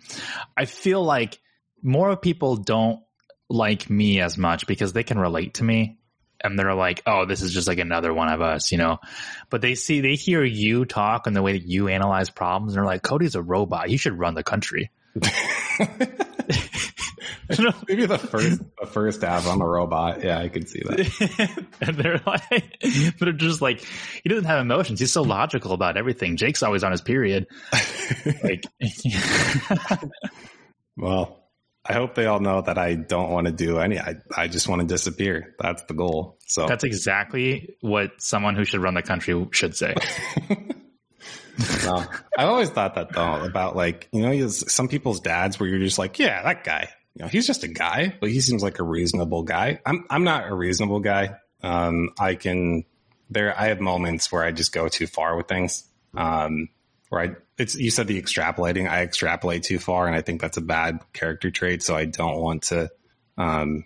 I 0.57 0.65
feel 0.65 1.03
like 1.03 1.39
more 1.83 2.17
people 2.17 2.57
don't 2.57 3.01
like 3.49 3.89
me 3.89 4.21
as 4.21 4.37
much 4.37 4.67
because 4.67 4.93
they 4.93 5.05
can 5.05 5.19
relate 5.19 5.55
to 5.55 5.65
me 5.65 5.96
and 6.43 6.59
they're 6.59 6.75
like, 6.75 7.03
oh, 7.07 7.27
this 7.27 7.43
is 7.43 7.53
just 7.53 7.69
like 7.69 7.79
another 7.79 8.13
one 8.13 8.29
of 8.29 8.41
us, 8.41 8.73
you 8.73 8.79
know. 8.79 8.99
But 9.51 9.61
they 9.61 9.75
see, 9.75 10.01
they 10.01 10.15
hear 10.15 10.45
you 10.45 10.85
talk 10.85 11.27
and 11.27 11.35
the 11.35 11.43
way 11.43 11.53
that 11.53 11.67
you 11.67 11.89
analyze 11.89 12.31
problems, 12.31 12.73
and 12.73 12.79
they're 12.79 12.87
like, 12.87 13.03
Cody's 13.03 13.35
a 13.35 13.43
robot. 13.43 13.89
He 13.89 13.97
should 13.97 14.19
run 14.19 14.35
the 14.35 14.43
country. 14.43 14.91
Maybe 17.89 18.07
the 18.07 18.19
first, 18.19 18.61
the 18.81 18.87
first 18.87 19.23
half, 19.23 19.47
I'm 19.47 19.61
a 19.61 19.67
robot. 19.67 20.25
Yeah, 20.25 20.39
I 20.39 20.49
could 20.49 20.69
see 20.69 20.81
that. 20.81 21.67
and 21.81 21.97
they're 21.97 22.21
like, 22.27 23.19
they're 23.19 23.33
just 23.33 23.63
like, 23.63 23.85
he 24.23 24.29
doesn't 24.29 24.47
have 24.47 24.61
emotions. 24.61 24.99
He's 24.99 25.13
so 25.13 25.23
logical 25.23 25.73
about 25.73 25.97
everything. 25.97 26.37
Jake's 26.37 26.63
always 26.63 26.83
on 26.83 26.91
his 26.91 27.03
period. 27.03 27.47
like, 28.43 28.65
well, 30.97 31.46
I 31.89 31.93
hope 31.93 32.15
they 32.15 32.27
all 32.27 32.41
know 32.41 32.61
that 32.63 32.79
I 32.79 32.95
don't 32.95 33.31
want 33.31 33.47
to 33.47 33.53
do 33.53 33.79
any. 33.79 33.99
I, 33.99 34.17
I 34.37 34.49
just 34.49 34.69
want 34.69 34.81
to 34.81 34.87
disappear. 34.87 35.55
That's 35.59 35.83
the 35.85 35.95
goal. 35.95 36.39
So 36.47 36.67
that's 36.67 36.85
exactly 36.85 37.77
what 37.81 38.11
someone 38.19 38.57
who 38.57 38.65
should 38.65 38.81
run 38.81 38.95
the 38.95 39.03
country 39.03 39.47
should 39.53 39.77
say. 39.77 39.95
no, 41.85 42.05
I 42.37 42.45
always 42.45 42.71
thought 42.71 42.95
that 42.97 43.13
though 43.13 43.43
about 43.43 43.77
like 43.77 44.09
you 44.13 44.23
know 44.23 44.49
some 44.49 44.89
people's 44.89 45.21
dads 45.21 45.61
where 45.61 45.69
you're 45.69 45.79
just 45.79 45.99
like 45.99 46.19
yeah 46.19 46.43
that 46.43 46.65
guy 46.65 46.89
you 47.15 47.23
know 47.23 47.29
he's 47.29 47.47
just 47.47 47.65
a 47.65 47.69
guy 47.69 48.15
but 48.21 48.31
he 48.31 48.41
seems 48.41 48.63
like 48.63 48.79
a 48.79 48.85
reasonable 48.85 49.43
guy. 49.43 49.81
I'm 49.87 50.05
I'm 50.11 50.25
not 50.25 50.49
a 50.49 50.55
reasonable 50.55 51.01
guy. 51.01 51.37
Um, 51.63 52.11
I 52.19 52.35
can 52.35 52.85
there 53.31 53.59
I 53.59 53.69
have 53.69 53.81
moments 53.81 54.31
where 54.31 54.43
I 54.43 54.53
just 54.53 54.73
go 54.73 54.89
too 54.89 55.07
far 55.07 55.37
with 55.37 55.49
things. 55.49 55.85
Um, 56.15 56.69
I 57.13 57.37
it's 57.59 57.75
you 57.75 57.91
said 57.91 58.07
the 58.07 58.21
extrapolating. 58.21 58.89
I 58.89 59.03
extrapolate 59.03 59.63
too 59.63 59.79
far, 59.79 60.07
and 60.07 60.17
I 60.17 60.23
think 60.23 60.41
that's 60.41 60.57
a 60.57 60.63
bad 60.63 61.01
character 61.13 61.51
trait. 61.51 61.83
So 61.83 61.97
I 61.97 62.05
don't 62.05 62.41
want 62.41 62.65
to. 62.65 62.91
Um, 63.39 63.85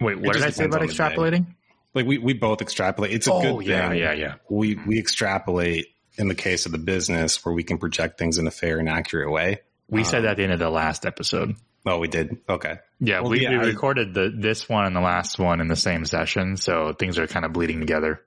Wait, 0.00 0.20
what 0.20 0.34
did 0.34 0.42
I 0.42 0.50
say 0.50 0.64
about 0.64 0.80
extrapolating? 0.80 1.46
Like 1.94 2.06
we 2.06 2.18
we 2.18 2.32
both 2.32 2.60
extrapolate. 2.62 3.12
It's 3.12 3.26
a 3.26 3.32
oh, 3.32 3.58
good 3.58 3.66
yeah, 3.66 3.88
thing. 3.88 3.98
Yeah, 3.98 4.12
yeah, 4.12 4.34
We 4.48 4.76
we 4.86 4.98
extrapolate 4.98 5.86
in 6.16 6.28
the 6.28 6.34
case 6.34 6.66
of 6.66 6.72
the 6.72 6.78
business 6.78 7.44
where 7.44 7.54
we 7.54 7.64
can 7.64 7.78
project 7.78 8.18
things 8.18 8.38
in 8.38 8.46
a 8.46 8.50
fair 8.50 8.78
and 8.78 8.88
accurate 8.88 9.30
way. 9.30 9.60
We 9.88 10.00
um, 10.00 10.04
said 10.04 10.20
that 10.22 10.32
at 10.32 10.36
the 10.38 10.44
end 10.44 10.52
of 10.52 10.58
the 10.58 10.70
last 10.70 11.06
episode. 11.06 11.56
Oh, 11.86 11.98
we 11.98 12.08
did. 12.08 12.38
Okay. 12.48 12.78
Yeah, 12.98 13.20
well, 13.20 13.30
we, 13.30 13.42
yeah, 13.42 13.60
we 13.60 13.66
recorded 13.66 14.14
the 14.14 14.32
this 14.34 14.68
one 14.68 14.86
and 14.86 14.96
the 14.96 15.00
last 15.00 15.38
one 15.38 15.60
in 15.60 15.68
the 15.68 15.76
same 15.76 16.04
session, 16.06 16.56
so 16.56 16.94
things 16.94 17.18
are 17.18 17.26
kind 17.26 17.44
of 17.44 17.52
bleeding 17.52 17.80
together. 17.80 18.22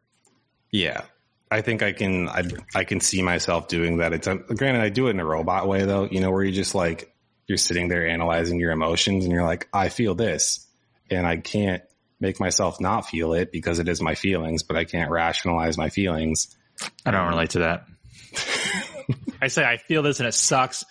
Yeah, 0.71 1.01
I 1.50 1.62
think 1.62 1.82
I 1.82 1.93
can 1.93 2.28
I, 2.28 2.43
I 2.76 2.84
can 2.84 3.00
see 3.00 3.22
myself 3.22 3.68
doing 3.68 3.98
that. 3.98 4.14
It's 4.14 4.28
a, 4.28 4.36
granted 4.36 4.82
I 4.82 4.89
do 4.89 5.08
it 5.08 5.12
in 5.12 5.20
a 5.20 5.26
robot 5.26 5.68
way 5.68 5.86
though, 5.86 6.06
you 6.06 6.20
know, 6.20 6.32
where 6.32 6.43
you 6.43 6.52
just 6.52 6.76
like 6.76 7.14
you're 7.48 7.58
sitting 7.58 7.88
there 7.88 8.08
analyzing 8.08 8.60
your 8.60 8.72
emotions 8.72 9.24
and 9.24 9.34
you're 9.34 9.45
like, 9.45 9.70
I 9.72 9.89
feel 9.89 10.16
this 10.16 10.68
and 11.10 11.26
I 11.26 11.38
can't 11.38 11.84
make 12.20 12.39
myself 12.39 12.82
not 12.82 13.06
feel 13.06 13.34
it 13.34 13.52
because 13.52 13.80
it 13.80 13.88
is 13.88 14.02
my 14.02 14.16
feelings, 14.16 14.64
but 14.64 14.76
I 14.76 14.84
can't 14.84 15.10
rationalize 15.10 15.78
my 15.78 15.89
feelings. 15.89 16.56
I 17.06 17.12
don't 17.12 17.30
relate 17.30 17.52
to 17.52 17.60
that. 17.60 17.88
I 19.41 19.48
say 19.48 19.64
I 19.64 19.78
feel 19.78 20.04
this 20.04 20.20
and 20.20 20.28
it 20.28 20.34
sucks. 20.34 20.84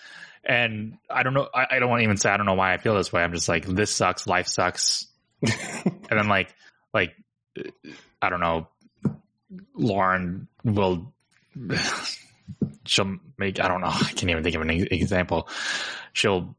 And 0.44 0.98
I 1.10 1.22
don't 1.24 1.34
know. 1.34 1.48
I, 1.52 1.66
I 1.72 1.78
don't 1.80 1.90
want 1.90 2.00
to 2.00 2.04
even 2.04 2.16
say 2.16 2.30
I 2.30 2.36
don't 2.36 2.46
know 2.46 2.54
why 2.54 2.72
I 2.72 2.78
feel 2.78 2.94
this 2.94 3.12
way. 3.12 3.22
I'm 3.22 3.32
just 3.32 3.48
like 3.48 3.66
this 3.66 3.94
sucks. 3.94 4.26
Life 4.26 4.46
sucks. 4.46 5.06
and 5.42 6.04
then 6.08 6.28
like 6.28 6.54
like 6.94 7.14
I 8.22 8.30
don't 8.30 8.40
know 8.40 8.68
Lauren 9.74 10.48
will 10.64 11.12
she'll 12.84 13.16
make 13.38 13.60
I 13.60 13.68
don't 13.68 13.80
know 13.80 13.88
I 13.92 14.12
can't 14.12 14.30
even 14.30 14.42
think 14.42 14.56
of 14.56 14.62
an 14.62 14.70
example. 14.70 15.48
She'll 16.12 16.56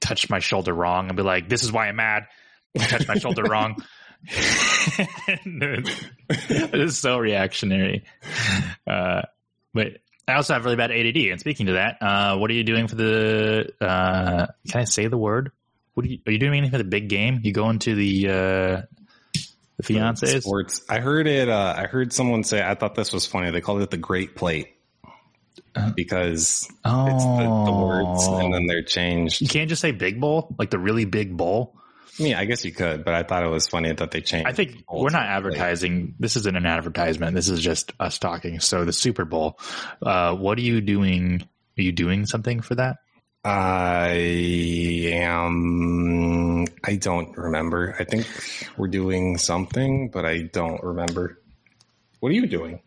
touch 0.00 0.28
my 0.28 0.38
shoulder 0.38 0.72
wrong 0.72 1.08
and 1.08 1.16
be 1.16 1.22
like, 1.22 1.48
"This 1.48 1.62
is 1.62 1.72
why 1.72 1.88
I'm 1.88 1.96
mad." 1.96 2.26
Touch 2.76 3.06
my 3.06 3.14
shoulder 3.14 3.44
wrong. 3.44 3.82
it 4.26 5.88
is 6.74 6.98
so 6.98 7.18
reactionary. 7.18 8.04
Uh, 8.86 9.22
but 9.72 9.98
I 10.26 10.34
also 10.34 10.54
have 10.54 10.64
really 10.64 10.76
bad 10.76 10.90
ADD. 10.90 11.16
And 11.16 11.40
speaking 11.40 11.66
to 11.66 11.74
that, 11.74 11.98
uh, 12.00 12.36
what 12.36 12.50
are 12.50 12.54
you 12.54 12.64
doing 12.64 12.88
for 12.88 12.96
the? 12.96 13.72
Uh, 13.80 14.46
can 14.68 14.80
I 14.80 14.84
say 14.84 15.06
the 15.06 15.18
word? 15.18 15.52
What 15.94 16.06
are 16.06 16.08
you, 16.08 16.18
are 16.26 16.32
you 16.32 16.38
doing 16.38 16.54
anything 16.54 16.72
for 16.72 16.78
the 16.78 16.84
big 16.84 17.08
game? 17.08 17.40
You 17.44 17.52
go 17.52 17.70
into 17.70 17.94
the 17.94 18.28
uh, 18.28 18.82
the 19.76 19.82
fiance 19.82 20.40
sports. 20.40 20.82
I 20.88 21.00
heard 21.00 21.26
it. 21.26 21.48
Uh, 21.48 21.74
I 21.76 21.86
heard 21.86 22.12
someone 22.12 22.44
say. 22.44 22.62
I 22.62 22.74
thought 22.74 22.94
this 22.94 23.12
was 23.12 23.26
funny. 23.26 23.50
They 23.50 23.60
called 23.60 23.82
it 23.82 23.90
the 23.90 23.96
Great 23.96 24.36
Plate 24.36 24.68
uh, 25.74 25.90
because 25.92 26.68
oh. 26.84 27.06
it's 27.06 27.24
the, 27.24 27.64
the, 27.64 27.72
words 27.72 28.26
and 28.26 28.54
then 28.54 28.66
they're 28.66 28.82
changed. 28.82 29.40
You 29.40 29.48
can't 29.48 29.68
just 29.68 29.82
say 29.82 29.92
big 29.92 30.20
bowl, 30.20 30.54
like 30.58 30.70
the 30.70 30.78
really 30.78 31.04
big 31.04 31.36
bowl. 31.36 31.76
Yeah, 32.16 32.38
I 32.38 32.44
guess 32.44 32.64
you 32.64 32.72
could, 32.72 33.04
but 33.04 33.14
I 33.14 33.24
thought 33.24 33.42
it 33.42 33.48
was 33.48 33.66
funny 33.66 33.92
that 33.92 34.12
they 34.12 34.20
changed. 34.20 34.48
I 34.48 34.52
think 34.52 34.84
we're 34.88 35.10
not 35.10 35.26
advertising. 35.26 36.06
Plate. 36.06 36.14
This 36.20 36.36
isn't 36.36 36.56
an 36.56 36.66
advertisement. 36.66 37.34
This 37.34 37.48
is 37.48 37.60
just 37.60 37.92
us 37.98 38.20
talking. 38.20 38.60
So 38.60 38.84
the 38.84 38.92
Super 38.92 39.24
Bowl. 39.24 39.58
Uh, 40.00 40.36
what 40.36 40.56
are 40.58 40.62
you 40.62 40.80
doing? 40.80 41.48
Are 41.76 41.82
you 41.82 41.90
doing 41.90 42.26
something 42.26 42.60
for 42.60 42.76
that? 42.76 42.98
I 43.44 44.10
am. 45.12 46.64
I 46.82 46.96
don't 46.96 47.36
remember. 47.36 47.94
I 47.98 48.04
think 48.04 48.26
we're 48.76 48.88
doing 48.88 49.36
something, 49.38 50.08
but 50.10 50.24
I 50.24 50.42
don't 50.42 50.82
remember. 50.82 51.40
What 52.20 52.30
are 52.30 52.34
you 52.34 52.46
doing? 52.46 52.80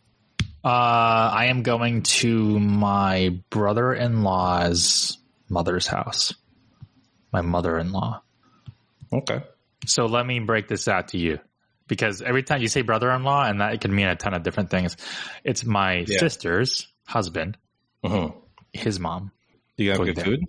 Uh, 0.63 0.67
I 0.67 1.45
am 1.45 1.61
going 1.63 2.01
to 2.03 2.59
my 2.59 3.39
brother 3.49 3.93
in 3.93 4.23
law's 4.23 5.17
mother's 5.47 5.87
house. 5.87 6.33
My 7.31 7.41
mother 7.41 7.77
in 7.77 7.91
law. 7.91 8.21
Okay. 9.13 9.43
So 9.85 10.05
let 10.07 10.25
me 10.25 10.39
break 10.39 10.67
this 10.67 10.87
out 10.87 11.09
to 11.09 11.17
you. 11.17 11.39
because 11.87 12.21
every 12.21 12.43
time 12.43 12.61
you 12.61 12.67
say 12.67 12.81
brother-in-law, 12.81 13.45
and 13.47 13.61
that 13.61 13.79
can 13.79 13.95
mean 13.95 14.07
a 14.07 14.15
ton 14.17 14.33
of 14.33 14.43
different 14.43 14.69
things. 14.69 14.97
It's 15.45 15.63
my 15.63 16.03
Yeah. 16.05 16.19
sister's 16.19 16.85
husband, 17.05 17.57
Mhm. 18.03 18.35
his 18.73 18.99
mom. 18.99 19.31
You 19.77 19.91
got 19.91 19.97
Go 19.99 20.05
good 20.05 20.15
there. 20.15 20.25
food? 20.25 20.45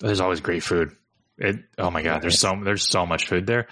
There's 0.00 0.20
always 0.20 0.40
great 0.40 0.62
food. 0.62 0.96
It, 1.38 1.56
oh 1.78 1.90
my 1.90 2.02
god, 2.02 2.22
there's 2.22 2.38
so 2.38 2.60
there's 2.62 2.86
so 2.88 3.06
much 3.06 3.26
food 3.28 3.46
there. 3.46 3.68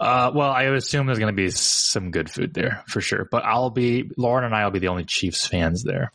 Uh, 0.00 0.30
well, 0.34 0.50
I 0.50 0.68
would 0.68 0.78
assume 0.78 1.06
there's 1.06 1.18
going 1.18 1.32
to 1.34 1.36
be 1.36 1.50
some 1.50 2.10
good 2.10 2.30
food 2.30 2.52
there 2.54 2.82
for 2.86 3.00
sure. 3.00 3.26
But 3.30 3.44
I'll 3.44 3.70
be 3.70 4.10
Lauren 4.16 4.44
and 4.44 4.54
I 4.54 4.64
will 4.64 4.70
be 4.70 4.78
the 4.80 4.88
only 4.88 5.04
Chiefs 5.04 5.46
fans 5.46 5.82
there. 5.82 6.12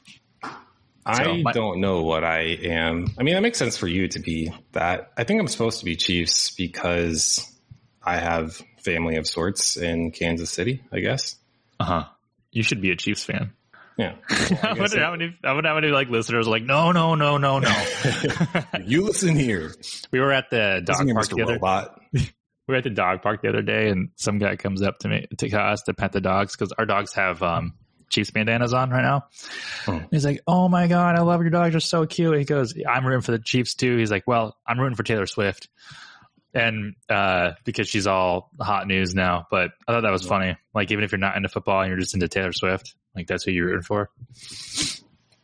I 1.05 1.41
my- 1.41 1.51
don't 1.51 1.81
know 1.81 2.03
what 2.03 2.23
I 2.23 2.41
am. 2.63 3.07
I 3.17 3.23
mean, 3.23 3.33
that 3.33 3.41
makes 3.41 3.57
sense 3.57 3.75
for 3.77 3.87
you 3.87 4.07
to 4.09 4.19
be 4.19 4.51
that. 4.71 5.11
I 5.17 5.23
think 5.23 5.39
I'm 5.41 5.47
supposed 5.47 5.79
to 5.79 5.85
be 5.85 5.95
Chiefs 5.95 6.51
because 6.51 7.51
I 8.01 8.17
have 8.17 8.61
family 8.83 9.17
of 9.17 9.27
sorts 9.27 9.75
in 9.75 10.11
Kansas 10.11 10.49
City, 10.49 10.81
I 10.91 10.99
guess. 10.99 11.35
Uh 11.79 11.83
huh. 11.85 12.03
You 12.51 12.63
should 12.63 12.81
be 12.81 12.91
a 12.91 12.95
Chiefs 12.95 13.23
fan. 13.23 13.51
Yeah. 13.97 14.15
I 14.63 14.73
wonder 14.73 14.99
how 14.99 15.11
many 15.11 15.37
I 15.43 15.53
wonder 15.53 15.69
how 15.69 15.75
many 15.75 15.89
like 15.89 16.09
listeners 16.09 16.47
are 16.47 16.51
like 16.51 16.63
no 16.63 16.91
no 16.91 17.15
no 17.15 17.37
no 17.37 17.59
no. 17.59 17.69
you 18.85 19.03
listen 19.03 19.35
here. 19.35 19.73
we 20.11 20.19
were 20.19 20.31
at 20.31 20.49
the 20.49 20.81
dog 20.83 21.07
Listen 21.07 21.13
park 21.15 21.29
the 21.29 21.43
other 21.43 22.29
we 22.67 22.71
were 22.71 22.77
at 22.77 22.83
the 22.83 22.89
dog 22.89 23.21
park 23.21 23.41
the 23.41 23.49
other 23.49 23.61
day, 23.61 23.89
and 23.89 24.09
some 24.15 24.37
guy 24.37 24.55
comes 24.55 24.81
up 24.81 24.99
to 24.99 25.09
me 25.09 25.27
to 25.37 25.59
us 25.59 25.83
to 25.83 25.93
pet 25.93 26.13
the 26.13 26.21
dogs 26.21 26.55
because 26.55 26.71
our 26.71 26.85
dogs 26.85 27.13
have 27.13 27.43
um, 27.43 27.73
Chiefs 28.09 28.31
bandanas 28.31 28.73
on 28.73 28.89
right 28.89 29.01
now. 29.01 29.25
Oh. 29.87 30.01
He's 30.11 30.23
like, 30.23 30.41
"Oh 30.47 30.69
my 30.69 30.87
god, 30.87 31.17
I 31.17 31.21
love 31.21 31.41
your 31.41 31.49
dogs; 31.49 31.73
they're 31.73 31.81
so 31.81 32.05
cute." 32.05 32.37
He 32.37 32.45
goes, 32.45 32.73
"I'm 32.87 33.05
rooting 33.05 33.21
for 33.21 33.31
the 33.31 33.39
Chiefs 33.39 33.75
too." 33.75 33.97
He's 33.97 34.11
like, 34.11 34.23
"Well, 34.27 34.55
I'm 34.65 34.79
rooting 34.79 34.95
for 34.95 35.03
Taylor 35.03 35.25
Swift." 35.25 35.67
And 36.53 36.95
uh, 37.09 37.53
because 37.63 37.89
she's 37.89 38.05
all 38.05 38.51
hot 38.61 38.87
news 38.87 39.15
now, 39.15 39.47
but 39.49 39.71
I 39.87 39.91
thought 39.91 40.01
that 40.01 40.11
was 40.11 40.25
funny. 40.25 40.55
Like, 40.75 40.91
even 40.91 41.03
if 41.03 41.11
you're 41.11 41.19
not 41.19 41.35
into 41.35 41.49
football 41.49 41.81
and 41.81 41.89
you're 41.89 41.97
just 41.99 42.13
into 42.13 42.27
Taylor 42.27 42.53
Swift, 42.53 42.93
like 43.15 43.25
that's 43.27 43.43
who 43.43 43.51
you're 43.51 43.65
rooting 43.65 43.81
for. 43.81 44.09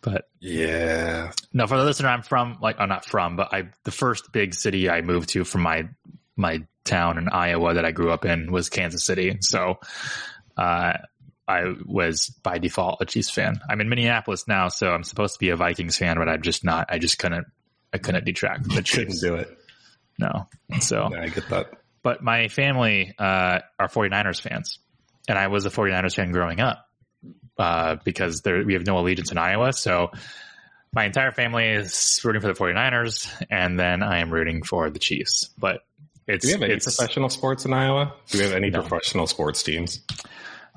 But 0.02 0.30
Yeah. 0.40 1.32
no, 1.52 1.68
for 1.68 1.78
the 1.78 1.84
listener, 1.84 2.10
I'm 2.10 2.22
from 2.22 2.58
like, 2.62 2.80
I'm 2.80 2.90
not 2.90 3.06
from, 3.06 3.36
but 3.36 3.54
I 3.54 3.70
the 3.84 3.92
first 3.92 4.32
big 4.32 4.54
city 4.54 4.90
I 4.90 5.02
moved 5.02 5.30
to 5.30 5.44
from 5.44 5.62
my 5.62 5.90
my 6.38 6.60
town 6.86 7.18
in 7.18 7.28
Iowa 7.28 7.74
that 7.74 7.84
I 7.86 7.92
grew 7.92 8.12
up 8.12 8.24
in 8.24 8.52
was 8.52 8.70
Kansas 8.70 9.04
City. 9.04 9.38
So 9.42 9.80
uh, 10.58 10.94
I 11.48 11.64
was 11.86 12.28
by 12.44 12.60
default 12.60 13.02
a 13.02 13.06
Chiefs 13.06 13.30
fan. 13.30 13.60
I'm 13.70 13.82
in 13.82 13.90
Minneapolis 13.90 14.48
now, 14.48 14.70
so 14.70 14.90
I'm 14.90 15.04
supposed 15.04 15.34
to 15.34 15.40
be 15.40 15.50
a 15.50 15.58
Vikings 15.58 15.98
fan, 15.98 16.18
but 16.18 16.30
I'm 16.30 16.42
just 16.42 16.64
not. 16.64 16.88
I 16.90 16.98
just 16.98 17.18
couldn't. 17.20 17.48
I 17.92 17.98
couldn't 17.98 18.24
detract 18.24 18.64
the 18.70 18.84
Couldn't 18.84 19.20
do 19.20 19.36
it. 19.36 19.59
No. 20.20 20.48
So, 20.82 21.10
Yeah, 21.14 21.22
I 21.24 21.30
get 21.30 21.50
that. 21.50 21.72
but 22.04 22.22
my 22.22 22.48
family 22.50 23.14
uh, 23.18 23.60
are 23.80 23.88
49ers 23.88 24.42
fans, 24.42 24.78
and 25.28 25.38
I 25.40 25.48
was 25.48 25.66
a 25.66 25.70
49ers 25.70 26.16
fan 26.16 26.32
growing 26.32 26.60
up 26.60 26.86
uh, 27.58 27.96
because 28.04 28.42
there, 28.42 28.64
we 28.64 28.74
have 28.74 28.86
no 28.86 29.00
allegiance 29.00 29.32
in 29.32 29.38
Iowa. 29.38 29.74
So 29.74 30.12
my 30.94 31.06
entire 31.06 31.32
family 31.32 31.68
is 31.70 32.20
rooting 32.24 32.42
for 32.42 32.48
the 32.48 32.54
49ers, 32.60 33.30
and 33.50 33.80
then 33.80 34.04
I 34.04 34.20
am 34.20 34.30
rooting 34.32 34.64
for 34.64 34.90
the 34.90 35.00
Chiefs. 35.00 35.50
But 35.58 35.82
it's 36.28 36.44
Do 36.46 36.50
we 36.50 36.52
have 36.54 36.62
any 36.64 36.74
it's 36.74 36.86
professional 36.96 37.30
sports 37.30 37.66
in 37.66 37.74
Iowa? 37.74 38.14
Do 38.30 38.38
we 38.40 38.44
have 38.44 38.54
any 38.54 38.70
No. 38.70 38.82
professional 38.82 39.26
sports 39.28 39.64
teams? 39.64 40.02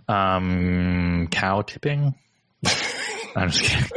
um, 0.09 1.29
cow 1.31 1.63
tipping. 1.63 2.15
I'm 3.37 3.51
just 3.51 3.63
kidding. 3.65 3.89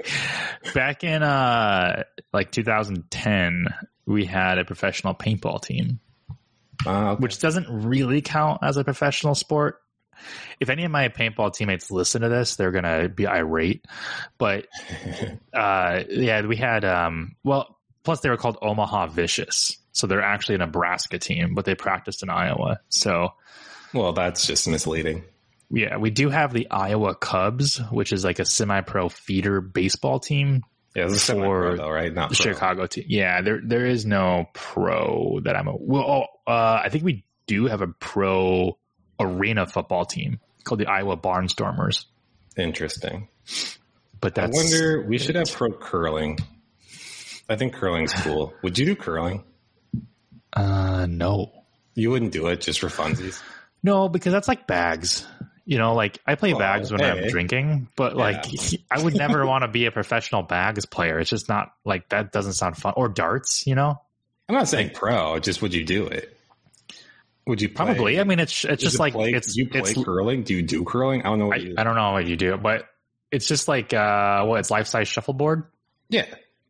Back 0.74 1.04
in 1.04 1.24
uh, 1.24 2.04
like 2.34 2.52
2010, 2.52 3.66
we 4.06 4.26
had 4.26 4.58
a 4.58 4.66
professional 4.66 5.14
paintball 5.14 5.62
team. 5.62 6.00
Uh, 6.86 7.12
okay. 7.12 7.22
which 7.22 7.40
doesn't 7.40 7.68
really 7.70 8.22
count 8.22 8.60
as 8.62 8.78
a 8.78 8.84
professional 8.84 9.34
sport. 9.34 9.82
If 10.60 10.70
any 10.70 10.86
of 10.86 10.92
my 10.92 11.10
paintball 11.10 11.54
teammates 11.54 11.90
listen 11.90 12.22
to 12.22 12.30
this, 12.30 12.56
they're 12.56 12.72
gonna 12.72 13.10
be 13.10 13.28
irate. 13.28 13.86
But 14.38 14.68
uh, 15.54 16.04
yeah, 16.10 16.46
we 16.46 16.56
had 16.58 16.86
um, 16.86 17.36
well, 17.44 17.78
plus 18.04 18.20
they 18.22 18.30
were 18.30 18.38
called 18.38 18.58
Omaha 18.62 19.08
Vicious, 19.08 19.78
so 19.94 20.06
they're 20.06 20.22
actually 20.22 20.56
a 20.56 20.60
Nebraska 20.60 21.18
team, 21.18 21.56
but 21.56 21.66
they 21.66 21.76
practiced 21.76 22.24
in 22.24 22.30
Iowa. 22.30 22.80
So 22.90 23.34
well, 23.94 24.14
that's 24.14 24.46
just 24.46 24.68
misleading. 24.68 25.24
yeah, 25.72 25.98
we 25.98 26.12
do 26.12 26.30
have 26.30 26.54
the 26.54 26.70
Iowa 26.70 27.16
Cubs, 27.16 27.78
which 27.90 28.14
is 28.14 28.24
like 28.24 28.40
a 28.40 28.46
semi-pro 28.46 29.10
feeder 29.10 29.62
baseball 29.62 30.20
team. 30.20 30.64
Yeah, 30.96 31.04
it's 31.06 31.14
a 31.14 31.16
For 31.16 31.20
semi-pro 31.20 31.76
though, 31.78 31.90
right? 31.90 32.14
Not 32.14 32.30
The 32.30 32.36
pro. 32.42 32.54
Chicago 32.54 32.88
team. 32.88 33.06
Yeah, 33.08 33.42
there 33.42 33.60
there 33.64 33.86
is 33.86 34.06
no 34.06 34.46
pro 34.54 35.40
that 35.44 35.56
I'm 35.56 35.68
a. 35.68 35.76
Well, 35.78 36.04
oh, 36.48 36.52
uh, 36.52 36.82
I 36.84 36.90
think 36.90 37.04
we 37.04 37.26
do 37.48 37.66
have 37.68 37.82
a 37.82 37.88
pro 37.88 38.78
arena 39.20 39.66
football 39.68 40.06
team 40.06 40.40
called 40.64 40.80
the 40.80 40.88
Iowa 40.88 41.18
Barnstormers, 41.18 42.06
Interesting. 42.58 43.28
but 44.22 44.36
that's. 44.36 44.58
I 44.58 44.62
wonder. 44.62 45.06
We 45.08 45.18
should 45.18 45.36
have 45.36 45.52
pro 45.52 45.72
curling. 45.74 46.40
I 47.50 47.58
think 47.58 47.74
curling's 47.76 48.14
cool. 48.14 48.54
Would 48.64 48.80
you 48.80 48.86
do 48.86 48.96
curling? 48.96 49.44
uh 50.54 51.06
no 51.10 51.52
You 51.96 52.10
wouldn't 52.12 52.32
do 52.32 52.48
it 52.48 52.62
just 52.62 52.80
for 52.80 52.88
funsies. 52.88 53.42
no 53.84 54.08
because 54.08 54.32
that's 54.32 54.48
like 54.48 54.66
bags. 54.68 55.28
You 55.68 55.80
know, 55.80 55.96
like 55.96 56.20
I 56.28 56.36
play 56.36 56.54
Well, 56.54 56.60
bags 56.60 56.92
when 56.92 57.02
I'm 57.02 57.28
drinking, 57.28 57.88
but 57.96 58.16
like 58.16 58.46
I 58.92 59.02
would 59.02 59.16
never 59.16 59.46
want 59.48 59.64
to 59.64 59.68
be 59.68 59.88
a 59.88 59.92
professional 59.92 60.44
bags 60.44 60.86
player. 60.86 61.20
It's 61.20 61.30
just 61.32 61.50
not 61.50 61.74
like 61.84 62.10
that. 62.10 62.32
Doesn't 62.32 62.54
sound 62.54 62.78
fun. 62.78 62.94
Or 62.96 63.10
darts, 63.10 63.66
you 63.66 63.74
know. 63.76 64.00
I'm 64.48 64.54
not 64.56 64.68
saying 64.68 64.92
pro. 64.94 65.40
Just 65.40 65.64
would 65.64 65.74
you 65.74 65.84
do 65.84 66.06
it? 66.06 66.38
Would 67.48 67.62
you 67.62 67.70
play- 67.70 67.86
Probably. 67.86 68.20
I 68.20 68.24
mean, 68.26 68.40
it's 68.40 68.64
it's 68.66 68.84
just 68.84 68.96
it 68.96 69.00
like 69.00 69.14
play, 69.14 69.32
it's 69.32 69.56
you 69.56 69.68
play 69.68 69.80
it's 69.82 70.04
curling? 70.04 70.44
Do 70.44 70.54
you 70.54 70.62
do 70.62 70.84
curling? 70.84 71.22
I 71.22 71.30
don't 71.30 71.40
know. 71.40 71.48
What 71.48 71.58
I, 71.58 71.62
you, 71.62 71.76
I 71.78 71.84
don't 71.84 71.96
know 71.96 72.12
what 72.12 72.26
you 72.28 72.36
do, 72.36 72.58
but 72.58 72.88
it's 73.32 73.48
just 73.48 73.68
like 73.68 73.92
uh, 73.94 74.46
what 74.46 74.60
it's 74.60 74.70
life 74.70 74.86
size 74.88 75.08
shuffleboard. 75.08 75.64
yeah, 76.10 76.26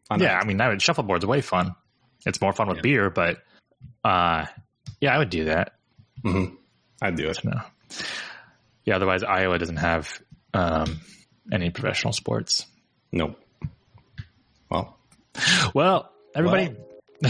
I. 0.09 0.15
Yeah, 0.17 0.39
I 0.41 0.45
mean 0.45 0.57
that 0.57 0.69
would, 0.69 0.81
shuffleboard's 0.81 1.25
way 1.25 1.41
fun. 1.41 1.75
It's 2.25 2.39
more 2.41 2.53
fun 2.53 2.67
with 2.69 2.77
Yeah. 2.77 2.81
beer, 2.83 3.09
but 3.09 3.43
uh, 4.05 4.45
yeah, 5.01 5.13
I 5.13 5.17
would 5.17 5.29
do 5.29 5.45
that. 5.45 5.73
Mm-hmm. 6.23 6.55
I'd 7.01 7.15
do 7.17 7.27
it. 7.29 7.43
No. 7.43 7.59
Yeah, 8.86 8.95
otherwise 8.97 9.23
Iowa 9.23 9.57
doesn't 9.57 9.77
have 9.77 10.09
um, 10.53 11.01
any 11.51 11.69
professional 11.71 12.13
sports. 12.13 12.65
Nope. 13.11 13.39
Well, 14.69 14.97
Well, 15.73 16.11
everybody, 16.36 16.75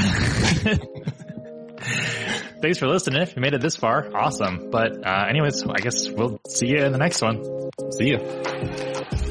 thanks 2.61 2.77
for 2.79 2.87
listening. 2.87 3.21
If 3.21 3.35
you 3.35 3.41
made 3.41 3.53
it 3.53 3.61
this 3.61 3.75
far, 3.75 4.09
awesome. 4.15 4.69
But 4.71 5.05
uh, 5.05 5.25
anyways, 5.29 5.63
I 5.67 5.79
guess 5.79 6.09
we'll 6.09 6.39
see 6.47 6.67
you 6.67 6.77
in 6.83 6.91
the 6.91 6.97
next 6.97 7.21
one. 7.21 7.43
see 7.91 8.09
you. 8.09 9.24